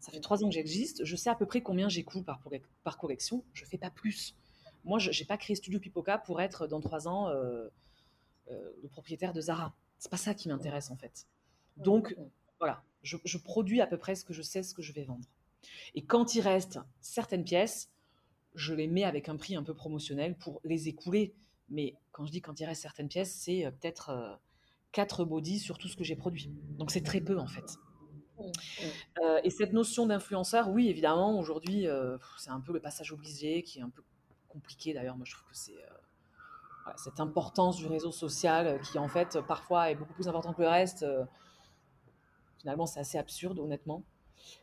Ça 0.00 0.10
fait 0.10 0.20
trois 0.20 0.42
ans 0.42 0.48
que 0.48 0.54
j'existe. 0.54 1.04
Je 1.04 1.14
sais 1.14 1.30
à 1.30 1.34
peu 1.34 1.46
près 1.46 1.60
combien 1.60 1.88
j'écoute 1.88 2.24
par, 2.24 2.40
par 2.84 2.98
collection. 2.98 3.44
Je 3.52 3.64
ne 3.64 3.68
fais 3.68 3.78
pas 3.78 3.90
plus. 3.90 4.34
Moi, 4.88 4.98
je 4.98 5.10
n'ai 5.10 5.26
pas 5.26 5.36
créé 5.36 5.54
Studio 5.54 5.78
Pipoca 5.78 6.16
pour 6.16 6.40
être 6.40 6.66
dans 6.66 6.80
trois 6.80 7.06
ans 7.06 7.28
euh, 7.28 7.68
euh, 8.50 8.72
le 8.82 8.88
propriétaire 8.88 9.34
de 9.34 9.40
Zara. 9.42 9.74
C'est 9.98 10.10
pas 10.10 10.16
ça 10.16 10.32
qui 10.32 10.48
m'intéresse 10.48 10.90
en 10.90 10.96
fait. 10.96 11.26
Donc 11.76 12.16
voilà, 12.58 12.82
je, 13.02 13.38
produis 13.38 13.82
à 13.82 13.86
peu 13.86 13.98
près 13.98 14.14
ce 14.14 14.24
que 14.24 14.32
je 14.32 14.40
sais, 14.40 14.62
ce 14.62 14.74
que 14.74 14.80
je 14.80 14.92
vais 14.94 15.04
vendre. 15.04 15.26
Et 15.94 16.02
quand 16.02 16.34
il 16.34 16.40
reste 16.40 16.80
certaines 17.00 17.44
pièces, 17.44 17.90
je 18.54 18.72
les 18.72 18.86
mets 18.86 19.04
avec 19.04 19.28
un 19.28 19.36
prix 19.36 19.56
un 19.56 19.62
peu 19.62 19.74
promotionnel 19.74 20.36
pour 20.36 20.60
les 20.64 20.88
écouler. 20.88 21.34
Mais 21.68 21.94
quand 22.10 22.24
je 22.24 22.32
dis 22.32 22.40
quand 22.40 22.58
il 22.58 22.64
reste 22.64 22.80
certaines 22.80 23.08
pièces, 23.08 23.32
c'est 23.32 23.66
euh, 23.66 23.70
peut-être 23.70 24.40
4 24.92 25.20
euh, 25.20 25.24
bodies 25.26 25.58
sur 25.58 25.76
tout 25.76 25.88
ce 25.88 25.96
que 25.96 26.04
j'ai 26.04 26.16
produit. 26.16 26.50
Donc 26.78 26.90
c'est 26.90 27.02
très 27.02 27.20
peu 27.20 27.38
en 27.38 27.46
fait. 27.46 27.76
Euh, 29.22 29.40
et 29.44 29.50
cette 29.50 29.74
notion 29.74 30.06
d'influenceur, 30.06 30.70
oui, 30.70 30.88
évidemment, 30.88 31.38
aujourd'hui, 31.38 31.86
c'est 32.38 32.50
un 32.50 32.60
peu 32.60 32.72
le 32.72 32.80
passage 32.80 33.12
obligé 33.12 33.62
qui 33.62 33.80
est 33.80 33.82
un 33.82 33.90
peu 33.90 34.02
compliqué 34.60 34.94
d'ailleurs. 34.94 35.16
Moi, 35.16 35.24
je 35.26 35.34
trouve 35.34 35.48
que 35.48 35.56
c'est 35.56 35.78
cette 36.96 37.20
importance 37.20 37.76
du 37.76 37.86
réseau 37.86 38.12
social 38.12 38.80
qui, 38.90 38.98
en 38.98 39.08
fait, 39.08 39.38
parfois 39.46 39.90
est 39.90 39.94
beaucoup 39.94 40.14
plus 40.14 40.26
importante 40.26 40.56
que 40.56 40.62
le 40.62 40.68
reste. 40.68 41.04
Finalement, 42.58 42.86
c'est 42.86 43.00
assez 43.00 43.18
absurde, 43.18 43.58
honnêtement. 43.58 44.02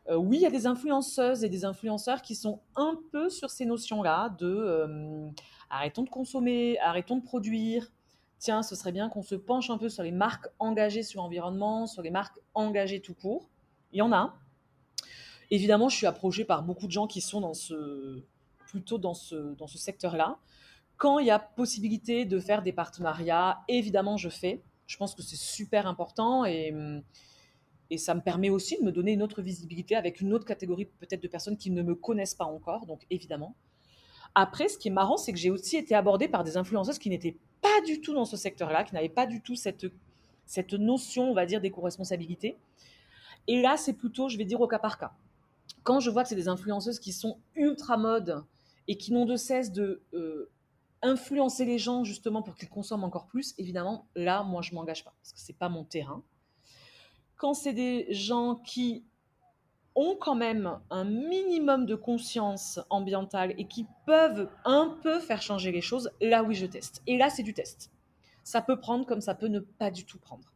Euh, 0.10 0.16
oui, 0.16 0.38
il 0.38 0.42
y 0.42 0.46
a 0.46 0.52
des 0.52 0.68
influenceuses 0.68 1.44
et 1.44 1.50
des 1.50 1.66
influenceurs 1.66 2.22
qui 2.22 2.36
sont 2.36 2.62
un 2.76 2.98
peu 3.12 3.30
sur 3.30 3.50
ces 3.50 3.66
notions-là 3.66 4.30
de 4.38 4.48
euh, 4.48 5.30
arrêtons 5.70 6.04
de 6.04 6.10
consommer, 6.10 6.78
arrêtons 6.80 7.18
de 7.18 7.24
produire. 7.24 7.92
Tiens, 8.38 8.64
ce 8.64 8.76
serait 8.76 8.92
bien 8.92 9.10
qu'on 9.10 9.24
se 9.24 9.36
penche 9.36 9.70
un 9.70 9.78
peu 9.78 9.90
sur 9.90 10.04
les 10.04 10.12
marques 10.12 10.48
engagées 10.60 11.04
sur 11.04 11.22
l'environnement, 11.22 11.88
sur 11.88 12.02
les 12.02 12.12
marques 12.12 12.38
engagées 12.54 13.02
tout 13.02 13.16
court. 13.16 13.50
Il 13.92 14.00
y 14.00 14.02
en 14.02 14.12
a. 14.12 14.36
Évidemment, 15.52 15.90
je 15.90 15.96
suis 15.96 16.08
approchée 16.08 16.44
par 16.44 16.64
beaucoup 16.64 16.88
de 16.88 16.92
gens 16.92 17.08
qui 17.08 17.22
sont 17.22 17.40
dans 17.40 17.54
ce, 17.54 18.24
plutôt 18.76 18.98
dans 18.98 19.14
ce, 19.14 19.56
dans 19.56 19.68
ce 19.68 19.78
secteur-là. 19.78 20.38
Quand 20.98 21.20
il 21.20 21.28
y 21.28 21.32
a 21.32 21.40
possibilité 21.40 22.26
de 22.26 22.40
faire 22.40 22.62
des 22.62 22.74
partenariats, 22.74 23.64
évidemment, 23.68 24.18
je 24.18 24.30
fais. 24.30 24.62
Je 24.88 24.98
pense 24.98 25.16
que 25.16 25.22
c'est 25.22 25.40
super 25.40 25.88
important 25.88 26.46
et 26.46 26.74
hum, 26.74 27.02
et 27.90 27.98
ça 27.98 28.16
me 28.16 28.22
permet 28.22 28.50
aussi 28.50 28.78
de 28.80 28.84
me 28.84 28.92
donner 28.92 29.14
une 29.14 29.22
autre 29.22 29.42
visibilité 29.42 29.96
avec 29.96 30.22
une 30.22 30.34
autre 30.34 30.46
catégorie 30.46 30.86
peut-être 30.86 31.22
de 31.22 31.28
personnes 31.28 31.58
qui 31.58 31.70
ne 31.70 31.84
me 31.84 31.96
connaissent 31.96 32.34
pas 32.34 32.46
encore, 32.46 32.86
donc 32.86 33.06
évidemment. 33.10 33.56
Après, 34.34 34.68
ce 34.68 34.78
qui 34.78 34.90
est 34.90 34.92
marrant, 34.92 35.18
c'est 35.18 35.32
que 35.32 35.38
j'ai 35.38 35.52
aussi 35.52 35.78
été 35.78 35.96
abordée 35.96 36.28
par 36.28 36.44
des 36.44 36.58
influenceuses 36.58 37.00
qui 37.00 37.10
n'étaient 37.10 37.38
pas 37.62 37.82
du 37.86 38.02
tout 38.02 38.14
dans 38.14 38.26
ce 38.26 38.38
secteur-là, 38.38 38.84
qui 38.84 38.94
n'avaient 38.96 39.08
pas 39.08 39.28
du 39.28 39.42
tout 39.42 39.56
cette, 39.56 39.86
cette 40.46 40.74
notion, 40.74 41.30
on 41.30 41.34
va 41.34 41.46
dire, 41.46 41.62
d'éco-responsabilité. 41.62 42.58
Et 43.48 43.62
là, 43.62 43.78
c'est 43.78 43.94
plutôt, 43.94 44.28
je 44.28 44.38
vais 44.38 44.46
dire, 44.46 44.60
au 44.60 44.68
cas 44.68 44.80
par 44.80 44.98
cas. 44.98 45.14
Quand 45.84 46.00
je 46.00 46.10
vois 46.10 46.24
que 46.24 46.30
c'est 46.30 46.36
des 46.36 46.48
influenceuses 46.48 47.00
qui 47.00 47.14
sont 47.14 47.38
ultra 47.56 47.98
mode 47.98 48.44
et 48.88 48.98
qui 48.98 49.14
n'ont 49.14 49.26
de 49.26 49.36
cesse 49.36 49.72
de 49.72 50.04
euh, 50.14 50.52
influencer 51.02 51.66
les 51.66 51.78
gens 51.78 52.04
justement 52.04 52.42
pour 52.42 52.56
qu'ils 52.56 52.70
consomment 52.70 53.04
encore 53.04 53.28
plus, 53.28 53.54
évidemment, 53.58 54.08
là, 54.16 54.44
moi, 54.44 54.62
je 54.62 54.74
m'engage 54.74 55.04
pas 55.04 55.14
parce 55.22 55.34
que 55.34 55.40
c'est 55.40 55.58
pas 55.58 55.70
mon 55.70 55.84
terrain 55.84 56.24
quand 57.38 57.54
c'est 57.54 57.74
des 57.74 58.08
gens 58.14 58.56
qui 58.56 59.06
ont 59.96 60.16
quand 60.20 60.36
même 60.36 60.80
un 60.90 61.06
minimum 61.06 61.86
de 61.86 61.96
conscience 61.96 62.80
ambientale 62.90 63.54
et 63.58 63.68
qui 63.68 63.88
peuvent 64.06 64.50
un 64.66 64.98
peu 65.02 65.20
faire 65.20 65.42
changer 65.42 65.72
les 65.72 65.82
choses, 65.82 66.12
là 66.22 66.44
oui 66.44 66.54
je 66.56 66.66
teste. 66.66 67.02
Et 67.08 67.18
là 67.18 67.30
c'est 67.30 67.44
du 67.44 67.54
test. 67.54 67.92
Ça 68.44 68.62
peut 68.62 68.80
prendre 68.80 69.06
comme 69.06 69.22
ça 69.22 69.36
peut 69.36 69.48
ne 69.48 69.60
pas 69.60 69.92
du 69.92 70.06
tout 70.06 70.20
prendre. 70.20 70.54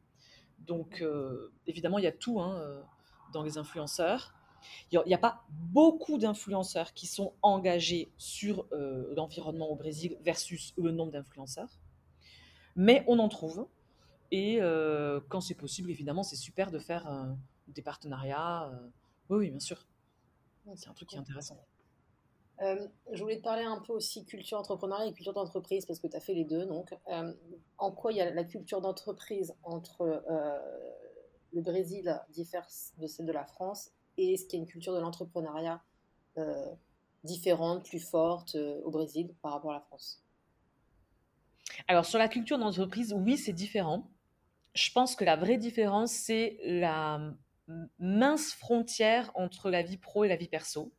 Donc 0.59 1.01
euh, 1.01 1.51
évidemment 1.67 1.99
il 1.99 2.03
y 2.03 2.07
a 2.07 2.11
tout 2.11 2.41
hein, 2.41 2.57
euh, 2.59 2.81
dans 3.31 3.43
les 3.43 3.57
influenceurs. 3.57 4.33
Il 4.91 5.01
n'y 5.05 5.13
a, 5.13 5.17
pas 5.17 5.43
beaucoup 5.49 6.17
d'influenceurs 6.17 6.93
qui 6.93 7.07
sont 7.07 7.33
engagés 7.41 8.11
sur 8.17 8.65
euh, 8.71 9.13
l'environnement 9.15 9.69
au 9.69 9.75
Brésil 9.75 10.17
versus 10.21 10.73
le 10.77 10.91
nombre 10.91 11.11
d'influenceurs. 11.11 11.79
Mais 12.75 13.03
on 13.07 13.19
en 13.19 13.29
trouve. 13.29 13.67
Et 14.31 14.61
euh, 14.61 15.19
quand 15.29 15.41
c'est 15.41 15.55
possible, 15.55 15.89
évidemment, 15.89 16.23
c'est 16.23 16.35
super 16.35 16.71
de 16.71 16.79
faire 16.79 17.07
euh, 17.07 17.25
des 17.67 17.81
partenariats. 17.81 18.71
Oui, 19.29 19.37
oui, 19.37 19.49
bien 19.49 19.59
sûr. 19.59 19.85
C'est 20.75 20.89
un 20.89 20.93
truc 20.93 21.09
qui 21.09 21.15
est 21.15 21.19
intéressant. 21.19 21.57
je 22.59 23.21
voulais 23.21 23.37
te 23.37 23.43
parler 23.43 23.63
un 23.63 23.79
peu 23.79 23.93
aussi 23.93 24.25
culture 24.25 24.59
entrepreneuriale 24.59 25.09
et 25.09 25.13
culture 25.13 25.33
d'entreprise 25.33 25.85
parce 25.85 25.99
que 25.99 26.07
tu 26.07 26.15
as 26.15 26.19
fait 26.19 26.35
les 26.35 26.45
deux. 26.45 26.65
Donc, 26.65 26.95
en 27.77 27.91
quoi 27.91 28.11
il 28.11 28.17
y 28.17 28.21
a 28.21 28.29
la 28.29 28.43
culture 28.43 28.81
d'entreprise 28.81 29.55
entre 29.63 30.21
le 31.53 31.61
Brésil 31.61 32.19
diffère 32.29 32.67
de 32.97 33.07
celle 33.07 33.25
de 33.25 33.31
la 33.31 33.45
France 33.45 33.91
et 34.19 34.33
est-ce 34.33 34.45
qu'il 34.45 34.59
y 34.59 34.61
a 34.61 34.63
une 34.63 34.69
culture 34.69 34.93
de 34.93 34.99
l'entrepreneuriat 34.99 35.81
différente, 37.23 37.85
plus 37.85 37.99
forte 37.99 38.55
au 38.55 38.91
Brésil 38.91 39.33
par 39.41 39.51
rapport 39.53 39.71
à 39.71 39.73
la 39.75 39.81
France 39.81 40.23
Alors 41.87 42.05
sur 42.05 42.17
la 42.17 42.29
culture 42.29 42.57
d'entreprise, 42.57 43.13
oui, 43.13 43.37
c'est 43.37 43.53
différent. 43.53 44.09
Je 44.73 44.91
pense 44.91 45.15
que 45.15 45.25
la 45.25 45.35
vraie 45.35 45.57
différence, 45.57 46.11
c'est 46.11 46.57
la 46.63 47.33
mince 47.99 48.53
frontière 48.53 49.31
entre 49.35 49.69
la 49.69 49.81
vie 49.81 49.97
pro 49.97 50.23
et 50.23 50.27
la 50.27 50.35
vie 50.35 50.47
perso. 50.47 50.91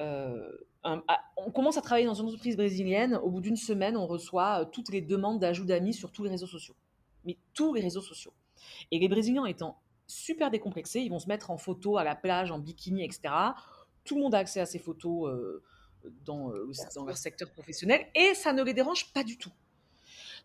Euh, 0.00 0.50
ah, 0.82 1.02
on 1.36 1.50
commence 1.50 1.76
à 1.76 1.82
travailler 1.82 2.06
dans 2.06 2.14
une 2.14 2.26
entreprise 2.26 2.56
brésilienne. 2.56 3.16
Au 3.16 3.30
bout 3.30 3.40
d'une 3.40 3.56
semaine, 3.56 3.96
on 3.96 4.06
reçoit 4.06 4.62
euh, 4.62 4.64
toutes 4.64 4.90
les 4.90 5.00
demandes 5.00 5.38
d'ajout 5.38 5.64
d'amis 5.64 5.94
sur 5.94 6.12
tous 6.12 6.24
les 6.24 6.30
réseaux 6.30 6.46
sociaux. 6.46 6.74
Mais 7.24 7.36
tous 7.54 7.74
les 7.74 7.80
réseaux 7.80 8.00
sociaux. 8.00 8.32
Et 8.90 8.98
les 8.98 9.08
Brésiliens 9.08 9.44
étant 9.44 9.78
super 10.08 10.50
décomplexés, 10.50 11.00
ils 11.00 11.10
vont 11.10 11.20
se 11.20 11.28
mettre 11.28 11.50
en 11.50 11.56
photo 11.56 11.96
à 11.96 12.04
la 12.04 12.16
plage, 12.16 12.50
en 12.50 12.58
bikini, 12.58 13.04
etc. 13.04 13.20
Tout 14.04 14.16
le 14.16 14.22
monde 14.22 14.34
a 14.34 14.38
accès 14.38 14.60
à 14.60 14.66
ces 14.66 14.80
photos 14.80 15.30
euh, 15.30 15.62
dans, 16.24 16.52
dans 16.96 17.04
leur 17.04 17.16
secteur 17.16 17.50
professionnel 17.52 18.06
et 18.14 18.34
ça 18.34 18.52
ne 18.52 18.62
les 18.62 18.74
dérange 18.74 19.12
pas 19.12 19.22
du 19.22 19.38
tout. 19.38 19.52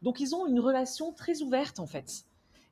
Donc 0.02 0.20
ils 0.20 0.36
ont 0.36 0.46
une 0.46 0.60
relation 0.60 1.14
très 1.14 1.42
ouverte 1.42 1.80
en 1.80 1.88
fait. 1.88 2.26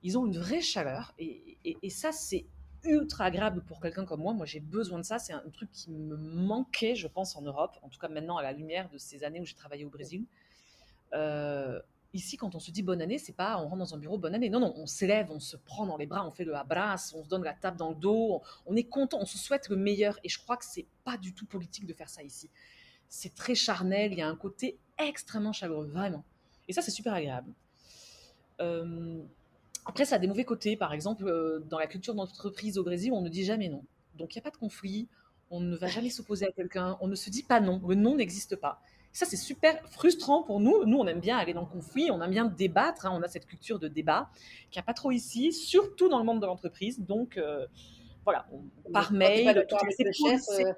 Ils 0.04 0.18
ont 0.18 0.26
une 0.26 0.38
vraie 0.38 0.62
chaleur 0.62 1.14
et, 1.18 1.58
et 1.64 1.90
ça 1.90 2.12
c'est 2.12 2.46
ultra 2.84 3.26
agréable 3.26 3.64
pour 3.64 3.80
quelqu'un 3.80 4.06
comme 4.06 4.22
moi. 4.22 4.34
Moi, 4.34 4.46
j'ai 4.46 4.60
besoin 4.60 5.00
de 5.00 5.04
ça. 5.04 5.20
C'est 5.20 5.34
un 5.34 5.50
truc 5.54 5.72
qui 5.72 5.92
me 5.92 6.18
manquait, 6.18 6.96
je 6.96 7.08
pense, 7.08 7.36
en 7.36 7.42
Europe. 7.42 7.78
En 7.82 7.90
tout 7.90 8.00
cas, 8.00 8.08
maintenant, 8.08 8.38
à 8.38 8.44
la 8.44 8.54
lumière 8.54 8.90
de 8.90 8.98
ces 8.98 9.24
années 9.24 9.40
où 9.40 9.46
j'ai 9.46 9.56
travaillé 9.56 9.86
au 9.86 9.90
Brésil. 9.90 10.26
Euh, 11.14 11.80
ici, 12.14 12.38
quand 12.38 12.56
on 12.56 12.60
se 12.60 12.72
dit 12.72 12.84
bonne 12.84 13.02
année, 13.02 13.18
c'est 13.18 13.36
pas 13.36 13.58
on 13.58 13.68
rentre 13.68 13.78
dans 13.78 13.96
un 13.96 13.98
bureau 13.98 14.18
bonne 14.18 14.36
année. 14.36 14.50
Non, 14.50 14.60
non, 14.60 14.74
on 14.76 14.86
s'élève, 14.86 15.32
on 15.32 15.40
se 15.40 15.58
prend 15.58 15.86
dans 15.86 15.98
les 15.98 16.06
bras, 16.06 16.26
on 16.26 16.32
fait 16.32 16.44
le 16.44 16.56
abrace, 16.56 17.14
on 17.16 17.24
se 17.24 17.30
donne 17.30 17.44
la 17.44 17.54
tape 17.54 17.78
dans 17.78 17.90
le 17.90 17.96
dos. 17.96 18.42
On, 18.66 18.76
est 18.76 18.84
content, 18.84 19.20
on 19.22 19.26
se 19.26 19.38
souhaite 19.38 19.70
le 19.70 19.76
meilleur. 19.76 20.20
Et 20.24 20.30
je 20.30 20.40
crois 20.40 20.58
que 20.58 20.66
c'est 20.66 20.88
pas 21.04 21.18
du 21.18 21.34
tout 21.34 21.46
politique 21.46 21.86
de 21.86 21.94
faire 21.94 22.10
ça 22.10 22.24
ici. 22.24 22.50
C'est 23.10 23.36
très 23.36 23.56
charnel. 23.56 24.12
Il 24.12 24.20
y 24.20 24.22
a 24.22 24.28
un 24.28 24.36
côté 24.36 24.78
extrêmement 24.98 25.54
chaleureux, 25.54 25.88
vraiment. 25.88 26.24
Et 26.68 26.74
ça, 26.74 26.82
c'est 26.82 26.92
super 26.92 27.14
agréable. 27.14 27.54
Euh, 28.62 29.22
après, 29.86 30.06
ça 30.06 30.16
a 30.16 30.20
des 30.20 30.28
mauvais 30.28 30.46
côtés. 30.46 30.76
Par 30.78 30.94
exemple, 30.94 31.28
euh, 31.28 31.60
dans 31.70 31.80
la 31.80 31.88
culture 31.88 32.16
d'entreprise 32.16 32.78
au 32.78 32.84
Brésil, 32.84 33.12
on 33.14 33.22
ne 33.22 33.30
dit 33.30 33.44
jamais 33.44 33.70
non. 33.70 33.84
Donc, 34.16 34.36
il 34.36 34.38
n'y 34.38 34.42
a 34.42 34.44
pas 34.44 34.52
de 34.52 34.58
conflit. 34.58 35.08
On 35.50 35.60
ne 35.60 35.76
va 35.76 35.88
jamais 35.88 36.10
s'opposer 36.10 36.46
à 36.46 36.52
quelqu'un. 36.52 36.98
On 37.02 37.08
ne 37.08 37.16
se 37.16 37.30
dit 37.30 37.44
pas 37.44 37.60
non. 37.60 37.82
Le 37.86 37.96
non 37.96 38.16
n'existe 38.16 38.56
pas. 38.56 38.82
Ça, 39.14 39.26
c'est 39.26 39.38
super 39.38 39.78
frustrant 39.90 40.44
pour 40.44 40.60
nous. 40.60 40.86
Nous, 40.86 40.98
on 40.98 41.06
aime 41.08 41.20
bien 41.20 41.38
aller 41.38 41.54
dans 41.54 41.62
le 41.62 41.68
conflit, 41.68 42.10
on 42.12 42.22
aime 42.22 42.32
bien 42.32 42.46
débattre. 42.46 43.06
Hein. 43.06 43.12
On 43.14 43.22
a 43.22 43.28
cette 43.28 43.46
culture 43.46 43.78
de 43.78 43.88
débat 43.88 44.30
qui 44.70 44.78
n'y 44.78 44.82
a 44.82 44.84
pas 44.84 44.94
trop 44.94 45.12
ici, 45.12 45.52
surtout 45.52 46.08
dans 46.08 46.18
le 46.20 46.24
monde 46.24 46.42
de 46.42 46.46
l'entreprise. 46.46 47.00
Donc, 47.00 47.38
euh, 47.38 47.68
voilà, 48.24 48.48
par 48.94 49.12
mail. 49.12 49.58
Euh, 49.58 50.74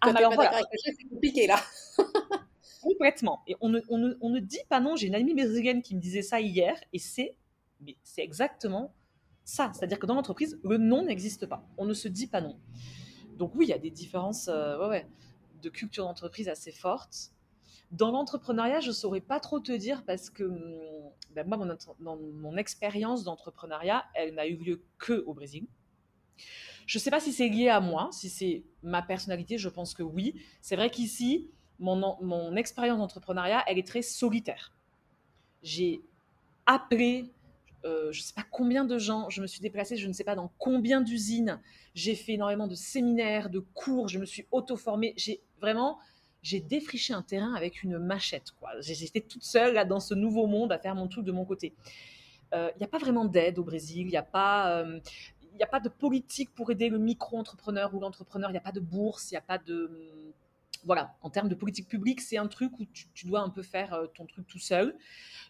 ah, 0.00 0.12
voilà. 0.12 0.60
C'est 0.84 1.08
compliqué 1.08 1.46
là. 1.46 1.60
Complètement. 2.82 3.42
Et 3.46 3.56
on 3.60 3.68
ne, 3.68 3.80
on, 3.88 3.98
ne, 3.98 4.14
on 4.20 4.30
ne 4.30 4.38
dit 4.38 4.62
pas 4.68 4.80
non. 4.80 4.96
J'ai 4.96 5.08
une 5.08 5.14
amie 5.14 5.34
brésilienne 5.34 5.82
qui 5.82 5.94
me 5.94 6.00
disait 6.00 6.22
ça 6.22 6.40
hier 6.40 6.80
et 6.92 6.98
c'est 6.98 7.36
mais 7.80 7.96
c'est 8.02 8.22
exactement 8.22 8.94
ça. 9.44 9.70
C'est-à-dire 9.74 9.98
que 9.98 10.06
dans 10.06 10.14
l'entreprise, 10.14 10.58
le 10.62 10.78
non 10.78 11.04
n'existe 11.04 11.46
pas. 11.46 11.66
On 11.78 11.84
ne 11.84 11.94
se 11.94 12.08
dit 12.08 12.26
pas 12.26 12.40
non. 12.40 12.58
Donc 13.36 13.54
oui, 13.54 13.66
il 13.66 13.68
y 13.70 13.74
a 13.74 13.78
des 13.78 13.90
différences 13.90 14.48
euh, 14.48 15.00
de 15.62 15.68
culture 15.68 16.04
d'entreprise 16.04 16.48
assez 16.48 16.72
fortes. 16.72 17.32
Dans 17.90 18.10
l'entrepreneuriat, 18.10 18.80
je 18.80 18.88
ne 18.88 18.92
saurais 18.92 19.20
pas 19.20 19.40
trop 19.40 19.60
te 19.60 19.72
dire 19.72 20.04
parce 20.04 20.30
que 20.30 20.44
hum, 20.44 21.10
ben 21.34 21.46
moi, 21.46 21.56
mon, 21.56 21.76
dans 22.00 22.16
mon 22.16 22.56
expérience 22.56 23.24
d'entrepreneuriat, 23.24 24.04
elle 24.14 24.34
n'a 24.34 24.46
eu 24.46 24.56
lieu 24.56 24.82
que 24.98 25.24
au 25.26 25.34
Brésil. 25.34 25.66
Je 26.86 26.98
ne 26.98 27.00
sais 27.00 27.10
pas 27.10 27.20
si 27.20 27.32
c'est 27.32 27.48
lié 27.48 27.68
à 27.68 27.80
moi, 27.80 28.08
si 28.12 28.28
c'est 28.28 28.64
ma 28.82 29.02
personnalité, 29.02 29.58
je 29.58 29.68
pense 29.68 29.94
que 29.94 30.02
oui. 30.02 30.40
C'est 30.60 30.76
vrai 30.76 30.90
qu'ici, 30.90 31.48
mon, 31.78 32.56
expérience 32.56 32.98
d'entrepreneuriat, 32.98 33.62
elle 33.66 33.78
est 33.78 33.86
très 33.86 34.02
solitaire. 34.02 34.72
J'ai 35.62 36.00
appelé 36.66 37.30
euh, 37.84 38.12
je 38.12 38.20
ne 38.20 38.22
sais 38.24 38.34
pas 38.34 38.44
combien 38.50 38.84
de 38.84 38.98
gens, 38.98 39.30
je 39.30 39.40
me 39.40 39.46
suis 39.46 39.60
déplacée, 39.60 39.96
je 39.96 40.06
ne 40.06 40.12
sais 40.12 40.24
pas 40.24 40.34
dans 40.34 40.52
combien 40.58 41.00
d'usines, 41.00 41.60
j'ai 41.94 42.14
fait 42.14 42.32
énormément 42.32 42.66
de 42.66 42.74
séminaires, 42.74 43.48
de 43.48 43.60
cours, 43.60 44.08
je 44.08 44.18
me 44.18 44.26
suis 44.26 44.46
auto-formée, 44.50 45.14
j'ai 45.16 45.40
vraiment, 45.60 45.98
j'ai 46.42 46.60
défriché 46.60 47.12
un 47.12 47.22
terrain 47.22 47.54
avec 47.54 47.82
une 47.82 47.98
machette. 47.98 48.54
J'étais 48.80 49.20
toute 49.20 49.44
seule 49.44 49.74
là 49.74 49.84
dans 49.84 50.00
ce 50.00 50.14
nouveau 50.14 50.46
monde 50.46 50.72
à 50.72 50.78
faire 50.78 50.94
mon 50.94 51.08
truc 51.08 51.24
de 51.24 51.32
mon 51.32 51.44
côté. 51.44 51.74
Il 52.52 52.56
euh, 52.58 52.70
n'y 52.78 52.84
a 52.84 52.88
pas 52.88 52.98
vraiment 52.98 53.24
d'aide 53.24 53.58
au 53.58 53.64
Brésil, 53.64 54.06
il 54.06 54.10
n'y 54.10 54.16
a 54.16 54.22
pas... 54.22 54.80
euh, 54.80 55.00
a 55.60 55.66
pas 55.66 55.80
de 55.80 55.90
politique 55.90 56.54
pour 56.54 56.70
aider 56.70 56.88
le 56.88 56.98
micro-entrepreneur 56.98 57.94
ou 57.94 58.00
l'entrepreneur, 58.00 58.48
il 58.48 58.54
n'y 58.54 58.58
a 58.58 58.62
pas 58.62 58.72
de 58.72 58.80
bourse, 58.80 59.30
il 59.30 59.34
n'y 59.34 59.38
a 59.38 59.42
pas 59.42 59.58
de... 59.58 60.32
Voilà, 60.84 61.14
en 61.20 61.28
termes 61.28 61.50
de 61.50 61.54
politique 61.54 61.86
publique, 61.86 62.22
c'est 62.22 62.38
un 62.38 62.46
truc 62.46 62.72
où 62.78 62.86
tu, 62.86 63.26
dois 63.26 63.40
un 63.40 63.50
peu 63.50 63.62
faire 63.62 64.00
ton 64.14 64.24
truc 64.24 64.46
tout 64.46 64.58
seul 64.58 64.96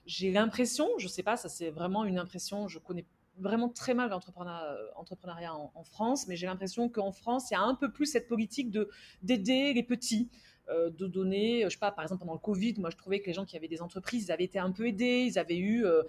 j'ai 0.06 0.32
l'impression, 0.32 0.88
je 0.98 1.08
sais 1.08 1.22
pas, 1.22 1.36
ça 1.36 1.48
c'est 1.48 1.70
vraiment 1.70 2.04
une 2.04 2.18
impression, 2.18 2.68
je 2.68 2.78
connais 2.78 3.06
vraiment 3.38 3.68
très 3.68 3.94
mal 3.94 4.10
l'entrepreneuriat 4.10 5.54
en, 5.54 5.72
en, 5.74 5.84
France, 5.84 6.26
mais 6.26 6.36
j'ai 6.36 6.46
l'impression 6.46 6.88
qu'en 6.88 7.12
France, 7.12 7.50
il 7.50 7.54
y 7.54 7.56
a 7.56 7.62
un 7.62 7.74
peu 7.74 7.90
plus 7.90 8.06
cette 8.06 8.28
politique 8.28 8.70
de 8.70 8.90
d'aider 9.22 9.72
les 9.72 9.82
petits, 9.82 10.28
euh, 10.70 10.90
de 10.90 11.06
donner, 11.06 11.64
je 11.64 11.70
sais 11.70 11.78
pas, 11.78 11.92
par 11.92 12.04
exemple 12.04 12.20
pendant 12.20 12.34
le 12.34 12.38
Covid, 12.38 12.74
moi 12.78 12.90
je 12.90 12.96
trouvais 12.96 13.20
que 13.20 13.26
les 13.26 13.32
gens 13.32 13.44
qui 13.44 13.56
avaient 13.56 13.68
des 13.68 13.82
entreprises, 13.82 14.26
ils 14.26 14.32
avaient 14.32 14.44
été 14.44 14.58
un 14.58 14.72
peu 14.72 14.86
aidés, 14.86 15.24
ils 15.26 15.38
avaient 15.38 15.58
eu 15.58 15.84
euh, 15.84 16.02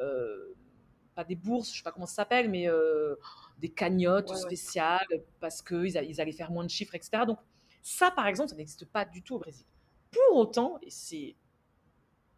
euh, 0.00 0.54
pas 1.14 1.24
des 1.24 1.36
bourses, 1.36 1.72
je 1.72 1.78
sais 1.78 1.82
pas 1.82 1.92
comment 1.92 2.06
ça 2.06 2.16
s'appelle, 2.16 2.48
mais 2.50 2.68
des 3.58 3.68
cagnottes 3.68 4.34
spéciales 4.34 5.06
parce 5.40 5.62
qu'ils 5.62 5.96
ils 6.08 6.20
allaient 6.20 6.32
faire 6.32 6.50
moins 6.50 6.64
de 6.64 6.70
chiffres, 6.70 6.94
etc. 6.94 7.24
Donc 7.26 7.38
ça, 7.82 8.10
par 8.10 8.26
exemple, 8.26 8.50
ça 8.50 8.56
n'existe 8.56 8.86
pas 8.86 9.04
du 9.04 9.22
tout 9.22 9.34
au 9.34 9.38
Brésil. 9.38 9.66
Pour 10.10 10.38
autant, 10.38 10.78
et 10.82 10.90
c'est 10.90 11.36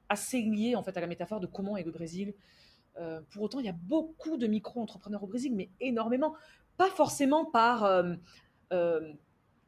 assez 0.08 0.40
lié 0.40 0.76
en 0.76 0.82
fait 0.82 0.96
à 0.96 1.00
la 1.00 1.06
métaphore 1.06 1.40
de 1.40 1.46
comment 1.46 1.76
est 1.76 1.82
le 1.82 1.90
Brésil. 1.90 2.34
Euh, 2.98 3.20
pour 3.30 3.42
autant, 3.42 3.60
il 3.60 3.66
y 3.66 3.68
a 3.68 3.74
beaucoup 3.74 4.36
de 4.36 4.46
micro-entrepreneurs 4.46 5.22
au 5.22 5.26
Brésil, 5.26 5.52
mais 5.54 5.70
énormément. 5.80 6.34
Pas 6.76 6.90
forcément 6.90 7.44
par 7.44 7.84
euh, 7.84 8.14
euh, 8.72 9.12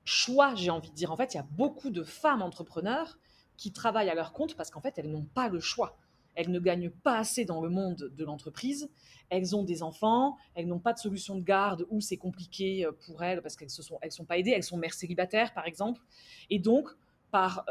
choix, 0.06 0.54
j'ai 0.54 0.70
envie 0.70 0.90
de 0.90 0.94
dire. 0.94 1.12
En 1.12 1.16
fait, 1.16 1.34
il 1.34 1.36
y 1.36 1.40
a 1.40 1.46
beaucoup 1.50 1.90
de 1.90 2.02
femmes 2.02 2.40
entrepreneurs 2.40 3.18
qui 3.58 3.72
travaillent 3.72 4.08
à 4.08 4.14
leur 4.14 4.32
compte 4.32 4.56
parce 4.56 4.70
qu'en 4.70 4.80
fait, 4.80 4.98
elles 4.98 5.10
n'ont 5.10 5.26
pas 5.26 5.48
le 5.48 5.60
choix. 5.60 5.98
Elles 6.34 6.50
ne 6.50 6.60
gagnent 6.60 6.90
pas 6.90 7.18
assez 7.18 7.44
dans 7.44 7.60
le 7.60 7.68
monde 7.68 8.10
de 8.14 8.24
l'entreprise. 8.24 8.90
Elles 9.28 9.56
ont 9.56 9.64
des 9.64 9.82
enfants, 9.82 10.36
elles 10.54 10.66
n'ont 10.66 10.78
pas 10.78 10.92
de 10.92 10.98
solution 10.98 11.34
de 11.34 11.42
garde 11.42 11.86
ou 11.90 12.00
c'est 12.00 12.18
compliqué 12.18 12.86
pour 13.06 13.22
elles 13.22 13.42
parce 13.42 13.56
qu'elles 13.56 13.68
ne 13.68 13.82
sont, 13.82 13.98
sont 14.10 14.24
pas 14.24 14.38
aidées. 14.38 14.52
Elles 14.52 14.62
sont 14.62 14.76
mères 14.76 14.94
célibataires, 14.94 15.52
par 15.54 15.66
exemple. 15.66 16.02
Et 16.50 16.58
donc, 16.58 16.88
par 17.30 17.64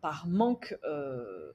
par 0.00 0.26
manque 0.26 0.76
euh, 0.84 1.52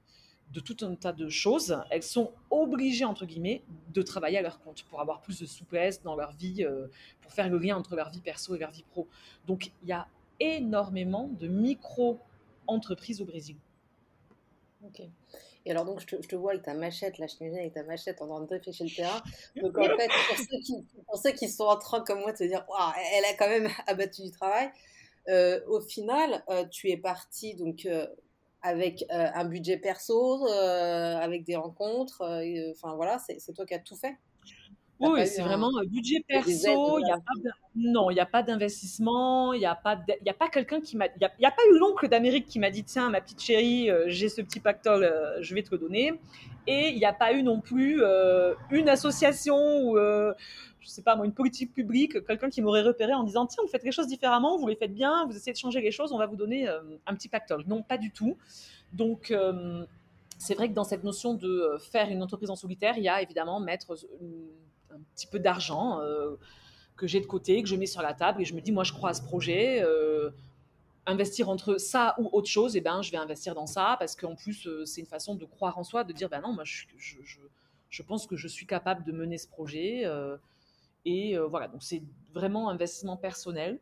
de 0.54 0.60
tout 0.60 0.78
un 0.82 0.94
tas 0.96 1.14
de 1.14 1.30
choses, 1.30 1.78
elles 1.90 2.04
sont 2.04 2.32
obligées, 2.52 3.06
entre 3.06 3.26
guillemets, 3.26 3.64
de 3.92 4.02
travailler 4.04 4.38
à 4.38 4.42
leur 4.42 4.62
compte 4.62 4.84
pour 4.84 5.02
avoir 5.02 5.22
plus 5.22 5.40
de 5.40 5.46
souplesse 5.46 6.02
dans 6.04 6.16
leur 6.16 6.32
vie, 6.34 6.64
euh, 6.64 6.88
pour 7.22 7.34
faire 7.34 7.50
le 7.50 7.58
lien 7.58 7.76
entre 7.76 7.96
leur 7.96 8.12
vie 8.12 8.22
perso 8.22 8.56
et 8.56 8.60
leur 8.60 8.72
vie 8.72 8.84
pro. 8.84 9.08
Donc, 9.48 9.72
il 9.82 9.90
y 9.90 9.92
a 9.92 10.08
énormément 10.40 11.28
de 11.40 11.48
micro-entreprises 11.48 13.22
au 13.22 13.26
Brésil. 13.26 13.56
Ok. 14.86 15.02
Et 15.66 15.72
alors, 15.72 15.86
donc, 15.86 16.02
je 16.02 16.06
te, 16.18 16.36
vois 16.36 16.52
avec 16.52 16.64
ta 16.64 16.74
machette, 16.74 17.18
là, 17.18 17.26
je 17.26 17.36
t'imagine 17.36 17.60
avec 17.60 17.74
ta 17.74 17.84
machette 17.84 18.22
en 18.22 18.28
train 18.28 18.42
de 18.42 18.50
réfléchir 18.50 18.86
le 18.86 18.96
terrain. 18.96 19.24
Donc, 19.56 19.78
en 19.78 19.98
fait, 19.98 20.10
pour 21.08 21.18
ceux 21.18 21.32
qui, 21.32 21.48
sont 21.48 21.64
en 21.64 21.78
train, 21.78 22.02
comme 22.02 22.20
moi, 22.20 22.34
de 22.34 22.38
se 22.38 22.44
dire, 22.44 22.66
elle 23.16 23.26
a 23.26 23.34
quand 23.40 23.48
même 23.48 23.70
abattu 23.88 24.24
du 24.24 24.32
travail, 24.32 24.70
euh, 25.30 25.62
au 25.68 25.80
final, 25.80 26.44
tu 26.70 26.90
es 26.90 26.98
parti 26.98 27.56
donc 27.56 27.88
avec 28.64 29.04
euh, 29.12 29.28
un 29.36 29.46
budget 29.46 29.78
perso, 29.78 30.48
euh, 30.48 31.18
avec 31.18 31.44
des 31.44 31.58
rencontres. 31.58 32.22
Euh, 32.22 32.72
enfin 32.72 32.96
voilà, 32.96 33.20
c'est 33.20 33.54
toi 33.54 33.66
qui 33.66 33.74
as 33.74 33.80
tout 33.80 33.98
fait. 33.98 34.16
Oui, 35.00 35.28
c'est 35.28 35.42
vraiment 35.42 35.70
un 35.78 35.86
budget 35.86 36.24
perso. 36.26 37.00
Il 37.00 37.08
y 37.08 37.12
a 37.12 37.18
pas 37.18 37.52
non, 37.76 38.10
il 38.10 38.14
n'y 38.14 38.22
a 38.22 38.26
pas 38.26 38.42
d'investissement. 38.42 39.52
Il 39.52 39.60
n'y 39.60 39.66
a 39.66 39.76
pas, 39.76 40.00
il 40.22 40.30
a 40.30 40.34
pas 40.34 40.48
quelqu'un 40.48 40.80
qui 40.80 40.96
m'a. 40.96 41.08
Il 41.08 41.30
n'y 41.40 41.46
a, 41.46 41.52
pas 41.52 41.62
eu 41.72 41.78
l'oncle 41.78 42.08
d'Amérique 42.08 42.46
qui 42.46 42.58
m'a 42.58 42.70
dit 42.70 42.86
tiens, 42.86 43.10
ma 43.10 43.20
petite 43.20 43.42
chérie, 43.42 43.90
j'ai 44.08 44.30
ce 44.30 44.42
petit 44.42 44.62
pactole, 44.62 45.14
je 45.42 45.54
vais 45.56 45.64
te 45.64 45.72
le 45.72 45.78
donner. 45.78 46.14
Et 46.66 46.90
il 46.90 46.98
n'y 46.98 47.06
a 47.06 47.12
pas 47.12 47.34
eu 47.34 47.44
non 47.44 47.60
plus 47.60 48.02
une 48.72 48.88
association 48.88 49.58
ou 49.82 49.98
je 50.84 50.90
sais 50.90 51.02
pas 51.02 51.16
moi, 51.16 51.26
une 51.26 51.34
politique 51.34 51.74
publique, 51.74 52.26
quelqu'un 52.26 52.50
qui 52.50 52.62
m'aurait 52.62 52.82
repéré 52.82 53.14
en 53.14 53.24
disant 53.24 53.48
tiens, 53.48 53.64
vous 53.64 53.70
faites 53.70 53.84
les 53.84 53.92
choses 53.92 54.08
différemment, 54.08 54.58
vous 54.58 54.68
les 54.68 54.76
faites 54.76 54.94
bien, 54.94 55.26
vous 55.26 55.36
essayez 55.36 55.54
de 55.54 55.58
changer 55.58 55.80
les 55.80 55.92
choses, 55.92 56.12
on 56.12 56.18
va 56.18 56.26
vous 56.26 56.36
donner 56.36 56.68
euh, 56.68 56.82
un 57.06 57.16
petit 57.16 57.30
pactole. 57.30 57.64
Non, 57.68 57.82
pas 57.82 57.98
du 57.98 58.12
tout. 58.12 58.38
Donc, 58.92 59.32
euh, 59.32 59.86
c'est 60.38 60.56
vrai 60.56 60.68
que 60.68 60.74
dans 60.74 60.84
cette 60.84 61.06
notion 61.06 61.36
de 61.36 61.48
euh, 61.48 61.80
faire 61.80 62.10
une 62.10 62.22
entreprise 62.22 62.50
en 62.50 62.58
solitaire, 62.58 62.98
il 62.98 63.04
y 63.04 63.10
a 63.10 63.22
évidemment 63.22 63.62
mettre 63.62 63.94
un 64.92 65.00
petit 65.16 65.28
peu 65.28 65.40
d'argent 65.40 66.00
que 66.96 67.08
j'ai 67.08 67.22
de 67.22 67.26
côté, 67.26 67.64
que 67.64 67.70
je 67.70 67.76
mets 67.76 67.88
sur 67.88 68.02
la 68.02 68.14
table 68.14 68.42
et 68.42 68.46
je 68.46 68.54
me 68.54 68.62
dis 68.62 68.72
moi, 68.72 68.84
je 68.84 68.94
crois 68.94 69.12
à 69.12 69.14
ce 69.14 69.22
projet. 69.22 69.84
investir 71.06 71.50
entre 71.50 71.78
ça 71.78 72.16
ou 72.20 72.30
autre 72.32 72.48
chose, 72.48 72.76
eh 72.76 72.82
ben, 72.82 73.02
je 73.02 73.12
vais 73.12 73.18
investir 73.18 73.56
dans 73.56 73.66
ça 73.66 73.96
parce 74.00 74.16
qu'en 74.16 74.36
plus, 74.36 74.68
c'est 74.86 75.02
une 75.02 75.08
façon 75.08 75.36
de 75.36 75.46
croire 75.46 75.78
en 75.78 75.84
soi, 75.84 76.04
de 76.04 76.14
dire 76.14 76.30
ben 76.30 76.42
non, 76.42 76.54
moi, 76.54 76.64
je, 76.66 76.86
je 76.98 77.18
Je 77.90 78.04
pense 78.04 78.28
que 78.28 78.36
je 78.36 78.48
suis 78.48 78.68
capable 78.68 79.04
de 79.06 79.12
mener 79.12 79.38
ce 79.38 79.48
projet. 79.48 80.04
Et 81.06 81.38
voilà, 81.38 81.68
donc 81.68 81.84
c'est 81.84 82.04
vraiment 82.34 82.70
investissement 82.70 83.18
personnel 83.18 83.80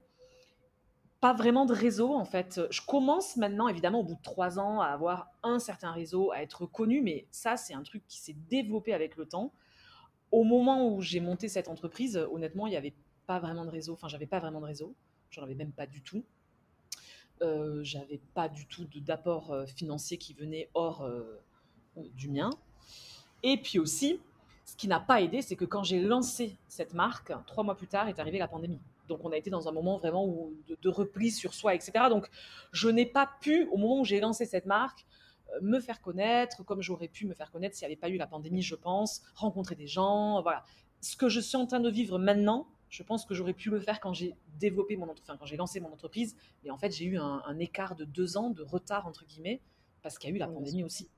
pas 1.22 1.34
vraiment 1.34 1.68
de 1.68 1.74
réseau 1.74 2.14
en 2.16 2.26
fait. 2.26 2.60
Je 2.72 2.82
commence 2.82 3.38
maintenant, 3.38 3.68
évidemment, 3.68 4.00
au 4.00 4.04
bout 4.04 4.16
de 4.16 4.22
trois 4.24 4.60
ans, 4.60 4.82
à 4.82 4.88
avoir 4.88 5.28
un 5.44 5.60
certain 5.60 5.92
réseau, 5.92 6.32
à 6.32 6.42
être 6.42 6.66
connu, 6.66 7.02
mais 7.02 7.28
ça, 7.30 7.56
c'est 7.56 7.76
un 7.76 7.84
truc 7.84 8.04
qui 8.08 8.20
s'est 8.20 8.36
développé 8.50 8.92
avec 8.92 9.16
le 9.16 9.28
temps. 9.28 9.54
Au 10.32 10.44
moment 10.44 10.90
où 10.90 11.00
j'ai 11.02 11.20
monté 11.20 11.48
cette 11.48 11.68
entreprise, 11.68 12.18
honnêtement, 12.32 12.66
il 12.66 12.72
n'y 12.72 12.76
avait 12.76 12.96
pas 13.28 13.40
vraiment 13.40 13.66
de 13.66 13.70
réseau. 13.70 13.94
Enfin, 13.94 14.08
j'avais 14.08 14.26
pas 14.26 14.40
vraiment 14.40 14.62
de 14.62 14.66
réseau. 14.66 14.96
J'en 15.30 15.44
avais 15.44 15.54
même 15.54 15.72
pas 15.72 15.86
du 15.86 16.02
tout. 16.02 16.24
Euh, 17.44 17.84
j'avais 17.84 18.20
pas 18.34 18.50
du 18.50 18.66
tout 18.66 18.86
d'apport 18.96 19.52
euh, 19.52 19.66
financier 19.66 20.18
qui 20.18 20.34
venait 20.34 20.70
hors 20.74 21.04
euh, 21.04 21.40
du 22.16 22.30
mien. 22.30 22.50
Et 23.44 23.58
puis 23.58 23.78
aussi, 23.78 24.20
ce 24.72 24.78
qui 24.78 24.88
n'a 24.88 25.02
pas 25.02 25.20
aidé, 25.20 25.42
c'est 25.42 25.58
que 25.58 25.66
quand 25.66 25.84
j'ai 25.84 26.00
lancé 26.00 26.56
cette 26.70 26.94
marque, 26.94 27.34
trois 27.46 27.62
mois 27.62 27.76
plus 27.76 27.88
tard 27.88 28.08
est 28.08 28.20
arrivée 28.20 28.38
la 28.38 28.48
pandémie. 28.48 28.80
Donc 29.10 29.20
on 29.26 29.34
a 29.34 29.36
été 29.36 29.50
dans 29.50 29.68
un 29.68 29.74
moment 29.74 29.98
vraiment 29.98 30.50
de, 30.82 30.90
repli 30.90 31.30
sur 31.30 31.54
soi, 31.54 31.76
etc. 31.76 31.92
Donc 32.10 32.30
je 32.72 32.88
n'ai 32.88 33.06
pas 33.06 33.30
pu, 33.42 33.68
au 33.74 33.76
moment 33.76 34.00
où 34.00 34.06
j'ai 34.06 34.22
lancé 34.22 34.46
cette 34.46 34.66
marque, 34.66 35.06
euh, 35.50 35.60
me 35.62 35.82
faire 35.82 36.00
connaître 36.00 36.64
comme 36.64 36.82
j'aurais 36.82 37.10
pu 37.10 37.26
me 37.26 37.34
faire 37.34 37.52
connaître 37.52 37.76
s'il 37.76 37.86
n'y 37.86 37.92
avait 37.92 38.00
pas 38.00 38.08
eu 38.08 38.16
la 38.16 38.28
pandémie, 38.28 38.62
je 38.62 38.76
pense, 38.76 39.22
rencontrer 39.36 39.76
des 39.76 39.88
gens, 39.88 40.42
voilà. 40.42 40.64
Ce 41.02 41.18
que 41.18 41.28
je 41.28 41.42
suis 41.42 41.58
en 41.58 41.66
train 41.66 41.82
de 41.82 41.90
vivre 41.90 42.18
maintenant, 42.18 42.66
je 42.88 43.04
pense 43.04 43.26
que 43.26 43.34
j'aurais 43.34 43.54
pu 43.54 43.72
le 43.72 43.82
faire 43.82 44.00
quand 44.00 44.14
j'ai 44.14 44.38
développé 44.58 44.96
mon 44.96 45.10
enfin, 45.10 45.36
quand 45.36 45.46
j'ai 45.46 45.58
lancé 45.58 45.82
mon 45.82 45.92
entreprise. 45.92 46.38
Mais 46.64 46.70
en 46.70 46.78
fait, 46.78 46.92
j'ai 46.92 47.04
eu 47.04 47.18
un, 47.18 47.60
écart 47.60 47.98
de 47.98 48.06
deux 48.06 48.38
ans 48.38 48.52
de 48.52 48.64
retard 48.64 49.06
entre 49.06 49.26
guillemets 49.26 49.60
parce 50.02 50.18
qu'il 50.18 50.30
y 50.30 50.34
a 50.34 50.36
eu 50.38 50.40
la 50.40 50.48
pandémie 50.48 50.86
aussi. 50.86 51.10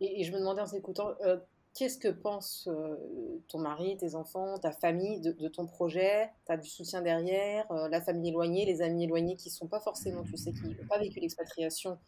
Et, 0.00 0.24
je 0.24 0.32
me 0.32 0.40
demandais 0.40 0.62
en 0.62 0.66
s'écoutant, 0.66 1.14
euh, 1.20 1.38
Qu'est-ce 1.74 1.98
que 1.98 2.08
pense 2.08 2.68
euh, 2.70 2.96
ton 3.48 3.58
mari, 3.58 3.96
tes 3.96 4.14
enfants, 4.14 4.58
ta 4.58 4.70
famille 4.70 5.20
de, 5.20 5.48
ton 5.48 5.66
projet? 5.66 6.30
Tu 6.46 6.52
as 6.52 6.56
du 6.56 6.68
soutien 6.68 7.02
derrière, 7.02 7.70
euh, 7.72 7.88
la 7.88 8.00
famille 8.00 8.28
éloignée, 8.28 8.64
les 8.64 8.80
amis 8.80 9.04
éloignés 9.04 9.34
qui 9.34 9.48
ne 9.48 9.54
sont 9.54 9.66
pas 9.66 9.80
forcément, 9.80 10.22
tu 10.22 10.36
sais, 10.36 10.52
qui 10.52 10.62
n'ont 10.62 10.86
pas 10.88 11.00
vécu 11.00 11.18
l'expatriation 11.18 11.98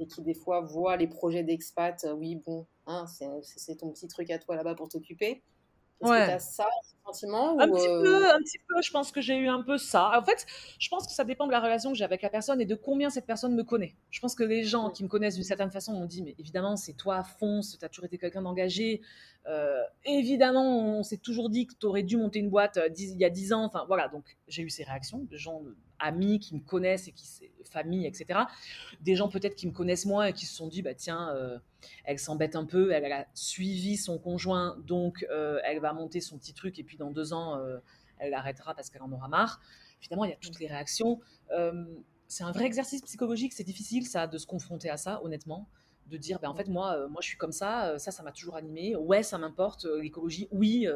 et 0.00 0.06
qui 0.06 0.22
des 0.22 0.34
fois 0.34 0.60
voient 0.60 0.96
les 0.96 1.06
projets 1.06 1.44
d'expat, 1.44 2.02
euh, 2.04 2.14
oui, 2.14 2.34
bon, 2.34 2.66
hein, 2.86 3.06
c'est 3.42 3.76
ton 3.76 3.90
petit 3.90 4.08
truc 4.08 4.28
à 4.30 4.40
toi 4.40 4.56
là-bas 4.56 4.74
pour 4.74 4.88
t'occuper. 4.88 5.42
Est-ce 6.02 6.10
que 6.10 6.26
tu 6.26 6.30
as 6.30 6.38
ça, 6.38 6.66
sentiment 7.06 7.58
un, 7.58 7.68
petit 7.68 7.86
peu, 7.86 8.30
un 8.30 8.38
petit 8.38 8.58
peu, 8.68 8.82
je 8.82 8.90
pense 8.90 9.12
que 9.12 9.20
j'ai 9.20 9.36
eu 9.36 9.48
un 9.48 9.62
peu 9.62 9.78
ça. 9.78 10.18
En 10.18 10.24
fait, 10.24 10.46
je 10.78 10.88
pense 10.88 11.06
que 11.06 11.12
ça 11.12 11.24
dépend 11.24 11.46
de 11.46 11.52
la 11.52 11.60
relation 11.60 11.92
que 11.92 11.96
j'ai 11.96 12.04
avec 12.04 12.22
la 12.22 12.28
personne 12.28 12.60
et 12.60 12.66
de 12.66 12.74
combien 12.74 13.10
cette 13.10 13.26
personne 13.26 13.54
me 13.54 13.62
connaît. 13.62 13.94
Je 14.10 14.20
pense 14.20 14.34
que 14.34 14.44
les 14.44 14.64
gens 14.64 14.90
qui 14.90 15.04
me 15.04 15.08
connaissent 15.08 15.36
d'une 15.36 15.44
certaine 15.44 15.70
façon 15.70 15.92
m'ont 15.92 16.06
dit, 16.06 16.22
mais 16.22 16.34
évidemment, 16.38 16.76
c'est 16.76 16.94
toi, 16.94 17.22
fonce, 17.22 17.78
tu 17.78 17.84
as 17.84 17.88
toujours 17.88 18.06
été 18.06 18.18
quelqu'un 18.18 18.42
d'engagé. 18.42 19.00
Euh, 19.46 19.80
évidemment, 20.04 20.98
on 20.98 21.02
s'est 21.02 21.18
toujours 21.18 21.48
dit 21.48 21.66
que 21.66 21.74
tu 21.78 21.86
aurais 21.86 22.02
dû 22.02 22.16
monter 22.16 22.40
une 22.40 22.50
boîte 22.50 22.78
euh, 22.78 22.88
il 22.98 23.16
y 23.16 23.24
a 23.24 23.30
10 23.30 23.52
ans. 23.52 23.64
Enfin, 23.64 23.84
voilà, 23.86 24.08
donc 24.08 24.36
j'ai 24.48 24.62
eu 24.62 24.70
ces 24.70 24.84
réactions 24.84 25.26
de 25.30 25.36
gens, 25.36 25.62
amis 25.98 26.38
qui 26.38 26.54
me 26.54 26.60
connaissent 26.60 27.08
et 27.08 27.12
qui, 27.12 27.26
famille, 27.64 28.06
etc. 28.06 28.40
Des 29.00 29.16
gens 29.16 29.28
peut-être 29.28 29.56
qui 29.56 29.66
me 29.66 29.72
connaissent 29.72 30.06
moins 30.06 30.26
et 30.26 30.32
qui 30.32 30.46
se 30.46 30.54
sont 30.54 30.68
dit, 30.68 30.82
bah 30.82 30.94
tiens, 30.94 31.30
euh, 31.34 31.58
elle 32.04 32.18
s'embête 32.18 32.54
un 32.54 32.64
peu, 32.64 32.92
elle, 32.92 33.10
a 33.12 33.26
suivi 33.34 33.96
son 33.96 34.18
conjoint, 34.18 34.76
donc 34.86 35.26
elle 35.64 35.80
va 35.80 35.92
monter 35.92 36.20
son 36.20 36.38
petit 36.38 36.54
truc 36.54 36.78
et 36.78 36.84
puis 36.84 36.96
dans 36.96 37.10
deux 37.10 37.32
ans, 37.32 37.60
elle 38.18 38.34
arrêtera 38.34 38.74
parce 38.74 38.88
qu'elle 38.88 39.02
en 39.02 39.12
aura 39.12 39.28
marre. 39.28 39.60
Évidemment, 40.00 40.24
il 40.24 40.30
y 40.30 40.32
a 40.32 40.36
toutes 40.36 40.60
les 40.60 40.68
réactions. 40.68 41.20
c'est 42.28 42.44
un 42.44 42.52
vrai 42.52 42.64
exercice 42.64 43.02
psychologique, 43.02 43.52
c'est 43.52 43.64
difficile 43.64 44.06
ça 44.06 44.26
de 44.26 44.38
se 44.38 44.46
confronter 44.46 44.88
à 44.88 44.96
ça, 44.96 45.20
honnêtement 45.24 45.68
de 46.08 46.16
dire 46.16 46.38
ben 46.40 46.48
en 46.48 46.54
fait 46.54 46.68
moi 46.68 46.94
euh, 46.94 47.08
moi 47.08 47.20
je 47.20 47.28
suis 47.28 47.36
comme 47.36 47.52
ça 47.52 47.88
euh, 47.88 47.98
ça 47.98 48.10
ça 48.10 48.22
m'a 48.22 48.32
toujours 48.32 48.56
animé 48.56 48.94
ouais 48.96 49.22
ça 49.22 49.38
m'importe 49.38 49.86
euh, 49.86 50.00
l'écologie 50.00 50.48
oui 50.50 50.86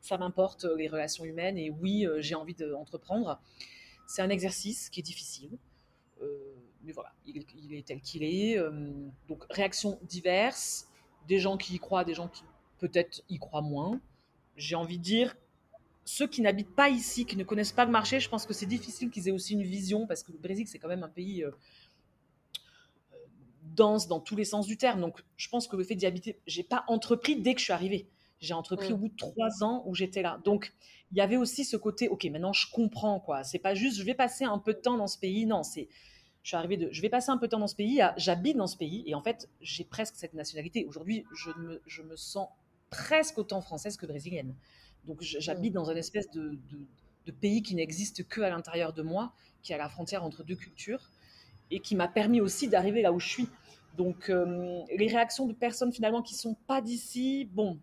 ça 0.00 0.18
m'importe 0.18 0.64
les 0.64 0.88
relations 0.88 1.24
humaines 1.24 1.58
et 1.58 1.70
oui 1.70 2.06
j'ai 2.18 2.34
envie 2.34 2.54
d'entreprendre 2.54 3.40
c'est 4.10 4.22
un 4.22 4.30
exercice 4.30 4.90
qui 4.90 5.00
est 5.00 5.02
difficile 5.02 5.58
mais 6.82 6.92
voilà 6.92 7.12
il, 7.26 7.44
il 7.62 7.74
est 7.74 7.86
tel 7.86 8.00
qu'il 8.00 8.22
est 8.22 8.58
donc 9.28 9.44
réactions 9.50 9.98
diverses 10.02 10.88
des 11.28 11.38
gens 11.38 11.56
qui 11.56 11.74
y 11.74 11.78
croient 11.78 12.04
des 12.04 12.14
gens 12.14 12.28
qui 12.28 12.42
peut-être 12.78 13.22
y 13.28 13.38
croient 13.38 13.62
moins 13.62 14.00
j'ai 14.56 14.76
envie 14.76 14.98
de 14.98 15.02
dire 15.02 15.36
ceux 16.04 16.26
qui 16.26 16.42
n'habitent 16.42 16.74
pas 16.74 16.88
ici, 16.88 17.24
qui 17.24 17.36
ne 17.36 17.44
connaissent 17.44 17.70
pas 17.70 17.84
le 17.84 17.92
marché, 17.92 18.18
je 18.18 18.28
pense 18.28 18.44
que 18.44 18.52
c'est 18.52 18.66
difficile 18.66 19.10
qu'ils 19.10 19.28
aient 19.28 19.32
aussi 19.32 19.52
une 19.52 19.62
vision, 19.62 20.08
parce 20.08 20.24
que 20.24 20.32
le 20.32 20.38
Brésil, 20.38 20.66
c'est 20.66 20.80
quand 20.80 20.88
même 20.88 21.04
un 21.04 21.08
pays 21.08 21.44
dense 23.62 24.08
dans 24.08 24.20
tous 24.20 24.36
les 24.36 24.44
sens 24.44 24.66
du 24.66 24.76
terme. 24.76 25.00
Donc, 25.00 25.22
je 25.36 25.48
pense 25.48 25.68
que 25.68 25.76
le 25.76 25.84
fait 25.84 25.94
d'y 25.94 26.06
habiter, 26.06 26.38
j'ai 26.46 26.62
pas 26.62 26.84
entrepris 26.88 27.40
dès 27.40 27.54
que 27.54 27.60
je 27.60 27.64
suis 27.64 27.72
arrivée. 27.72 28.08
J'ai 28.40 28.54
entrepris 28.54 28.92
au 28.92 28.96
bout 28.96 29.08
de 29.08 29.16
trois 29.16 29.62
ans 29.62 29.82
où 29.86 29.94
j'étais 29.94 30.22
là. 30.22 30.40
Donc, 30.44 30.72
il 31.12 31.18
y 31.18 31.20
avait 31.20 31.36
aussi 31.36 31.64
ce 31.64 31.76
côté, 31.76 32.08
ok, 32.08 32.24
maintenant 32.26 32.52
je 32.52 32.70
comprends 32.70 33.20
quoi. 33.20 33.44
C'est 33.44 33.58
pas 33.58 33.74
juste, 33.74 33.98
je 33.98 34.04
vais 34.04 34.14
passer 34.14 34.44
un 34.44 34.58
peu 34.58 34.74
de 34.74 34.78
temps 34.78 34.96
dans 34.96 35.08
ce 35.08 35.18
pays. 35.18 35.46
Non, 35.46 35.62
c'est, 35.62 35.88
je 36.42 36.48
suis 36.48 36.56
arrivée 36.56 36.76
de, 36.76 36.88
je 36.92 37.02
vais 37.02 37.08
passer 37.08 37.30
un 37.30 37.38
peu 37.38 37.46
de 37.46 37.50
temps 37.50 37.58
dans 37.58 37.66
ce 37.66 37.74
pays. 37.74 38.00
J'habite 38.16 38.56
dans 38.56 38.66
ce 38.66 38.76
pays 38.76 39.02
et 39.06 39.14
en 39.14 39.22
fait, 39.22 39.48
j'ai 39.60 39.84
presque 39.84 40.14
cette 40.16 40.34
nationalité. 40.34 40.84
Aujourd'hui, 40.86 41.24
je 41.34 41.50
me, 41.58 41.82
je 41.86 42.02
me 42.02 42.16
sens 42.16 42.48
presque 42.90 43.38
autant 43.38 43.60
française 43.60 43.96
que 43.96 44.06
brésilienne. 44.06 44.54
Donc, 45.04 45.18
j'habite 45.22 45.72
dans 45.72 45.90
une 45.90 45.96
espèce 45.96 46.30
de, 46.30 46.58
de, 46.70 46.86
de 47.26 47.32
pays 47.32 47.62
qui 47.62 47.74
n'existe 47.74 48.26
que 48.28 48.40
à 48.40 48.50
l'intérieur 48.50 48.92
de 48.92 49.02
moi, 49.02 49.32
qui 49.62 49.72
est 49.72 49.74
à 49.74 49.78
la 49.78 49.88
frontière 49.88 50.24
entre 50.24 50.44
deux 50.44 50.56
cultures 50.56 51.10
et 51.70 51.80
qui 51.80 51.94
m'a 51.94 52.08
permis 52.08 52.40
aussi 52.40 52.68
d'arriver 52.68 53.02
là 53.02 53.12
où 53.12 53.20
je 53.20 53.28
suis. 53.28 53.48
Donc, 54.00 54.30
euh, 54.30 54.80
les 54.96 55.08
réactions 55.08 55.44
de 55.44 55.52
personnes 55.52 55.92
finalement 55.92 56.22
qui 56.22 56.34
sont 56.34 56.54
pas 56.66 56.80
d'ici, 56.80 57.46
bon. 57.52 57.78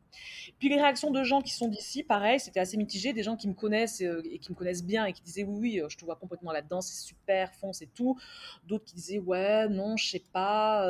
Puis 0.57 0.67
les 0.67 0.77
réactions 0.77 1.11
de 1.11 1.21
gens 1.21 1.43
qui 1.43 1.53
sont 1.53 1.67
d'ici, 1.67 2.01
pareil, 2.01 2.39
c'était 2.39 2.59
assez 2.59 2.75
mitigé. 2.75 3.13
Des 3.13 3.21
gens 3.21 3.35
qui 3.35 3.47
me 3.47 3.53
connaissent 3.53 4.01
euh, 4.01 4.23
et 4.25 4.39
qui 4.39 4.51
me 4.51 4.57
connaissent 4.57 4.83
bien 4.83 5.05
et 5.05 5.13
qui 5.13 5.21
disaient 5.21 5.43
oui, 5.43 5.59
oui, 5.59 5.79
euh, 5.79 5.89
je 5.89 5.95
te 5.95 6.05
vois 6.05 6.15
complètement 6.15 6.51
là-dedans, 6.51 6.81
c'est 6.81 6.99
super, 6.99 7.53
fonce 7.53 7.83
et 7.83 7.87
tout. 7.93 8.19
D'autres 8.65 8.85
qui 8.85 8.95
disaient 8.95 9.19
ouais, 9.19 9.69
non, 9.69 9.95
je 9.95 10.09
sais 10.09 10.23
pas, 10.33 10.81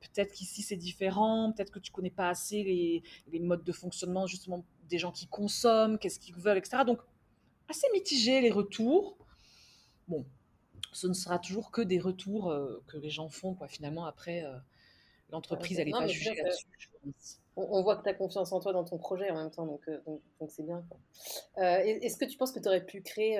peut-être 0.00 0.32
qu'ici 0.32 0.62
c'est 0.62 0.76
différent, 0.76 1.50
peut-être 1.50 1.72
que 1.72 1.80
tu 1.80 1.90
connais 1.90 2.10
pas 2.10 2.28
assez 2.28 2.62
les, 2.62 3.02
les, 3.32 3.40
modes 3.40 3.64
de 3.64 3.72
fonctionnement 3.72 4.28
justement 4.28 4.64
des 4.88 4.98
gens 4.98 5.10
qui 5.10 5.26
consomment, 5.26 5.98
qu'est-ce 5.98 6.20
qu'ils 6.20 6.36
veulent, 6.36 6.58
etc. 6.58 6.84
Donc, 6.86 7.00
assez 7.68 7.88
mitigé 7.92 8.40
les 8.40 8.52
retours. 8.52 9.18
Bon, 10.06 10.24
ce 10.94 11.08
ne 11.08 11.12
sera 11.12 11.38
toujours 11.40 11.72
que 11.72 11.82
des 11.82 11.98
retours 11.98 12.50
euh, 12.50 12.82
que 12.86 12.96
les 12.96 13.10
gens 13.10 13.28
font, 13.28 13.54
quoi. 13.54 13.66
Finalement, 13.66 14.06
après, 14.06 14.44
euh, 14.44 14.56
l'entreprise, 15.30 15.78
elle 15.80 15.86
n'est 15.86 15.92
pas 15.92 16.06
jugée 16.06 16.34
là-dessus. 16.34 16.66
On, 17.56 17.82
voit 17.82 17.96
que 17.96 18.04
tu 18.04 18.08
as 18.08 18.14
confiance 18.14 18.52
en 18.52 18.60
toi 18.60 18.72
dans 18.72 18.84
ton 18.84 18.98
projet 18.98 19.30
en 19.30 19.36
même 19.36 19.50
temps, 19.50 19.66
donc 19.66 19.82
euh, 19.88 20.00
donc 20.40 20.50
c'est 20.50 20.64
bien. 20.64 20.84
Est-ce 21.56 22.16
que 22.16 22.24
tu 22.24 22.36
penses 22.36 22.52
que 22.52 22.60
tu 22.60 22.66
aurais 22.66 22.84
pu 22.84 23.02
créer 23.02 23.38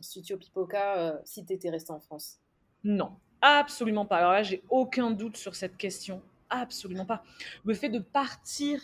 Studio 0.00 0.36
Pipoca 0.36 1.20
si 1.24 1.44
tu 1.44 1.52
étais 1.52 1.70
resté 1.70 1.92
en 1.92 2.00
France? 2.00 2.38
Non, 2.82 3.12
absolument 3.40 4.06
pas. 4.06 4.16
Alors 4.16 4.32
là, 4.32 4.42
j'ai 4.42 4.62
aucun 4.70 5.10
doute 5.10 5.36
sur 5.36 5.54
cette 5.54 5.76
question. 5.76 6.22
Absolument 6.50 7.04
pas. 7.06 7.22
Le 7.64 7.74
fait 7.74 7.90
de 7.90 7.98
partir 8.00 8.80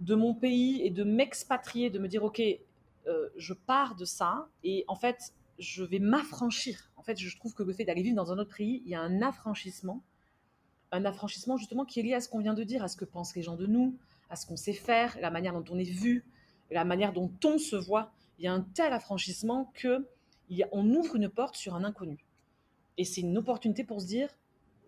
de 0.00 0.14
mon 0.14 0.34
pays 0.34 0.82
et 0.82 0.90
de 0.90 1.04
m'expatrier, 1.04 1.90
de 1.90 1.98
me 2.00 2.08
dire, 2.08 2.24
OK, 2.24 2.42
je 3.36 3.54
pars 3.54 3.94
de 3.94 4.04
ça, 4.04 4.48
et 4.64 4.84
en 4.88 4.96
fait, 4.96 5.32
je 5.62 5.84
vais 5.84 6.00
m'affranchir. 6.00 6.90
En 6.96 7.02
fait, 7.02 7.18
je 7.18 7.36
trouve 7.36 7.54
que 7.54 7.62
le 7.62 7.72
fait 7.72 7.84
d'aller 7.84 8.02
vivre 8.02 8.16
dans 8.16 8.32
un 8.32 8.38
autre 8.38 8.54
pays, 8.56 8.82
il 8.84 8.90
y 8.90 8.94
a 8.94 9.00
un 9.00 9.22
affranchissement, 9.22 10.02
un 10.90 11.04
affranchissement 11.04 11.56
justement 11.56 11.84
qui 11.84 12.00
est 12.00 12.02
lié 12.02 12.14
à 12.14 12.20
ce 12.20 12.28
qu'on 12.28 12.40
vient 12.40 12.54
de 12.54 12.64
dire, 12.64 12.82
à 12.82 12.88
ce 12.88 12.96
que 12.96 13.04
pensent 13.04 13.34
les 13.36 13.42
gens 13.42 13.56
de 13.56 13.66
nous, 13.66 13.96
à 14.28 14.36
ce 14.36 14.44
qu'on 14.44 14.56
sait 14.56 14.72
faire, 14.72 15.16
la 15.20 15.30
manière 15.30 15.54
dont 15.54 15.64
on 15.72 15.78
est 15.78 15.84
vu, 15.84 16.24
la 16.70 16.84
manière 16.84 17.12
dont 17.12 17.32
on 17.44 17.58
se 17.58 17.76
voit. 17.76 18.12
Il 18.38 18.44
y 18.44 18.48
a 18.48 18.52
un 18.52 18.60
tel 18.60 18.92
affranchissement 18.92 19.70
que 19.74 20.06
on 20.72 20.86
ouvre 20.90 21.16
une 21.16 21.30
porte 21.30 21.56
sur 21.56 21.74
un 21.74 21.84
inconnu. 21.84 22.26
Et 22.98 23.04
c'est 23.04 23.22
une 23.22 23.38
opportunité 23.38 23.84
pour 23.84 24.02
se 24.02 24.06
dire, 24.06 24.28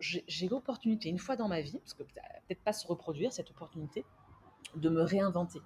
j'ai 0.00 0.48
l'opportunité 0.48 1.08
une 1.08 1.18
fois 1.18 1.36
dans 1.36 1.48
ma 1.48 1.62
vie, 1.62 1.78
parce 1.78 1.94
que 1.94 2.02
peut-être 2.02 2.62
pas 2.62 2.74
se 2.74 2.86
reproduire 2.86 3.32
cette 3.32 3.50
opportunité, 3.50 4.04
de 4.76 4.88
me 4.90 5.02
réinventer 5.02 5.60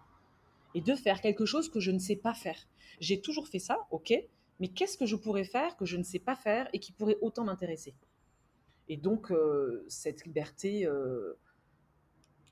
et 0.74 0.82
de 0.82 0.94
faire 0.94 1.20
quelque 1.20 1.46
chose 1.46 1.68
que 1.68 1.80
je 1.80 1.90
ne 1.90 1.98
sais 1.98 2.14
pas 2.14 2.34
faire. 2.34 2.68
J'ai 3.00 3.20
toujours 3.20 3.48
fait 3.48 3.58
ça, 3.58 3.86
ok, 3.90 4.12
mais 4.60 4.68
qu'est-ce 4.68 4.96
que 4.98 5.06
je 5.06 5.16
pourrais 5.16 5.44
faire 5.44 5.76
que 5.76 5.84
je 5.84 5.96
ne 5.96 6.02
sais 6.02 6.18
pas 6.18 6.34
faire 6.34 6.68
et 6.72 6.80
qui 6.80 6.92
pourrait 6.92 7.18
autant 7.20 7.44
m'intéresser? 7.44 7.94
Et 8.88 8.96
donc, 8.96 9.30
euh, 9.30 9.84
cette 9.88 10.24
liberté, 10.24 10.86
euh, 10.86 11.34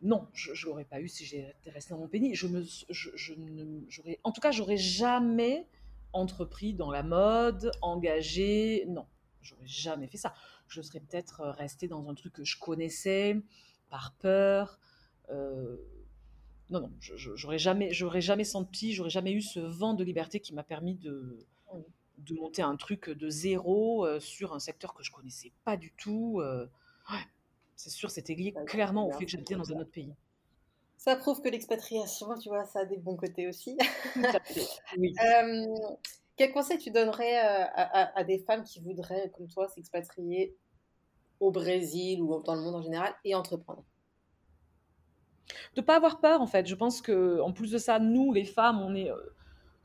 non, 0.03 0.29
je 0.33 0.51
ne 0.51 0.67
l'aurais 0.67 0.85
pas 0.85 1.01
eu 1.01 1.09
si 1.09 1.25
j'étais 1.25 1.71
restée 1.71 1.95
dans 1.95 2.01
mon 2.01 2.09
pays. 2.09 2.35
Je 2.35 2.47
me, 2.47 2.65
en 4.23 4.33
tout 4.33 4.41
cas, 4.41 4.51
j'aurais 4.51 4.77
jamais 4.77 5.67
entrepris 6.13 6.75
dans 6.75 6.91
la 6.91 7.03
mode, 7.03 7.71
engagé, 7.83 8.85
non, 8.89 9.07
j'aurais 9.43 9.67
jamais 9.67 10.07
fait 10.07 10.19
ça. 10.19 10.35
Je 10.69 10.83
serais 10.83 11.01
peut-être 11.01 11.41
restée 11.41 11.89
dans 11.89 12.09
un 12.09 12.15
truc 12.15 12.35
que 12.35 12.45
je 12.45 12.59
connaissais 12.59 13.41
par 13.91 14.13
peur. 14.19 14.79
Euh, 15.31 15.77
non, 16.71 16.81
non, 16.81 16.93
j'aurais 17.01 17.59
jamais, 17.59 17.93
jamais 17.93 18.45
senti, 18.45 18.93
j'aurais 18.93 19.11
jamais 19.11 19.33
eu 19.33 19.41
ce 19.41 19.61
vent 19.61 19.95
de 19.95 20.03
liberté 20.05 20.41
qui 20.41 20.53
m'a 20.53 20.65
permis 20.65 20.97
de, 20.97 21.39
de 22.19 22.35
monter 22.35 22.63
un 22.63 22.77
truc 22.77 23.11
de 23.11 23.29
zéro 23.29 24.07
euh, 24.07 24.21
sur 24.21 24.55
un 24.55 24.59
secteur 24.59 24.95
que 24.95 25.03
je 25.03 25.11
connaissais 25.11 25.53
pas 25.65 25.77
du 25.77 25.93
tout. 25.93 26.41
Euh, 26.41 26.67
c'est 27.77 27.91
sûr, 27.91 28.11
c'était 28.11 28.35
lié 28.35 28.55
clairement 28.67 29.07
au 29.07 29.13
fait 29.13 29.25
que 29.25 29.31
j'habitais 29.31 29.55
dans 29.55 29.71
un 29.73 29.81
autre 29.81 29.91
pays. 29.91 30.15
Ça 30.97 31.15
prouve 31.15 31.43
que 31.43 31.49
l'expatriation, 31.49 32.35
tu 32.39 32.49
vois, 32.49 32.65
ça 32.65 32.81
a 32.81 32.85
des 32.85 32.97
bons 32.97 33.17
côtés 33.17 33.47
aussi. 33.47 33.77
oui. 34.97 35.15
quel 36.37 36.53
conseil 36.53 36.79
tu 36.79 36.91
donnerais 36.91 37.37
à, 37.37 38.25
des 38.25 38.39
femmes 38.39 38.65
qui 38.65 38.81
voudraient, 38.81 39.31
comme 39.37 39.47
toi, 39.49 39.69
s'expatrier 39.69 40.55
au 41.39 41.51
Brésil 41.51 42.23
ou 42.23 42.43
dans 42.43 42.55
le 42.55 42.63
monde 42.63 42.77
en 42.77 42.83
général 42.83 43.15
et 43.25 43.35
entreprendre? 43.35 43.85
De 45.75 45.81
pas 45.83 45.97
avoir 45.97 46.21
peur, 46.21 46.41
en 46.41 46.47
fait. 46.47 46.67
Je 46.67 46.75
pense 46.75 47.03
que 47.03 47.41
en 47.41 47.53
plus 47.53 47.71
de 47.71 47.79
ça, 47.79 47.99
nous, 47.99 48.33
les 48.33 48.45
femmes, 48.45 48.81
on 48.81 48.95
est 48.95 49.11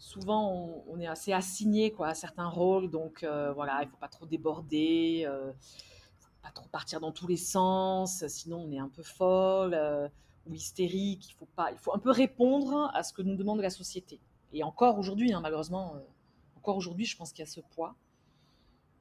souvent 0.02 0.84
on, 0.88 1.00
est 1.00 1.06
assez 1.06 1.32
assigné 1.32 1.94
à 2.00 2.14
certains 2.14 2.50
rôles. 2.50 2.90
Donc 2.90 3.24
voilà 3.24 3.84
il 3.84 3.88
faut 3.88 3.98
pas 3.98 4.10
trop 4.10 4.26
déborder 4.26 5.24
euh, 5.28 5.54
faut 6.20 6.30
pas 6.42 6.52
trop 6.52 6.68
partir 6.70 7.00
dans 7.00 7.12
tous 7.12 7.28
les 7.28 7.38
sens. 7.38 8.26
Sinon 8.28 8.66
on 8.68 8.72
est 8.72 8.80
un 8.80 8.90
peu 8.90 9.04
folle 9.04 9.78
ou 10.48 10.54
hystérique. 10.54 11.30
Il 11.30 11.34
faut 11.34 11.48
pas 11.56 11.72
il 11.72 11.78
faut 11.78 11.94
un 11.94 12.00
peu 12.00 12.12
répondre 12.12 12.92
à 12.94 13.04
ce 13.04 13.14
que 13.14 13.22
nous 13.22 13.36
demande 13.36 13.62
la 13.62 13.70
société. 13.70 14.20
Et 14.54 14.64
encore 14.64 14.98
aujourd'hui 14.98 15.32
hein, 15.34 15.40
malheureusement 15.40 15.96
encore 16.58 16.76
aujourd'hui 16.76 17.06
je 17.06 17.16
pense 17.16 17.32
qu'il 17.32 17.46
y 17.46 17.48
a 17.48 17.52
ce 17.52 17.62
poids. 17.62 17.96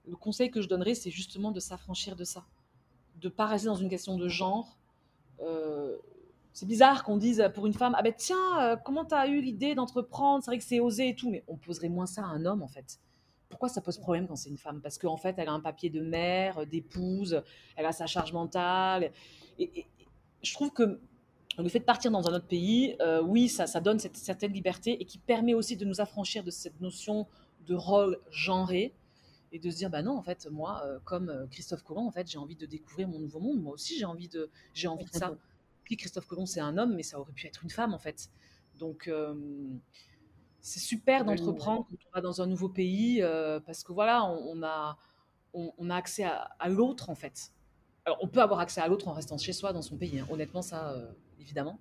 Le 0.07 0.17
conseil 0.17 0.51
que 0.51 0.61
je 0.61 0.69
donnerais 0.69 0.95
c'est 0.95 1.11
justement 1.11 1.51
de 1.51 1.61
s'affranchir 1.61 2.15
de 2.15 2.25
ça. 2.25 2.45
De 3.17 3.31
pas 3.31 3.47
rester 3.47 3.69
dans 3.69 3.75
une 3.75 3.89
question 3.89 4.17
de 4.19 4.29
genre 4.29 4.77
c'est 6.53 6.67
bizarre 6.67 7.05
qu'on 7.05 7.17
dise 7.17 7.49
pour 7.55 7.67
une 7.67 7.75
femme, 7.75 7.95
ah 7.97 8.03
ben 8.03 8.13
tiens, 8.17 8.61
euh, 8.61 8.77
comment 8.77 9.05
tu 9.05 9.15
as 9.15 9.29
eu 9.29 9.41
l'idée 9.41 9.75
d'entreprendre 9.75 10.43
C'est 10.43 10.51
vrai 10.51 10.59
que 10.59 10.65
c'est 10.65 10.81
osé 10.81 11.11
et 11.11 11.15
tout, 11.15 11.31
mais 11.31 11.45
on 11.47 11.57
poserait 11.57 11.89
moins 11.89 12.07
ça 12.07 12.23
à 12.23 12.27
un 12.27 12.45
homme 12.45 12.63
en 12.63 12.69
fait. 12.69 12.99
Pourquoi 13.49 13.69
ça 13.69 13.81
pose 13.81 13.99
problème 13.99 14.27
quand 14.27 14.37
c'est 14.37 14.51
une 14.51 14.59
femme? 14.59 14.81
Parce 14.81 14.99
qu'en 14.99 15.17
fait, 15.17 15.35
elle 15.39 15.49
a 15.49 15.53
un 15.53 15.61
papier 15.61 15.91
de 15.91 16.01
mère, 16.01 16.67
d'épouse, 16.67 17.43
elle 17.77 17.87
a 17.87 17.93
sa 17.93 18.07
charge 18.07 18.33
mentale. 18.33 19.11
Et, 19.59 19.87
je 20.43 20.55
trouve 20.55 20.71
que 20.71 21.01
le 21.59 21.69
fait 21.69 21.81
de 21.81 21.85
partir 21.85 22.11
dans 22.11 22.29
un 22.29 22.35
autre 22.35 22.47
pays, 22.47 22.97
euh, 23.01 23.21
oui, 23.23 23.49
ça, 23.49 23.67
ça 23.67 23.81
donne 23.81 23.99
cette 23.99 24.17
certaine 24.17 24.53
liberté 24.53 25.03
et 25.03 25.05
qui 25.05 25.19
permet 25.19 25.53
aussi 25.53 25.77
de 25.77 25.85
nous 25.85 26.01
affranchir 26.01 26.45
de 26.45 26.51
cette 26.51 26.81
notion 26.81 27.27
de 27.67 27.75
rôle 27.75 28.19
genré 28.31 28.95
et 29.53 29.59
de 29.59 29.71
se 29.71 29.77
dire 29.77 29.91
bah 29.91 30.03
non 30.03 30.17
en 30.17 30.23
fait 30.23 30.49
moi 30.51 30.81
euh, 30.85 30.99
comme 31.05 31.47
Christophe 31.51 31.83
Colomb 31.83 32.07
en 32.07 32.11
fait 32.13 32.31
j'ai 32.31 32.39
envie 32.39 32.55
de 32.55 32.67
découvrir 32.67 33.09
mon 33.09 33.19
nouveau 33.19 33.41
monde 33.41 33.61
moi 33.61 33.73
aussi 33.73 33.99
j'ai 33.99 34.05
envie 34.05 34.29
de 34.29 34.49
j'ai 34.75 34.87
envie 34.89 35.05
de 35.05 35.11
ça 35.11 35.37
Christophe 35.97 36.27
Colomb, 36.27 36.47
c'est 36.47 36.61
un 36.61 36.77
homme, 36.79 36.95
mais 36.95 37.03
ça 37.03 37.19
aurait 37.19 37.33
pu 37.33 37.47
être 37.47 37.63
une 37.63 37.71
femme, 37.71 37.95
en 37.95 37.99
fait. 37.99 38.31
Donc, 38.79 39.09
euh, 39.09 39.35
c'est 40.61 40.81
super 40.81 41.25
d'entreprendre 41.25 41.87
quand 41.89 41.97
on 42.07 42.15
va 42.15 42.21
dans 42.21 42.43
un 42.43 42.47
nouveau 42.47 42.69
pays, 42.69 43.23
euh, 43.23 43.61
parce 43.61 43.83
que 43.83 43.93
voilà, 43.93 44.25
on, 44.25 44.63
a, 44.63 44.99
on, 45.53 45.91
a 45.91 45.97
accès 45.97 46.25
à, 46.25 46.69
l'autre, 46.69 47.11
en 47.11 47.15
fait. 47.15 47.53
Alors, 48.05 48.19
on 48.23 48.29
peut 48.29 48.41
avoir 48.41 48.61
accès 48.61 48.81
à 48.81 48.89
l'autre 48.89 49.09
en 49.09 49.13
restant 49.13 49.39
chez 49.39 49.53
soi, 49.53 49.73
dans 49.73 49.83
son 49.83 49.97
pays, 49.97 50.19
hein. 50.19 50.27
honnêtement, 50.31 50.63
ça, 50.63 50.93
euh, 50.93 51.13
évidemment. 51.39 51.79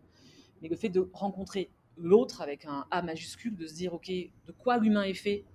Mais 0.62 0.68
le 0.68 0.76
fait 0.76 0.90
de 0.90 1.10
rencontrer 1.14 1.72
l'autre 1.98 2.42
avec 2.42 2.66
un 2.66 2.86
A 2.92 3.02
majuscule, 3.02 3.56
de 3.56 3.68
se 3.68 3.74
dire, 3.74 3.94
OK, 3.94 4.08
de 4.10 4.52
quoi 4.58 4.78
l'humain 4.78 5.04
est 5.04 5.14
fait 5.14 5.46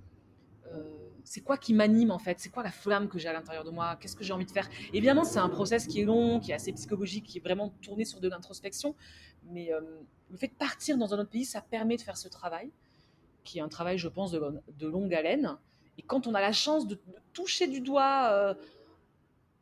c'est 1.25 1.41
quoi 1.41 1.57
qui 1.57 1.73
m'anime 1.73 2.11
en 2.11 2.19
fait? 2.19 2.39
C'est 2.39 2.51
quoi 2.51 2.63
la 2.63 2.71
flamme 2.71 3.09
que 3.09 3.19
j'ai 3.19 3.29
à 3.29 3.33
l'intérieur 3.33 3.65
de 3.65 3.71
moi? 3.71 3.97
Qu'est-ce 3.97 4.15
que 4.15 4.23
j'ai 4.23 4.35
envie 4.35 4.45
de 4.45 4.51
faire? 4.51 4.69
Évidemment, 4.93 5.25
c'est 5.25 5.39
un 5.39 5.49
process 5.49 5.87
qui 5.87 6.01
est 6.01 6.05
long, 6.05 6.39
qui 6.39 6.53
est 6.53 6.55
assez 6.55 6.73
psychologique, 6.73 7.25
qui 7.25 7.39
est 7.39 7.41
vraiment 7.41 7.71
tourné 7.83 8.05
sur 8.05 8.21
de 8.21 8.29
l'introspection. 8.29 8.95
Mais 9.51 9.73
euh, 9.73 9.81
le 10.31 10.37
fait 10.37 10.49
de 10.49 10.55
partir 10.55 10.99
dans 10.99 11.15
un 11.15 11.19
autre 11.19 11.31
pays, 11.31 11.47
ça 11.47 11.63
permet 11.63 11.97
de 11.97 12.03
faire 12.03 12.19
ce 12.19 12.29
travail, 12.29 12.71
qui 13.43 13.59
est 13.59 13.63
un 13.63 13.69
travail, 13.69 13.97
je 13.97 14.09
pense, 14.09 14.33
de, 14.33 14.87
longue 14.87 15.15
haleine. 15.15 15.57
Et 15.97 16.03
quand 16.03 16.27
on 16.27 16.35
a 16.35 16.41
la 16.41 16.53
chance 16.53 16.87
de, 16.87 17.01
toucher 17.33 17.69
du 17.69 17.81
doigt 17.81 18.29
euh, 18.31 18.55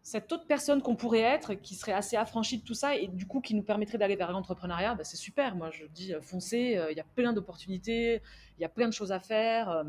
cette 0.02 0.32
autre 0.32 0.46
personne 0.46 0.82
qu'on 0.82 0.96
pourrait 0.96 1.20
être, 1.20 1.54
qui 1.54 1.76
serait 1.76 1.92
assez 1.92 2.16
affranchie 2.16 2.58
de 2.58 2.64
tout 2.64 2.74
ça, 2.74 2.96
et 2.96 3.06
du 3.06 3.26
coup 3.26 3.40
qui 3.40 3.54
nous 3.54 3.62
permettrait 3.62 3.98
d'aller 3.98 4.16
vers 4.16 4.32
l'entrepreneuriat, 4.32 4.96
bah, 4.96 5.04
c'est 5.04 5.16
super. 5.16 5.54
Moi, 5.54 5.70
je 5.70 5.86
dis, 5.86 6.12
euh, 6.12 6.20
foncez, 6.20 6.76
il 6.90 6.96
y 6.96 7.00
a 7.00 7.06
plein 7.14 7.32
d'opportunités, 7.32 8.20
il 8.58 8.62
y 8.62 8.64
a 8.64 8.68
plein 8.68 8.88
de 8.88 8.92
choses 8.92 9.12
à 9.12 9.20
faire. 9.20 9.84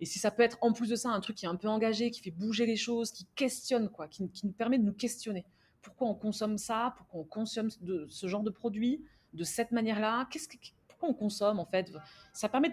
Et 0.00 0.06
si 0.06 0.18
ça 0.18 0.30
peut 0.30 0.42
être 0.42 0.58
en 0.62 0.72
plus 0.72 0.88
de 0.88 0.96
ça 0.96 1.10
un 1.10 1.20
truc 1.20 1.36
qui 1.36 1.44
est 1.44 1.48
un 1.48 1.56
peu 1.56 1.68
engagé, 1.68 2.10
qui 2.10 2.20
fait 2.20 2.30
bouger 2.30 2.64
les 2.64 2.76
choses, 2.76 3.10
qui 3.10 3.26
questionne, 3.36 3.90
quoi, 3.90 4.08
qui, 4.08 4.22
nous 4.22 4.52
permet 4.52 4.78
de 4.78 4.84
nous 4.84 4.94
questionner. 4.94 5.44
Pourquoi 5.82 6.08
on 6.08 6.14
consomme 6.14 6.58
ça? 6.58 6.94
Pourquoi 6.96 7.20
on 7.20 7.24
consomme 7.24 7.68
de, 7.82 8.06
ce 8.08 8.26
genre 8.26 8.42
de 8.42 8.50
produit 8.50 9.04
de 9.34 9.44
cette 9.44 9.72
manière-là? 9.72 10.26
Qu'est-ce 10.30 10.48
que, 10.48 10.56
Pourquoi 10.88 11.10
on 11.10 11.14
consomme 11.14 11.58
en 11.58 11.66
fait? 11.66 11.92
Ça 12.32 12.48
permet 12.48 12.70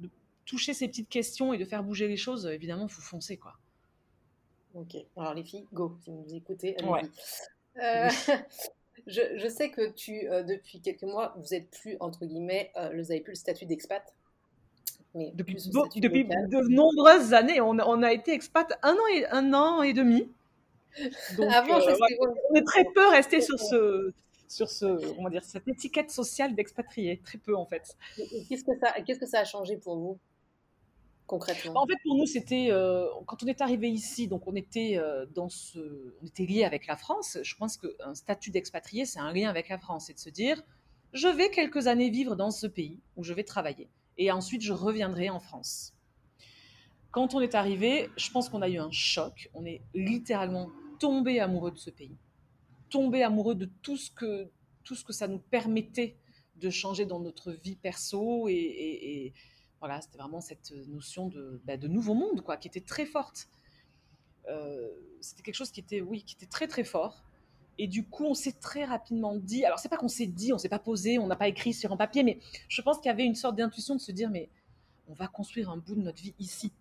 de, 0.00 0.10
toucher 0.44 0.74
ces 0.74 0.88
petites 0.88 1.08
questions 1.08 1.52
et 1.52 1.58
de 1.58 1.64
faire 1.64 1.84
bouger 1.84 2.08
les 2.08 2.16
choses. 2.16 2.46
Évidemment, 2.46 2.86
il 2.86 2.92
faut 2.92 3.02
foncer, 3.02 3.36
quoi. 3.36 3.54
Ok. 4.74 4.96
Alors 5.16 5.34
les 5.34 5.44
filles, 5.44 5.66
go. 5.72 5.96
Si 6.02 6.10
vous 6.10 6.34
écoutez, 6.34 6.76
allez 6.78 7.08
euh, 7.82 8.08
je, 9.06 9.48
sais 9.48 9.70
que 9.70 9.90
tu, 9.90 10.28
euh, 10.28 10.42
depuis 10.42 10.80
quelques 10.80 11.02
mois, 11.04 11.34
vous 11.38 11.54
êtes 11.54 11.70
plus 11.70 11.96
entre 12.00 12.26
guillemets, 12.26 12.72
euh, 12.76 12.88
vous 12.90 13.08
n'avez 13.08 13.20
plus 13.20 13.32
le 13.32 13.38
statut 13.38 13.66
d'expat 13.66 14.02
depuis, 15.14 15.54
depuis 15.54 16.24
de 16.24 16.68
nombreuses 16.68 17.32
années, 17.32 17.60
on, 17.60 17.70
on, 17.78 18.02
a 18.02 18.12
été 18.12 18.32
expat 18.32 18.78
un 18.82 18.92
an 18.92 19.06
et, 19.14 19.26
un 19.26 19.54
an 19.54 19.82
et 19.82 19.92
demi. 19.92 20.28
Donc, 21.36 21.50
Avant, 21.52 21.78
euh, 21.78 21.94
on 22.50 22.54
est 22.54 22.64
très 22.64 22.84
peu 22.84 23.08
resté 23.08 23.40
sur 23.40 23.58
ce, 23.58 24.12
sur 24.48 24.68
ce, 24.68 25.30
dire, 25.30 25.44
cette 25.44 25.68
étiquette 25.68 26.10
sociale 26.10 26.54
d'expatrié, 26.54 27.20
très 27.24 27.38
peu 27.38 27.56
en 27.56 27.66
fait. 27.66 27.96
Qu'est-ce 28.48 28.64
que 28.64 28.78
ça, 28.80 28.92
qu'est-ce 29.02 29.20
que 29.20 29.26
ça 29.26 29.40
a 29.40 29.44
changé 29.44 29.76
pour 29.76 29.96
vous 29.96 30.18
concrètement? 31.26 31.82
En 31.82 31.86
fait, 31.86 31.96
pour 32.02 32.16
nous, 32.16 32.26
c'était 32.26 32.68
euh, 32.70 33.06
quand 33.26 33.42
on 33.42 33.46
est 33.46 33.60
arrivé 33.60 33.88
ici, 33.88 34.28
donc 34.28 34.46
on 34.46 34.56
était 34.56 34.96
euh, 34.96 35.26
dans 35.34 35.48
ce, 35.48 35.78
on 36.22 36.26
était 36.26 36.46
lié 36.46 36.64
avec 36.64 36.86
la 36.86 36.96
France. 36.96 37.38
Je 37.42 37.54
pense 37.54 37.76
qu'un 37.76 38.14
statut 38.14 38.50
d'expatrié, 38.50 39.04
c'est 39.04 39.20
un 39.20 39.32
lien 39.32 39.48
avec 39.48 39.68
la 39.68 39.78
France, 39.78 40.06
c'est 40.06 40.14
de 40.14 40.18
se 40.18 40.30
dire, 40.30 40.62
je 41.12 41.28
vais 41.28 41.50
quelques 41.50 41.86
années 41.86 42.10
vivre 42.10 42.34
dans 42.34 42.50
ce 42.50 42.66
pays 42.66 42.98
où 43.16 43.24
je 43.24 43.32
vais 43.32 43.44
travailler 43.44 43.88
et 44.18 44.30
ensuite 44.30 44.62
je 44.62 44.72
reviendrai 44.72 45.30
en 45.30 45.40
France. 45.40 45.94
Quand 47.10 47.34
on 47.34 47.40
est 47.40 47.54
arrivé, 47.54 48.10
je 48.16 48.30
pense 48.30 48.48
qu'on 48.48 48.60
a 48.60 48.68
eu 48.68 48.78
un 48.78 48.90
choc. 48.90 49.48
On 49.54 49.64
est 49.64 49.80
littéralement 49.94 50.70
tombé 50.98 51.40
amoureux 51.40 51.70
de 51.70 51.78
ce 51.78 51.90
pays, 51.90 52.16
tombé 52.90 53.22
amoureux 53.22 53.54
de 53.54 53.70
tout 53.82 53.96
ce 53.96 54.10
que, 54.10 54.50
tout 54.84 54.94
ce 54.94 55.04
que 55.04 55.12
ça 55.12 55.26
nous 55.26 55.38
permettait 55.38 56.16
de 56.56 56.70
changer 56.70 57.06
dans 57.06 57.20
notre 57.20 57.52
vie 57.52 57.76
perso. 57.76 58.48
Et, 58.48 59.32
voilà, 59.80 60.00
c'était 60.00 60.18
vraiment 60.18 60.40
cette 60.40 60.72
notion 60.88 61.28
de, 61.28 61.62
bah, 61.64 61.76
de 61.76 61.88
nouveau 61.88 62.14
monde, 62.14 62.42
quoi, 62.42 62.56
qui 62.56 62.68
était 62.68 62.80
très 62.80 63.06
forte. 63.06 63.48
Euh, 64.48 64.88
c'était 65.20 65.42
quelque 65.42 65.54
chose 65.54 65.70
qui 65.70 65.80
était, 65.80 66.00
oui, 66.00 66.24
qui 66.24 66.34
était 66.34 66.46
très 66.46 66.66
très 66.66 66.84
fort. 66.84 67.24
Et 67.78 67.86
du 67.86 68.04
coup, 68.04 68.24
on 68.24 68.34
s'est 68.34 68.58
très 68.60 68.84
rapidement 68.84 69.36
dit, 69.36 69.64
alors 69.64 69.78
c'est 69.78 69.88
pas 69.88 69.96
qu'on 69.96 70.08
s'est 70.08 70.26
dit, 70.26 70.52
on 70.52 70.58
s'est 70.58 70.68
pas 70.68 70.80
posé, 70.80 71.18
on 71.18 71.28
n'a 71.28 71.36
pas 71.36 71.48
écrit 71.48 71.72
sur 71.72 71.92
un 71.92 71.96
papier, 71.96 72.24
mais 72.24 72.40
je 72.68 72.82
pense 72.82 72.98
qu'il 72.98 73.06
y 73.06 73.12
avait 73.12 73.24
une 73.24 73.36
sorte 73.36 73.56
d'intuition 73.56 73.94
de 73.94 74.00
se 74.00 74.10
dire, 74.10 74.30
mais 74.30 74.50
on 75.06 75.14
va 75.14 75.28
construire 75.28 75.70
un 75.70 75.76
bout 75.76 75.94
de 75.94 76.02
notre 76.02 76.20
vie 76.20 76.34
ici. 76.40 76.72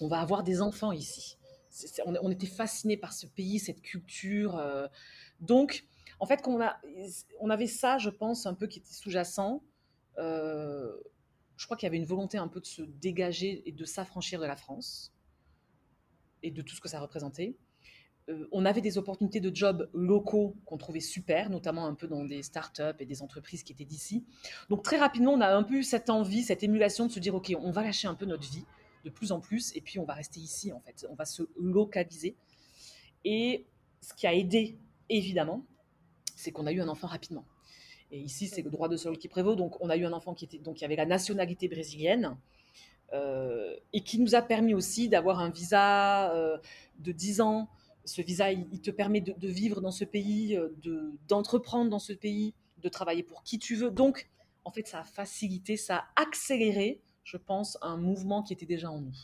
On 0.00 0.06
va 0.06 0.20
avoir 0.20 0.44
des 0.44 0.62
enfants 0.62 0.92
ici. 0.92 1.36
on, 2.06 2.30
était 2.30 2.46
fascinés 2.46 2.96
par 2.96 3.12
ce 3.12 3.26
pays, 3.26 3.58
cette 3.58 3.82
culture. 3.82 4.56
Euh. 4.56 4.86
donc, 5.40 5.84
en 6.20 6.26
fait, 6.26 6.40
on, 6.46 6.60
a, 6.60 6.80
on 7.40 7.50
avait 7.50 7.66
ça, 7.66 7.98
je 7.98 8.10
pense, 8.10 8.46
un 8.46 8.54
peu 8.54 8.68
qui 8.68 8.78
était 8.78 8.92
sous-jacent. 8.92 9.62
Euh, 10.18 10.96
je 11.56 11.64
crois 11.66 11.76
qu'il 11.76 11.86
y 11.86 11.88
avait 11.88 11.96
une 11.96 12.06
volonté 12.06 12.38
un 12.38 12.48
peu 12.48 12.60
de 12.60 12.66
se 12.66 12.82
dégager 12.82 13.68
et 13.68 13.72
de 13.72 13.84
s'affranchir 13.84 14.40
de 14.40 14.46
la 14.46 14.56
France 14.56 15.12
et 16.42 16.50
de 16.50 16.62
tout 16.62 16.74
ce 16.74 16.80
que 16.80 16.88
ça 16.88 17.00
représentait. 17.00 17.56
Euh, 18.30 18.46
on 18.52 18.64
avait 18.64 18.80
des 18.80 18.96
opportunités 18.96 19.40
de 19.40 19.54
jobs 19.54 19.88
locaux 19.92 20.56
qu'on 20.64 20.78
trouvait 20.78 21.00
super, 21.00 21.50
notamment 21.50 21.86
un 21.86 21.94
peu 21.94 22.08
dans 22.08 22.24
des 22.24 22.42
startups 22.42 22.96
et 22.98 23.06
des 23.06 23.22
entreprises 23.22 23.62
qui 23.62 23.72
étaient 23.72 23.84
d'ici. 23.84 24.24
Donc 24.70 24.82
très 24.82 24.96
rapidement, 24.96 25.32
on 25.32 25.40
a 25.40 25.54
un 25.54 25.62
peu 25.62 25.74
eu 25.74 25.82
cette 25.82 26.08
envie, 26.08 26.42
cette 26.42 26.62
émulation 26.62 27.06
de 27.06 27.12
se 27.12 27.20
dire, 27.20 27.34
OK, 27.34 27.54
on 27.60 27.70
va 27.70 27.82
lâcher 27.82 28.08
un 28.08 28.14
peu 28.14 28.24
notre 28.24 28.48
vie 28.50 28.64
de 29.04 29.10
plus 29.10 29.32
en 29.32 29.40
plus, 29.40 29.76
et 29.76 29.80
puis 29.80 29.98
on 29.98 30.04
va 30.04 30.14
rester 30.14 30.40
ici, 30.40 30.72
en 30.72 30.80
fait. 30.80 31.06
On 31.10 31.14
va 31.14 31.26
se 31.26 31.42
localiser. 31.60 32.36
Et 33.24 33.66
ce 34.00 34.14
qui 34.14 34.26
a 34.26 34.34
aidé, 34.34 34.78
évidemment, 35.10 35.64
c'est 36.36 36.52
qu'on 36.52 36.66
a 36.66 36.72
eu 36.72 36.80
un 36.80 36.88
enfant 36.88 37.06
rapidement. 37.06 37.44
Et 38.10 38.18
ici, 38.20 38.48
c'est 38.48 38.62
le 38.62 38.70
droit 38.70 38.88
de 38.88 38.96
sol 38.96 39.18
qui 39.18 39.28
prévaut. 39.28 39.56
Donc, 39.56 39.76
on 39.82 39.90
a 39.90 39.96
eu 39.96 40.04
un 40.04 40.12
enfant 40.12 40.34
qui, 40.34 40.46
était, 40.46 40.58
donc, 40.58 40.82
avait 40.82 40.96
la 40.96 41.06
nationalité 41.06 41.68
brésilienne. 41.68 42.36
Euh, 43.12 43.76
et 43.92 44.00
qui 44.00 44.18
nous 44.18 44.34
a 44.34 44.42
permis 44.42 44.74
aussi 44.74 45.08
d'avoir 45.08 45.38
un 45.38 45.50
visa 45.50 46.32
euh, 46.34 46.56
de 46.98 47.12
10 47.12 47.42
ans 47.42 47.68
ce 48.04 48.22
visa, 48.22 48.52
il, 48.52 48.80
te 48.80 48.90
permet 48.90 49.20
de, 49.20 49.48
vivre 49.48 49.80
dans 49.80 49.90
ce 49.90 50.04
pays, 50.04 50.56
euh, 50.56 50.70
d'entreprendre 51.28 51.90
dans 51.90 51.98
ce 51.98 52.12
pays, 52.12 52.54
de 52.78 52.88
travailler 52.88 53.22
pour 53.22 53.42
qui 53.42 53.58
tu 53.58 53.76
veux. 53.76 53.90
Donc, 53.90 54.28
en 54.64 54.70
fait, 54.70 54.86
ça 54.86 55.00
a 55.00 55.04
facilité, 55.04 55.76
ça 55.76 55.98
a 55.98 56.22
accéléré, 56.22 57.02
je 57.22 57.36
pense, 57.36 57.78
un 57.82 57.96
mouvement 57.96 58.42
qui 58.42 58.52
était 58.52 58.66
déjà 58.66 58.90
en 58.90 59.00
nous. 59.00 59.16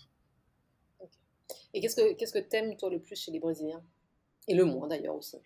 Et 1.73 1.81
qu'est-ce 1.81 1.97
que 1.97 2.15
qu'est-ce 2.15 2.33
que 2.33 2.39
t'aimes 2.39 2.77
toi 2.77 2.91
le 2.91 3.01
plus 3.01 3.17
chez 3.17 3.31
les 3.31 3.39
Brésiliens? 3.39 3.83
Et 4.49 4.55
le 4.55 4.65
moins 4.65 4.89
d'ailleurs 4.89 5.15
aussi 5.15 5.37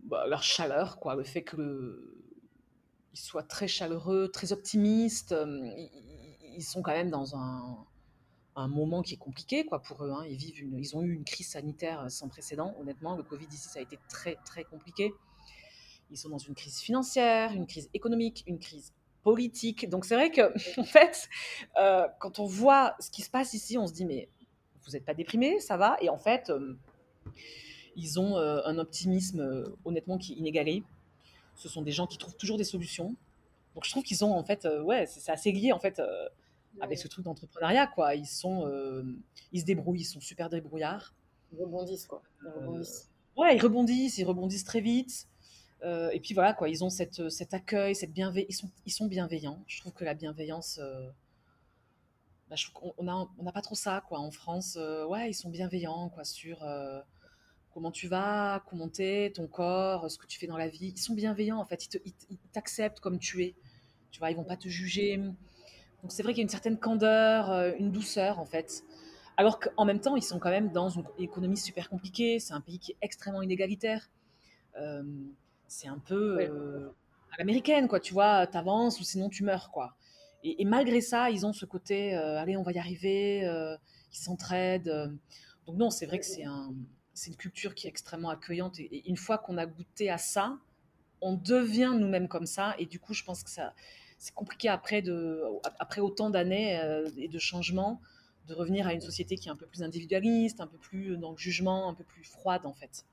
bah, 0.00 0.26
Leur 0.26 0.42
chaleur, 0.42 0.98
quoi, 0.98 1.14
le 1.14 1.24
fait 1.24 1.44
qu'ils 1.44 1.98
soient 3.14 3.42
très 3.42 3.68
chaleureux, 3.68 4.28
très 4.28 4.52
optimistes. 4.52 5.32
Euh, 5.32 5.70
ils 6.42 6.64
sont 6.64 6.82
quand 6.82 6.92
même 6.92 7.10
dans 7.10 7.36
un 7.36 7.86
un 8.62 8.68
moment 8.68 9.02
qui 9.02 9.14
est 9.14 9.18
compliqué 9.18 9.64
quoi 9.64 9.80
pour 9.80 10.04
eux. 10.04 10.10
Hein. 10.10 10.24
Ils 10.28 10.36
vivent 10.36 10.62
une, 10.62 10.78
ils 10.78 10.96
ont 10.96 11.02
eu 11.02 11.12
une 11.12 11.24
crise 11.24 11.48
sanitaire 11.48 12.10
sans 12.10 12.28
précédent. 12.28 12.74
Honnêtement, 12.80 13.16
le 13.16 13.22
Covid 13.22 13.46
ici, 13.52 13.68
ça 13.68 13.78
a 13.78 13.82
été 13.82 13.98
très 14.08 14.36
très 14.44 14.64
compliqué. 14.64 15.12
Ils 16.10 16.16
sont 16.16 16.28
dans 16.28 16.38
une 16.38 16.54
crise 16.54 16.78
financière, 16.80 17.52
une 17.52 17.66
crise 17.66 17.90
économique, 17.92 18.44
une 18.46 18.58
crise 18.58 18.92
politique. 19.22 19.88
Donc 19.88 20.04
c'est 20.04 20.14
vrai 20.14 20.30
que, 20.30 20.52
en 20.80 20.84
fait, 20.84 21.28
euh, 21.78 22.06
quand 22.20 22.38
on 22.38 22.46
voit 22.46 22.94
ce 23.00 23.10
qui 23.10 23.22
se 23.22 23.30
passe 23.30 23.54
ici, 23.54 23.76
on 23.76 23.86
se 23.86 23.92
dit 23.92 24.04
mais 24.04 24.28
vous 24.84 24.92
n'êtes 24.92 25.04
pas 25.04 25.14
déprimé, 25.14 25.58
ça 25.58 25.76
va? 25.76 25.96
Et 26.00 26.08
en 26.08 26.18
fait, 26.18 26.48
euh, 26.50 26.78
ils 27.96 28.20
ont 28.20 28.36
euh, 28.36 28.60
un 28.64 28.78
optimisme 28.78 29.74
honnêtement 29.84 30.16
qui 30.16 30.34
est 30.34 30.36
inégalé. 30.36 30.84
Ce 31.56 31.68
sont 31.68 31.82
des 31.82 31.90
gens 31.90 32.06
qui 32.06 32.18
trouvent 32.18 32.36
toujours 32.36 32.56
des 32.56 32.64
solutions. 32.64 33.16
Donc 33.74 33.84
je 33.84 33.90
trouve 33.90 34.04
qu'ils 34.04 34.18
sont 34.18 34.30
en 34.30 34.44
fait, 34.44 34.66
ouais, 34.84 35.06
c'est 35.06 35.32
assez 35.32 35.52
lié 35.52 35.72
en 35.72 35.80
fait 35.80 36.00
avec 36.80 36.98
ce 36.98 37.08
truc 37.08 37.24
d'entrepreneuriat 37.24 37.86
quoi. 37.86 38.14
Ils 38.14 38.26
sont, 38.26 38.70
ils 39.52 39.60
se 39.60 39.64
débrouillent, 39.64 40.00
ils 40.00 40.04
sont 40.04 40.20
super 40.20 40.50
débrouillards. 40.50 41.14
Ils 41.52 41.60
rebondissent 41.60 42.06
quoi. 42.06 42.22
Ils 42.44 42.50
rebondissent. 42.50 43.10
ouais, 43.36 43.56
ils 43.56 43.62
rebondissent, 43.62 44.18
ils 44.18 44.24
rebondissent 44.24 44.64
très 44.64 44.80
vite. 44.80 45.28
Euh, 45.82 46.10
et 46.10 46.20
puis 46.20 46.34
voilà, 46.34 46.54
quoi, 46.54 46.68
ils 46.68 46.84
ont 46.84 46.90
cette, 46.90 47.28
cet 47.28 47.54
accueil, 47.54 47.94
cette 47.94 48.12
bienveillance. 48.12 48.48
Ils 48.50 48.54
sont, 48.54 48.70
ils 48.86 48.92
sont 48.92 49.06
bienveillants. 49.06 49.62
Je 49.66 49.80
trouve 49.80 49.92
que 49.92 50.04
la 50.04 50.14
bienveillance, 50.14 50.78
euh, 50.82 51.08
bah, 52.48 52.56
on 52.98 53.04
n'a 53.04 53.28
on 53.38 53.46
a 53.46 53.52
pas 53.52 53.62
trop 53.62 53.74
ça, 53.74 54.02
quoi. 54.08 54.18
En 54.18 54.30
France, 54.30 54.76
euh, 54.80 55.06
ouais, 55.06 55.30
ils 55.30 55.34
sont 55.34 55.50
bienveillants, 55.50 56.08
quoi, 56.10 56.24
sur 56.24 56.64
comment 57.72 57.90
tu 57.90 58.08
vas, 58.08 58.64
comment 58.70 58.88
t'es, 58.88 59.32
ton 59.34 59.46
corps, 59.46 60.10
ce 60.10 60.16
que 60.16 60.26
tu 60.26 60.38
fais 60.38 60.46
dans 60.46 60.56
la 60.56 60.68
vie. 60.68 60.92
Ils 60.96 61.00
sont 61.00 61.14
bienveillants, 61.14 61.58
en 61.58 61.66
fait. 61.66 61.88
Ils 62.30 62.38
t'acceptent 62.52 63.00
comme 63.00 63.18
tu 63.18 63.44
es. 63.44 63.54
Tu 64.10 64.18
vois, 64.18 64.30
ils 64.30 64.36
vont 64.36 64.44
pas 64.44 64.56
te 64.56 64.68
juger. 64.68 65.20
Donc 66.06 66.12
c'est 66.12 66.22
vrai 66.22 66.32
qu'il 66.34 66.38
y 66.38 66.42
a 66.42 66.44
une 66.44 66.48
certaine 66.48 66.78
candeur, 66.78 67.74
une 67.78 67.90
douceur, 67.90 68.38
en 68.38 68.44
fait. 68.44 68.84
Alors 69.36 69.58
qu'en 69.58 69.84
même 69.84 70.00
temps, 70.00 70.14
ils 70.14 70.22
sont 70.22 70.38
quand 70.38 70.50
même 70.50 70.70
dans 70.70 70.88
une 70.88 71.04
économie 71.18 71.56
super 71.56 71.90
compliquée. 71.90 72.38
C'est 72.38 72.54
un 72.54 72.60
pays 72.60 72.78
qui 72.78 72.92
est 72.92 72.96
extrêmement 73.02 73.42
inégalitaire 73.42 74.08
c'est 75.68 75.88
un 75.88 75.98
peu 75.98 76.38
euh, 76.40 76.88
à 77.32 77.38
l'américaine, 77.38 77.88
quoi. 77.88 78.00
Tu 78.00 78.12
vois, 78.12 78.46
t'avances 78.46 79.00
ou 79.00 79.04
sinon 79.04 79.28
tu 79.28 79.44
meurs, 79.44 79.70
quoi. 79.70 79.96
Et, 80.42 80.64
malgré 80.64 81.00
ça, 81.00 81.30
ils 81.30 81.44
ont 81.44 81.52
ce 81.52 81.66
côté, 81.66 82.14
euh, 82.14 82.38
allez, 82.38 82.56
on 82.56 82.62
va 82.62 82.70
y 82.70 82.78
arriver, 82.78 83.44
euh, 83.46 83.76
ils 84.12 84.18
s'entraident. 84.18 85.18
Donc 85.66 85.76
non, 85.76 85.90
c'est 85.90 86.06
vrai 86.06 86.20
que 86.20 86.24
c'est 86.24 86.44
un, 86.44 86.72
c'est 87.14 87.30
une 87.30 87.36
culture 87.36 87.74
qui 87.74 87.88
est 87.88 87.90
extrêmement 87.90 88.30
accueillante. 88.30 88.78
Et, 88.78 89.08
une 89.08 89.16
fois 89.16 89.38
qu'on 89.38 89.58
a 89.58 89.66
goûté 89.66 90.08
à 90.08 90.18
ça, 90.18 90.56
on 91.20 91.34
devient 91.34 91.94
nous-mêmes 91.98 92.28
comme 92.28 92.46
ça. 92.46 92.76
Et 92.78 92.86
du 92.86 93.00
coup, 93.00 93.12
je 93.12 93.24
pense 93.24 93.42
que 93.42 93.50
ça, 93.50 93.74
c'est 94.26 94.34
compliqué 94.34 94.68
après, 94.68 95.04
après 95.78 96.00
autant 96.00 96.30
d'années 96.30 96.80
et 97.16 97.28
de 97.28 97.38
changements, 97.38 98.00
de 98.48 98.54
revenir 98.54 98.88
à 98.88 98.92
une 98.92 99.00
société 99.00 99.36
qui 99.36 99.48
est 99.48 99.52
un 99.52 99.56
peu 99.56 99.66
plus 99.66 99.84
individualiste, 99.84 100.60
un 100.60 100.66
peu 100.66 100.78
plus 100.78 101.16
dans 101.16 101.30
le 101.30 101.36
jugement, 101.36 101.88
un 101.88 101.94
peu 101.94 102.02
plus 102.02 102.24
froide, 102.24 102.66
en 102.66 102.72
fait. 102.72 103.04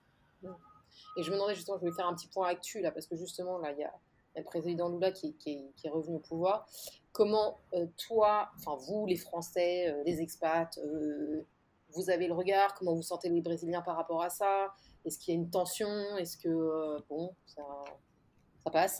Et 1.17 1.23
je 1.23 1.29
me 1.29 1.35
demandais 1.35 1.53
justement, 1.53 1.77
je 1.77 1.81
voulais 1.81 1.95
faire 1.95 2.07
un 2.07 2.15
petit 2.15 2.27
point 2.27 2.47
actu 2.47 2.81
là, 2.81 2.91
parce 2.91 3.05
que 3.05 3.15
justement, 3.15 3.59
là, 3.59 3.71
il 3.71 3.79
y 3.79 3.83
a, 3.83 3.93
le 4.35 4.43
président 4.43 4.89
Lula 4.89 5.11
qui, 5.11 5.35
est, 5.45 5.89
revenu 5.89 6.15
au 6.15 6.19
pouvoir. 6.19 6.67
Comment 7.11 7.59
euh, 7.73 7.85
toi, 7.97 8.49
enfin 8.55 8.75
vous, 8.87 9.05
les 9.05 9.15
Français, 9.15 9.91
euh, 9.91 10.03
les 10.05 10.21
expats, 10.21 10.75
euh, 10.79 11.45
vous 11.89 12.09
avez 12.09 12.25
le 12.25 12.33
regard? 12.33 12.73
Comment 12.73 12.95
vous 12.95 13.03
sentez 13.03 13.29
les 13.29 13.41
Brésiliens 13.41 13.83
par 13.83 13.95
rapport 13.95 14.23
à 14.23 14.31
ça? 14.31 14.73
Est-ce 15.05 15.19
qu'il 15.19 15.35
y 15.35 15.37
a 15.37 15.39
une 15.39 15.51
tension? 15.51 16.17
Est-ce 16.17 16.37
que, 16.37 16.97
bon, 17.07 17.35
ça 17.45 17.63
passe? 18.71 18.99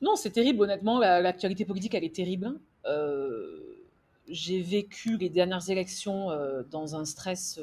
Non, 0.00 0.16
c'est 0.16 0.30
terrible, 0.30 0.62
honnêtement. 0.62 0.98
L'actualité 0.98 1.64
politique, 1.64 1.94
elle 1.94 2.04
est 2.04 2.14
terrible. 2.14 2.58
j'ai 4.28 4.60
vécu 4.60 5.16
les 5.16 5.28
dernières 5.28 5.68
élections 5.70 6.28
dans 6.70 6.94
un 6.94 7.04
stress 7.04 7.60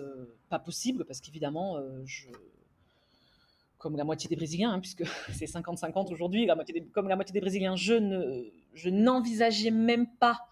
pas 0.50 0.60
possible, 0.60 1.06
parce 1.06 1.22
qu'évidemment, 1.22 1.80
comme 3.86 3.98
la 3.98 4.04
moitié 4.04 4.28
des 4.28 4.36
Brésiliens, 4.36 4.72
hein, 4.72 4.80
puisque 4.80 5.04
c'est 5.32 5.46
50-50 5.46 6.12
aujourd'hui, 6.12 6.50
comme 6.92 7.08
la 7.08 7.16
moitié 7.16 7.34
des 7.34 7.40
Brésiliens, 7.40 7.76
je, 7.76 7.94
ne, 7.94 8.50
je 8.74 8.90
n'envisageais 8.90 9.70
même 9.70 10.08
pas 10.08 10.48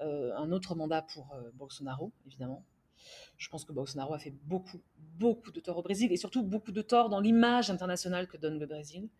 euh, 0.00 0.34
un 0.36 0.50
autre 0.50 0.74
mandat 0.74 1.02
pour 1.02 1.30
euh, 1.34 1.50
Bolsonaro, 1.52 2.10
évidemment. 2.26 2.64
Je 3.36 3.50
pense 3.50 3.66
que 3.66 3.72
Bolsonaro 3.74 4.14
a 4.14 4.18
fait 4.18 4.32
beaucoup, 4.44 4.80
beaucoup 5.18 5.50
de 5.50 5.60
tort 5.60 5.76
au 5.76 5.82
Brésil, 5.82 6.10
et 6.10 6.16
surtout 6.16 6.42
beaucoup 6.42 6.72
de 6.72 6.80
tort 6.80 7.10
dans 7.10 7.20
l'image 7.20 7.70
internationale 7.70 8.28
que 8.28 8.38
donne 8.38 8.58
le 8.58 8.66
Brésil. 8.66 9.10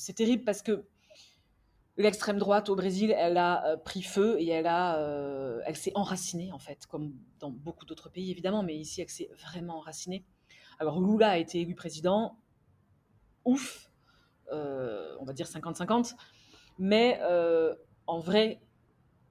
Euh, 0.00 0.04
c'est 0.04 0.12
terrible 0.14 0.44
parce 0.44 0.62
que 0.62 0.84
l'extrême 1.96 2.38
droite 2.38 2.68
au 2.68 2.76
Brésil, 2.76 3.14
elle 3.16 3.36
a 3.36 3.76
pris 3.84 4.02
feu 4.02 4.40
et 4.40 4.48
elle, 4.48 4.66
a, 4.66 4.98
elle 5.66 5.76
s'est 5.76 5.92
enracinée, 5.94 6.50
en 6.52 6.58
fait, 6.58 6.86
comme 6.86 7.12
dans 7.40 7.50
beaucoup 7.50 7.84
d'autres 7.84 8.08
pays, 8.08 8.30
évidemment, 8.30 8.62
mais 8.62 8.76
ici, 8.76 9.02
elle 9.02 9.10
s'est 9.10 9.30
vraiment 9.36 9.78
enracinée. 9.78 10.24
Alors 10.78 10.98
Lula 10.98 11.30
a 11.30 11.36
été 11.36 11.60
élu 11.60 11.74
président, 11.74 12.38
ouf, 13.44 13.90
euh, 14.50 15.14
on 15.20 15.24
va 15.24 15.34
dire 15.34 15.46
50-50, 15.46 16.14
mais 16.78 17.18
euh, 17.22 17.74
en 18.06 18.18
vrai, 18.18 18.60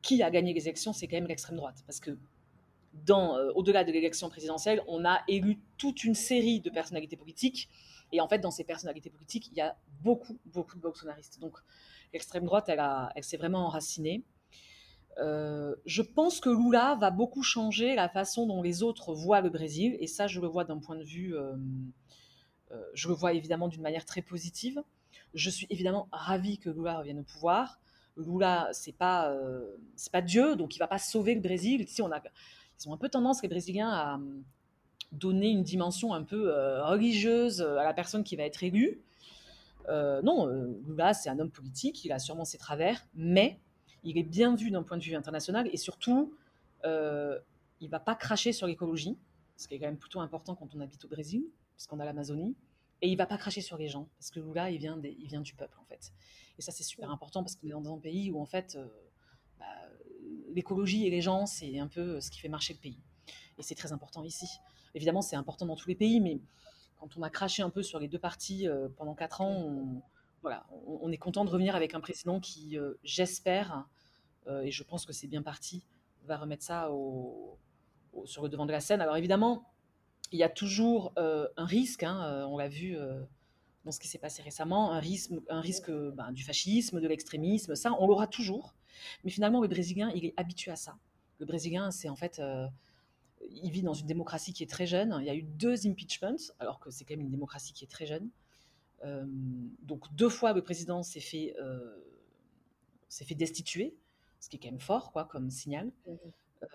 qui 0.04 0.22
a 0.22 0.30
gagné 0.30 0.54
les 0.54 0.62
élections, 0.62 0.94
c'est 0.94 1.08
quand 1.08 1.18
même 1.18 1.28
l'extrême 1.28 1.58
droite, 1.58 1.84
parce 1.88 2.00
que 2.00 2.12
euh, 2.12 3.52
au-delà 3.56 3.84
de 3.84 3.92
l'élection 3.92 4.30
présidentielle, 4.30 4.84
on 4.88 5.06
a 5.06 5.22
élu 5.28 5.60
toute 5.78 6.04
une 6.04 6.16
série 6.16 6.60
de 6.60 6.70
personnalités 6.70 7.18
politiques, 7.18 7.68
et 8.12 8.22
en 8.22 8.28
fait, 8.28 8.40
dans 8.40 8.52
ces 8.52 8.64
personnalités 8.64 9.10
politiques, 9.10 9.48
il 9.52 9.58
y 9.58 9.62
a 9.62 9.76
beaucoup, 10.02 10.40
beaucoup 10.46 10.76
de 10.76 10.82
bolsonaristes. 10.82 11.40
Donc, 11.40 11.58
l'extrême 12.14 12.46
droite, 12.46 12.70
elle, 12.70 12.84
elle 13.16 13.24
s'est 13.24 13.38
vraiment 13.38 13.66
enracinée. 13.66 14.24
Euh, 15.18 15.76
je 15.86 16.02
pense 16.02 16.40
que 16.40 16.50
Lula 16.50 16.96
va 17.00 17.12
beaucoup 17.12 17.44
changer 17.44 17.96
la 17.96 18.08
façon 18.08 18.48
dont 18.48 18.62
les 18.62 18.84
autres 18.84 19.14
voient 19.14 19.42
le 19.42 19.50
Brésil, 19.50 19.98
et 20.00 20.08
ça, 20.08 20.28
je 20.28 20.40
le 20.40 20.48
vois 20.48 20.64
d'un 20.64 20.80
point 20.80 20.96
de 20.96 21.04
vue, 21.04 21.36
euh, 21.36 21.56
euh, 22.72 22.84
je 22.94 23.08
le 23.10 23.14
vois 23.14 23.34
évidemment 23.34 23.68
d'une 23.68 23.82
manière 23.82 24.06
très 24.06 24.22
positive. 24.22 24.82
Je 25.34 25.50
suis 25.50 25.68
évidemment 25.70 26.08
ravie 26.12 26.58
que 26.58 26.70
Lula 26.70 26.98
revienne 26.98 27.20
au 27.20 27.24
pouvoir. 27.24 27.80
Lula, 28.16 28.70
c'est 28.74 28.96
pas, 28.96 29.34
c'est 29.96 30.12
pas 30.12 30.22
Dieu, 30.22 30.56
donc 30.56 30.76
il 30.76 30.80
va 30.80 30.88
pas 30.88 30.98
sauver 30.98 31.36
le 31.36 31.42
Brésil. 31.42 31.86
On 32.02 32.12
a, 32.12 32.22
ils 32.80 32.90
ont 32.90 32.94
un 32.94 32.98
peu 32.98 33.10
tendance 33.10 33.42
les 33.42 33.48
Brésiliens 33.48 33.90
à 33.90 34.20
donner 35.12 35.50
une 35.50 35.64
dimension 35.64 36.14
un 36.14 36.24
peu 36.24 36.52
religieuse 36.84 37.62
à 37.62 37.84
la 37.84 37.94
personne 37.94 38.24
qui 38.24 38.36
va 38.36 38.44
être 38.44 38.64
élue. 38.64 39.02
non, 39.88 40.46
Lula, 40.88 41.14
c'est 41.14 41.30
un 41.30 41.40
homme 41.40 41.52
politique, 41.52 42.06
il 42.06 42.12
a 42.12 42.20
sûrement 42.20 42.46
ses 42.46 42.58
travers, 42.58 43.06
mais 43.16 43.60
il 44.04 44.18
est 44.18 44.24
bien 44.24 44.56
vu 44.56 44.72
d'un 44.72 44.84
point 44.84 44.98
de 44.98 45.04
vue 45.04 45.16
international 45.16 45.70
et 45.72 45.78
surtout, 45.78 46.34
euh, 46.86 47.40
il 47.82 47.86
ne 47.86 47.92
va 47.92 48.00
pas 48.00 48.16
cracher 48.16 48.54
sur 48.54 48.68
l'écologie, 48.68 49.18
ce 49.58 49.68
qui 49.68 49.76
est 49.76 49.80
quand 49.80 49.88
même 49.88 49.98
plutôt 49.98 50.20
important 50.20 50.56
quand 50.56 50.74
on 50.76 50.80
habite 50.80 51.04
au 51.06 51.08
Brésil, 51.08 51.44
puisqu'on 51.76 52.00
a 52.00 52.06
l'Amazonie. 52.06 52.56
Et 53.02 53.08
il 53.08 53.14
ne 53.14 53.18
va 53.18 53.26
pas 53.26 53.38
cracher 53.38 53.62
sur 53.62 53.78
les 53.78 53.88
gens, 53.88 54.10
parce 54.18 54.30
que 54.30 54.42
Lula, 54.42 54.72
il 54.72 54.78
vient, 54.78 55.00
il 55.04 55.28
vient 55.28 55.40
du 55.40 55.54
peuple, 55.54 55.78
en 55.80 55.86
fait. 55.86 56.12
Et 56.58 56.62
ça, 56.62 56.74
c'est 56.74 56.84
super 56.84 57.10
important, 57.12 57.44
parce 57.44 57.56
qu'on 57.56 57.68
est 57.68 57.72
dans 57.72 57.94
un 57.94 57.98
pays 57.98 58.30
où, 58.30 58.42
en 58.42 58.46
fait, 58.46 58.76
euh, 58.76 58.86
bah, 59.58 59.66
l'écologie 60.54 61.08
et 61.08 61.10
les 61.10 61.22
gens, 61.22 61.46
c'est 61.46 61.80
un 61.80 61.88
peu 61.88 62.20
ce 62.20 62.30
qui 62.30 62.40
fait 62.40 62.50
marcher 62.50 62.74
le 62.74 62.80
pays. 62.80 63.00
Et 63.58 63.64
c'est 63.64 63.76
très 63.76 63.94
important 63.94 64.24
ici. 64.24 64.48
Évidemment, 64.96 65.22
c'est 65.22 65.36
important 65.36 65.66
dans 65.66 65.76
tous 65.76 65.88
les 65.88 65.96
pays, 65.96 66.20
mais 66.20 66.40
quand 67.00 67.16
on 67.18 67.24
a 67.24 67.30
craché 67.30 67.64
un 67.64 67.70
peu 67.70 67.82
sur 67.82 68.00
les 68.00 68.08
deux 68.08 68.20
parties 68.20 68.68
euh, 68.68 68.90
pendant 68.98 69.16
quatre 69.16 69.42
ans, 69.42 69.52
on, 69.52 70.02
voilà, 70.42 70.66
on, 70.86 71.12
est 71.12 71.18
content 71.18 71.46
de 71.46 71.50
revenir 71.50 71.76
avec 71.76 71.96
un 71.96 72.00
président 72.00 72.40
qui, 72.40 72.78
euh, 72.78 72.94
j'espère, 73.04 73.86
euh, 74.48 74.62
et 74.62 74.72
je 74.72 74.84
pense 74.84 75.06
que 75.06 75.14
c'est 75.14 75.28
bien 75.28 75.42
parti, 75.42 75.84
va 76.26 76.38
remettre 76.38 76.64
ça 76.64 76.90
sur 78.26 78.44
le 78.44 78.50
devant 78.50 78.66
de 78.66 78.72
la 78.72 78.82
scène. 78.82 79.02
Alors 79.02 79.18
évidemment, 79.18 79.72
il 80.32 80.40
y 80.40 80.44
a 80.44 80.50
toujours 80.50 81.14
un 81.18 81.66
risque, 81.66 82.04
hein, 82.04 82.46
on 82.48 82.58
l'a 82.58 82.68
vu 82.68 82.96
dans 83.84 83.92
ce 83.92 84.00
qui 84.00 84.08
s'est 84.08 84.20
passé 84.20 84.44
récemment, 84.44 84.92
un 84.92 85.00
risque, 85.00 85.32
un 85.50 85.62
risque 85.62 85.90
ben, 85.90 86.32
du 86.32 86.44
fascisme, 86.44 87.02
de 87.02 87.08
l'extrémisme, 87.08 87.76
ça, 87.76 87.94
on 88.00 88.06
l'aura 88.06 88.28
toujours. 88.28 88.76
Mais 89.24 89.32
finalement, 89.32 89.60
le 89.60 89.68
Brésilien, 89.68 90.12
il 90.14 90.26
est 90.26 90.34
habitué 90.38 90.70
à 90.72 90.76
ça. 90.76 90.98
Le 91.40 91.48
Brésilien, 91.48 91.90
c'est 91.90 92.10
en 92.10 92.16
fait 92.16 92.40
il 93.52 93.72
vit 93.72 93.82
dans 93.82 93.94
une 93.94 94.08
démocratie 94.08 94.54
qui 94.54 94.64
est 94.64 94.70
très 94.70 94.86
jeune. 94.86 95.18
Il 95.20 95.26
y 95.26 95.30
a 95.30 95.36
eu 95.36 95.44
deux 95.44 95.88
impeachments, 95.88 96.54
alors 96.60 96.80
que 96.80 96.90
c'est 96.92 97.06
quand 97.06 97.16
même 97.16 97.26
une 97.26 97.32
démocratie 97.32 97.74
qui 97.74 97.84
est 97.84 97.88
très 97.88 98.06
jeune. 98.06 98.30
Euh, 99.06 99.24
donc 99.82 100.14
deux 100.14 100.30
fois 100.30 100.54
le 100.54 100.62
président 100.62 101.04
s'est 101.04 101.20
fait, 101.20 101.56
euh, 101.62 101.96
fait 103.10 103.36
destituer, 103.36 103.96
ce 104.40 104.50
qui 104.50 104.58
est 104.58 104.60
quand 104.60 104.72
même 104.72 104.80
fort 104.80 105.12
quoi, 105.12 105.26
comme 105.26 105.50
signal. 105.50 105.92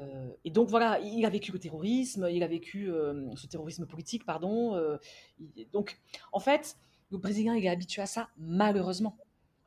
Euh, 0.00 0.30
et 0.44 0.50
donc 0.50 0.68
voilà, 0.68 0.98
il 1.00 1.24
a 1.26 1.30
vécu 1.30 1.52
le 1.52 1.58
terrorisme, 1.58 2.28
il 2.30 2.42
a 2.42 2.46
vécu 2.46 2.90
ce 3.36 3.46
terrorisme 3.46 3.86
politique, 3.86 4.24
pardon. 4.24 4.98
donc 5.72 6.00
en 6.32 6.40
fait, 6.40 6.76
le 7.10 7.18
Brésilien 7.18 7.54
il 7.54 7.64
est 7.64 7.68
habitué 7.70 8.02
à 8.02 8.06
ça, 8.06 8.28
malheureusement. 8.38 9.16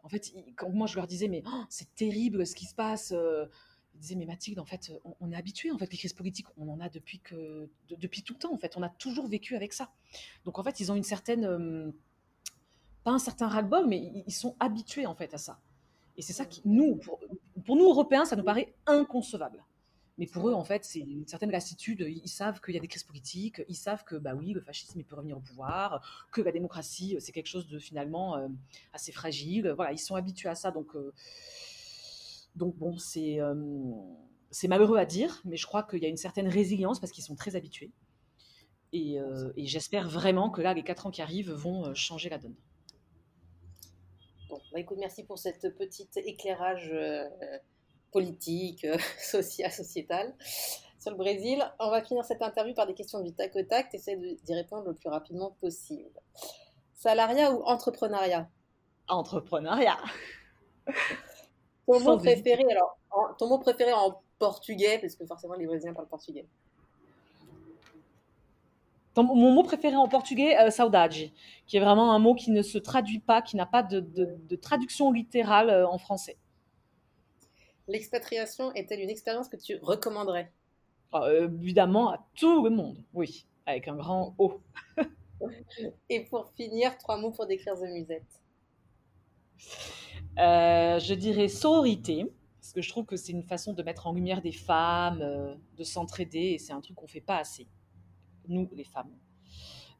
En 0.03 0.09
fait, 0.09 0.33
quand 0.55 0.69
moi 0.69 0.87
je 0.87 0.95
leur 0.95 1.05
disais 1.05 1.27
mais 1.27 1.43
oh, 1.45 1.63
c'est 1.69 1.93
terrible 1.95 2.47
ce 2.47 2.55
qui 2.55 2.65
se 2.65 2.73
passe, 2.73 3.13
ils 3.97 4.01
disaient 4.01 4.15
mais 4.15 4.25
Mathilde 4.25 4.59
en 4.59 4.65
fait 4.65 4.91
on, 5.19 5.31
est 5.31 5.35
habitué 5.35 5.71
en 5.71 5.77
fait 5.77 5.91
les 5.91 5.97
crises 5.97 6.13
politiques 6.13 6.47
on 6.57 6.69
en 6.69 6.79
a 6.79 6.87
depuis 6.87 7.19
que 7.19 7.69
depuis 7.89 8.21
tout 8.21 8.33
le 8.33 8.39
temps 8.39 8.53
en 8.53 8.57
fait 8.57 8.77
on 8.77 8.83
a 8.83 8.89
toujours 8.89 9.27
vécu 9.27 9.55
avec 9.55 9.73
ça. 9.73 9.91
Donc 10.45 10.59
en 10.59 10.63
fait 10.63 10.79
ils 10.79 10.91
ont 10.91 10.95
une 10.95 11.03
certaine 11.03 11.93
pas 13.07 13.13
un 13.13 13.19
certain 13.19 13.47
ras-le-bol, 13.47 13.87
mais 13.87 14.11
ils 14.27 14.33
sont 14.33 14.57
habitués 14.59 15.05
en 15.05 15.15
fait 15.15 15.33
à 15.33 15.37
ça. 15.37 15.61
Et 16.17 16.21
c'est 16.21 16.33
ça 16.33 16.45
qui, 16.45 16.61
nous, 16.65 16.97
pour, 16.97 17.19
nous 17.77 17.87
Européens, 17.87 18.25
ça 18.25 18.35
nous 18.35 18.43
paraît 18.43 18.73
inconcevable. 18.85 19.63
Mais 20.17 20.25
pour 20.27 20.49
eux, 20.49 20.53
en 20.53 20.65
fait, 20.65 20.83
c'est 20.83 20.99
une 20.99 21.25
certaine 21.25 21.51
lassitude. 21.51 22.01
Ils 22.01 22.27
savent 22.27 22.59
qu'il 22.59 22.73
y 22.73 22.77
a 22.77 22.81
des 22.81 22.87
crises 22.89 23.03
politiques, 23.03 23.61
ils 23.69 23.75
savent 23.75 24.03
que, 24.03 24.15
bah 24.17 24.33
oui, 24.35 24.51
le 24.51 24.59
fascisme, 24.59 24.99
il 24.99 25.05
peut 25.05 25.15
revenir 25.15 25.37
au 25.37 25.39
pouvoir, 25.39 26.27
que 26.33 26.41
la 26.41 26.51
démocratie, 26.51 27.15
c'est 27.19 27.31
quelque 27.31 27.47
chose 27.47 27.69
de 27.69 27.79
finalement 27.79 28.35
euh, 28.35 28.49
assez 28.91 29.13
fragile. 29.13 29.71
Voilà, 29.73 29.93
ils 29.93 29.99
sont 29.99 30.15
habitués 30.15 30.49
à 30.49 30.55
ça. 30.55 30.71
Donc, 30.71 30.93
euh, 30.95 31.13
donc 32.58 32.76
bon, 32.76 32.97
c'est 32.97 33.39
euh, 33.39 33.55
c'est 34.51 34.68
malheureux 34.68 34.97
à 34.97 35.05
dire, 35.05 35.41
mais 35.45 35.58
je 35.58 35.66
crois 35.66 35.84
qu'il 35.84 35.99
y 35.99 36.05
a 36.05 36.10
une 36.10 36.18
certaine 36.18 36.47
résilience 36.47 36.99
parce 36.99 37.12
qu'ils 37.12 37.24
sont 37.24 37.36
très 37.36 37.55
habitués. 37.55 37.91
Et, 38.93 39.18
et 39.58 39.66
j'espère 39.66 40.08
vraiment 40.08 40.49
que 40.49 40.62
là, 40.62 40.74
les 40.74 40.82
quatre 40.82 41.08
ans 41.08 41.12
qui 41.12 41.22
arrivent 41.22 41.51
vont 41.51 41.93
changer 41.93 42.30
la 42.30 42.38
donne. 42.38 42.55
Bon, 44.49 44.62
bah 44.72 44.80
écoute, 44.80 44.97
merci 44.97 45.26
pour 45.26 45.38
cette 45.38 45.78
petite 45.78 46.16
éclairage 46.16 46.93
politique, 48.12 48.86
euh, 48.86 48.97
social, 49.20 49.72
sociétale 49.72 50.36
sur 50.99 51.12
le 51.12 51.18
Brésil. 51.18 51.64
On 51.80 51.89
va 51.89 52.01
finir 52.03 52.26
cette 52.26 52.41
interview 52.41 52.74
par 52.74 52.88
des 52.88 52.93
questions 52.93 53.22
du 53.22 53.34
tac 53.34 53.55
au 53.55 53.64
tac. 53.64 53.93
Essaye 53.93 54.38
d'y 54.43 54.53
répondre 54.53 54.88
le 54.88 54.93
plus 54.93 55.10
rapidement 55.10 55.51
possible. 55.62 56.20
Salariat 56.93 57.53
ou 57.53 57.62
entrepreneuriat? 57.64 58.49
Entrepreneuriat. 59.08 59.99
Ton 61.88 62.01
mot 62.01 62.17
préféré, 62.17 62.65
alors, 62.69 62.97
ton 63.38 63.47
mot 63.47 63.59
préféré 63.59 63.93
en 63.93 64.21
portugais, 64.39 64.99
parce 64.99 65.15
que 65.15 65.25
forcément 65.25 65.53
les 65.53 65.65
Brésiliens 65.65 65.93
parlent 65.93 66.07
portugais. 66.07 66.45
mon 69.15 69.51
mot 69.51 69.63
préféré 69.63 69.95
en 69.95 70.09
portugais, 70.09 70.57
euh, 70.59 70.69
saudade, 70.69 71.13
qui 71.65 71.77
est 71.77 71.79
vraiment 71.79 72.13
un 72.13 72.19
mot 72.19 72.35
qui 72.35 72.51
ne 72.51 72.61
se 72.61 72.77
traduit 72.77 73.19
pas, 73.19 73.41
qui 73.41 73.55
n'a 73.55 73.65
pas 73.65 73.83
de, 73.83 74.01
de, 74.01 74.55
traduction 74.57 75.13
littérale 75.13 75.69
euh, 75.69 75.88
en 75.88 75.97
français. 75.97 76.38
L'expatriation 77.88 78.73
est-elle 78.73 78.99
une 78.99 79.09
expérience 79.09 79.47
que 79.47 79.55
tu 79.55 79.79
recommanderais? 79.81 80.51
Ah, 81.13 81.29
Évidemment 81.31 82.11
à 82.11 82.27
tout 82.35 82.65
le 82.65 82.69
monde, 82.69 83.01
oui, 83.13 83.47
avec 83.65 83.88
un 83.88 83.95
grand 83.95 84.35
O. 84.38 84.59
Et 86.09 86.25
pour 86.25 86.51
finir, 86.57 86.97
trois 86.97 87.17
mots 87.17 87.31
pour 87.31 87.45
décrire 87.45 87.75
The 87.75 87.83
Musette. 87.83 88.41
Euh, 90.39 90.99
je 90.99 91.14
dirais 91.14 91.47
sororité, 91.47 92.26
parce 92.60 92.74
que 92.74 92.82
je 92.82 92.89
trouve 92.89 93.05
que 93.05 93.16
c'est 93.16 93.32
une 93.32 93.43
façon 93.43 93.74
de 93.74 93.82
mettre 93.84 94.08
en 94.08 94.14
lumière 94.14 94.41
des 94.41 94.51
femmes, 94.51 95.22
euh, 95.22 95.55
de 95.78 95.84
s'entraider, 95.84 96.53
et 96.53 96.58
c'est 96.58 96.74
un 96.74 96.82
truc 96.82 96.95
qu'on 96.95 97.05
ne 97.05 97.12
fait 97.12 97.22
pas 97.22 97.38
assez, 97.38 97.68
nous 98.47 98.70
les 98.74 98.84
femmes. 98.84 99.12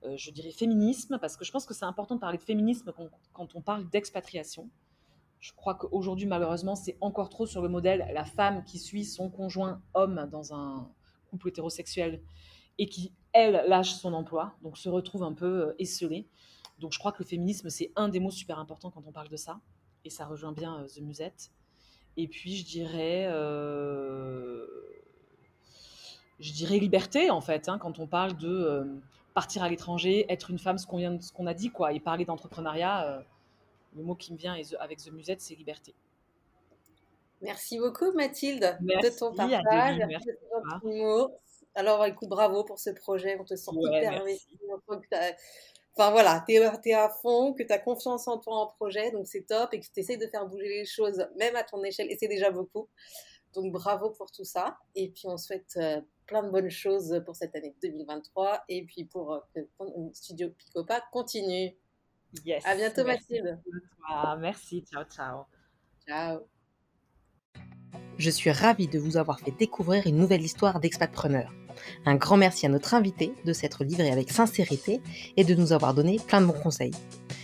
Euh, 0.04 0.16
je 0.16 0.32
dirais 0.32 0.52
féminisme, 0.52 1.18
parce 1.20 1.38
que 1.38 1.46
je 1.46 1.52
pense 1.52 1.66
que 1.66 1.74
c'est 1.74 1.86
important 1.86 2.16
de 2.16 2.20
parler 2.20 2.38
de 2.38 2.44
féminisme 2.44 2.94
quand 3.34 3.56
on 3.56 3.62
parle 3.62 3.90
d'expatriation. 3.90 4.70
Je 5.40 5.54
crois 5.54 5.76
qu'aujourd'hui, 5.76 6.26
malheureusement, 6.26 6.76
c'est 6.76 6.98
encore 7.02 7.30
trop 7.30 7.46
sur 7.46 7.62
le 7.62 7.70
modèle 7.70 8.10
la 8.14 8.26
femme 8.26 8.64
qui 8.64 8.80
suit 8.80 9.06
son 9.06 9.30
conjoint 9.30 9.82
homme 9.94 10.28
dans 10.32 10.54
un 10.54 10.90
couple 11.30 11.50
hétérosexuel 11.50 12.22
et 12.80 12.88
qui, 12.88 13.14
elle, 13.34 13.64
lâche 13.68 13.94
son 13.94 14.14
emploi, 14.14 14.56
donc 14.62 14.78
se 14.78 14.90
retrouve 14.90 15.24
un 15.24 15.34
peu 15.34 15.76
esselée. 15.80 16.28
Donc 16.80 16.94
je 16.94 17.00
crois 17.00 17.12
que 17.12 17.20
le 17.20 17.26
féminisme, 17.26 17.70
c'est 17.70 17.92
un 17.96 18.10
des 18.10 18.20
mots 18.20 18.32
super 18.32 18.60
importants 18.60 18.92
quand 18.92 19.04
on 19.06 19.12
parle 19.12 19.30
de 19.30 19.38
ça. 19.38 19.60
Et 20.06 20.10
ça 20.10 20.26
rejoint 20.26 20.52
bien 20.52 20.80
euh, 20.80 20.88
The 20.88 21.02
Musette. 21.02 21.52
Et 22.16 22.28
puis, 22.28 22.56
je 22.56 22.66
dirais, 22.66 23.28
euh, 23.28 24.66
je 26.40 26.52
dirais 26.52 26.80
liberté, 26.80 27.30
en 27.30 27.42
fait, 27.42 27.70
hein, 27.70 27.78
quand 27.78 28.00
on 28.00 28.08
parle 28.08 28.36
de 28.38 29.00
partir 29.36 29.62
à 29.62 29.70
l'étranger, 29.70 30.26
être 30.30 30.50
une 30.50 30.58
femme, 30.58 30.80
ce 30.80 30.88
qu'on, 30.88 30.98
vient, 30.98 31.20
ce 31.22 31.32
qu'on 31.32 31.46
a 31.46 31.54
dit, 31.54 31.70
quoi, 31.70 31.94
et 31.94 32.00
parler 32.00 32.26
d'entrepreneuriat 32.26 33.24
le 33.96 34.04
mot 34.04 34.16
qui 34.16 34.34
me 34.34 34.38
vient 34.38 34.56
avec 34.80 35.00
The 35.00 35.12
Musette, 35.12 35.42
c'est 35.42 35.56
liberté. 35.56 35.94
Merci 37.42 37.78
beaucoup 37.78 38.12
Mathilde 38.14 38.78
de 38.82 39.18
ton 39.18 39.34
partage. 39.34 39.98
merci 40.08 40.30
Alors 41.76 42.04
écoute, 42.06 42.30
bravo 42.30 42.64
pour 42.64 42.80
ce 42.80 42.90
projet, 42.90 43.38
on 43.40 43.44
te 43.44 43.56
sent 43.56 43.72
hyper 43.80 44.22
investi. 44.22 44.58
Enfin 45.98 46.12
voilà, 46.12 46.44
tu 46.48 46.54
es, 46.54 46.94
à 46.94 47.10
fond, 47.10 47.54
que 47.54 47.64
tu 47.64 47.74
as 47.74 47.80
confiance 47.80 48.28
en 48.28 48.38
toi 48.38 48.56
en 48.56 48.68
projet, 48.68 49.10
donc 49.10 49.26
c'est 49.26 49.48
top, 49.48 49.74
et 49.74 49.80
que 49.80 49.86
tu 49.86 50.00
essaies 50.00 50.18
de 50.18 50.28
faire 50.28 50.46
bouger 50.46 50.68
les 50.68 50.86
choses, 50.86 51.26
même 51.38 51.56
à 51.56 51.64
ton 51.64 51.84
échelle, 51.84 52.12
et 52.12 52.18
c'est 52.18 52.28
déjà 52.28 52.52
beaucoup. 52.52 52.88
Donc 53.54 53.72
bravo 53.72 54.12
pour 54.12 54.30
tout 54.30 54.44
ça, 54.44 54.78
et 54.94 55.10
puis 55.10 55.24
on 55.26 55.38
souhaite 55.38 55.74
euh, 55.78 56.00
plein 56.28 56.44
de 56.44 56.52
bonnes 56.52 56.70
choses 56.70 57.20
pour 57.26 57.36
cette 57.36 57.56
année 57.56 57.74
2023, 57.82 58.66
et 58.70 58.86
puis 58.86 59.06
pour 59.06 59.34
euh, 59.34 59.40
que 59.56 59.62
ton 59.80 60.12
studio 60.14 60.50
Picopa 60.52 61.02
continue. 61.12 61.76
Yes. 62.46 62.64
À 62.66 62.76
bientôt, 62.76 63.04
Mathilde. 63.04 63.60
Merci. 64.38 64.86
Ciao, 64.86 65.04
ciao. 65.06 65.46
Ciao. 66.06 66.48
Je 68.18 68.30
suis 68.30 68.52
ravie 68.52 68.88
de 68.88 69.00
vous 69.00 69.18
avoir 69.18 69.40
fait 69.40 69.54
découvrir 69.58 70.08
une 70.08 70.18
nouvelle 70.18 70.42
histoire 70.42 70.80
d'expatpreneur. 70.80 71.54
Un 72.06 72.16
grand 72.16 72.38
merci 72.38 72.66
à 72.66 72.70
notre 72.70 72.94
invité 72.94 73.34
de 73.46 73.54
s'être 73.54 73.84
livré 73.84 74.12
avec 74.12 74.32
sincérité 74.32 75.02
et 75.36 75.44
de 75.44 75.54
nous 75.54 75.74
avoir 75.74 75.94
donné 75.94 76.20
plein 76.26 76.42
de 76.42 76.48
bons 76.48 76.54
conseils. 76.54 76.94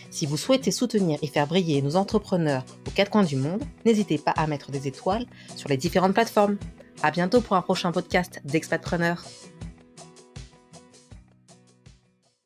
Si 0.10 0.26
vous 0.26 0.38
souhaitez 0.38 0.72
soutenir 0.72 1.18
et 1.22 1.28
faire 1.28 1.48
briller 1.48 1.82
nos 1.82 1.96
entrepreneurs 1.96 2.66
aux 2.88 2.92
quatre 2.92 3.12
coins 3.12 3.24
du 3.24 3.36
monde, 3.36 3.64
n'hésitez 3.86 4.18
pas 4.18 4.32
à 4.32 4.48
mettre 4.48 4.72
des 4.72 4.88
étoiles 4.88 5.26
sur 5.56 5.70
les 5.70 5.78
différentes 5.78 6.14
plateformes. 6.14 6.58
À 7.02 7.12
bientôt 7.12 7.42
pour 7.42 7.56
un 7.56 7.62
prochain 7.62 7.92
podcast 7.92 8.40
d'Expatpreneur. 8.46 9.24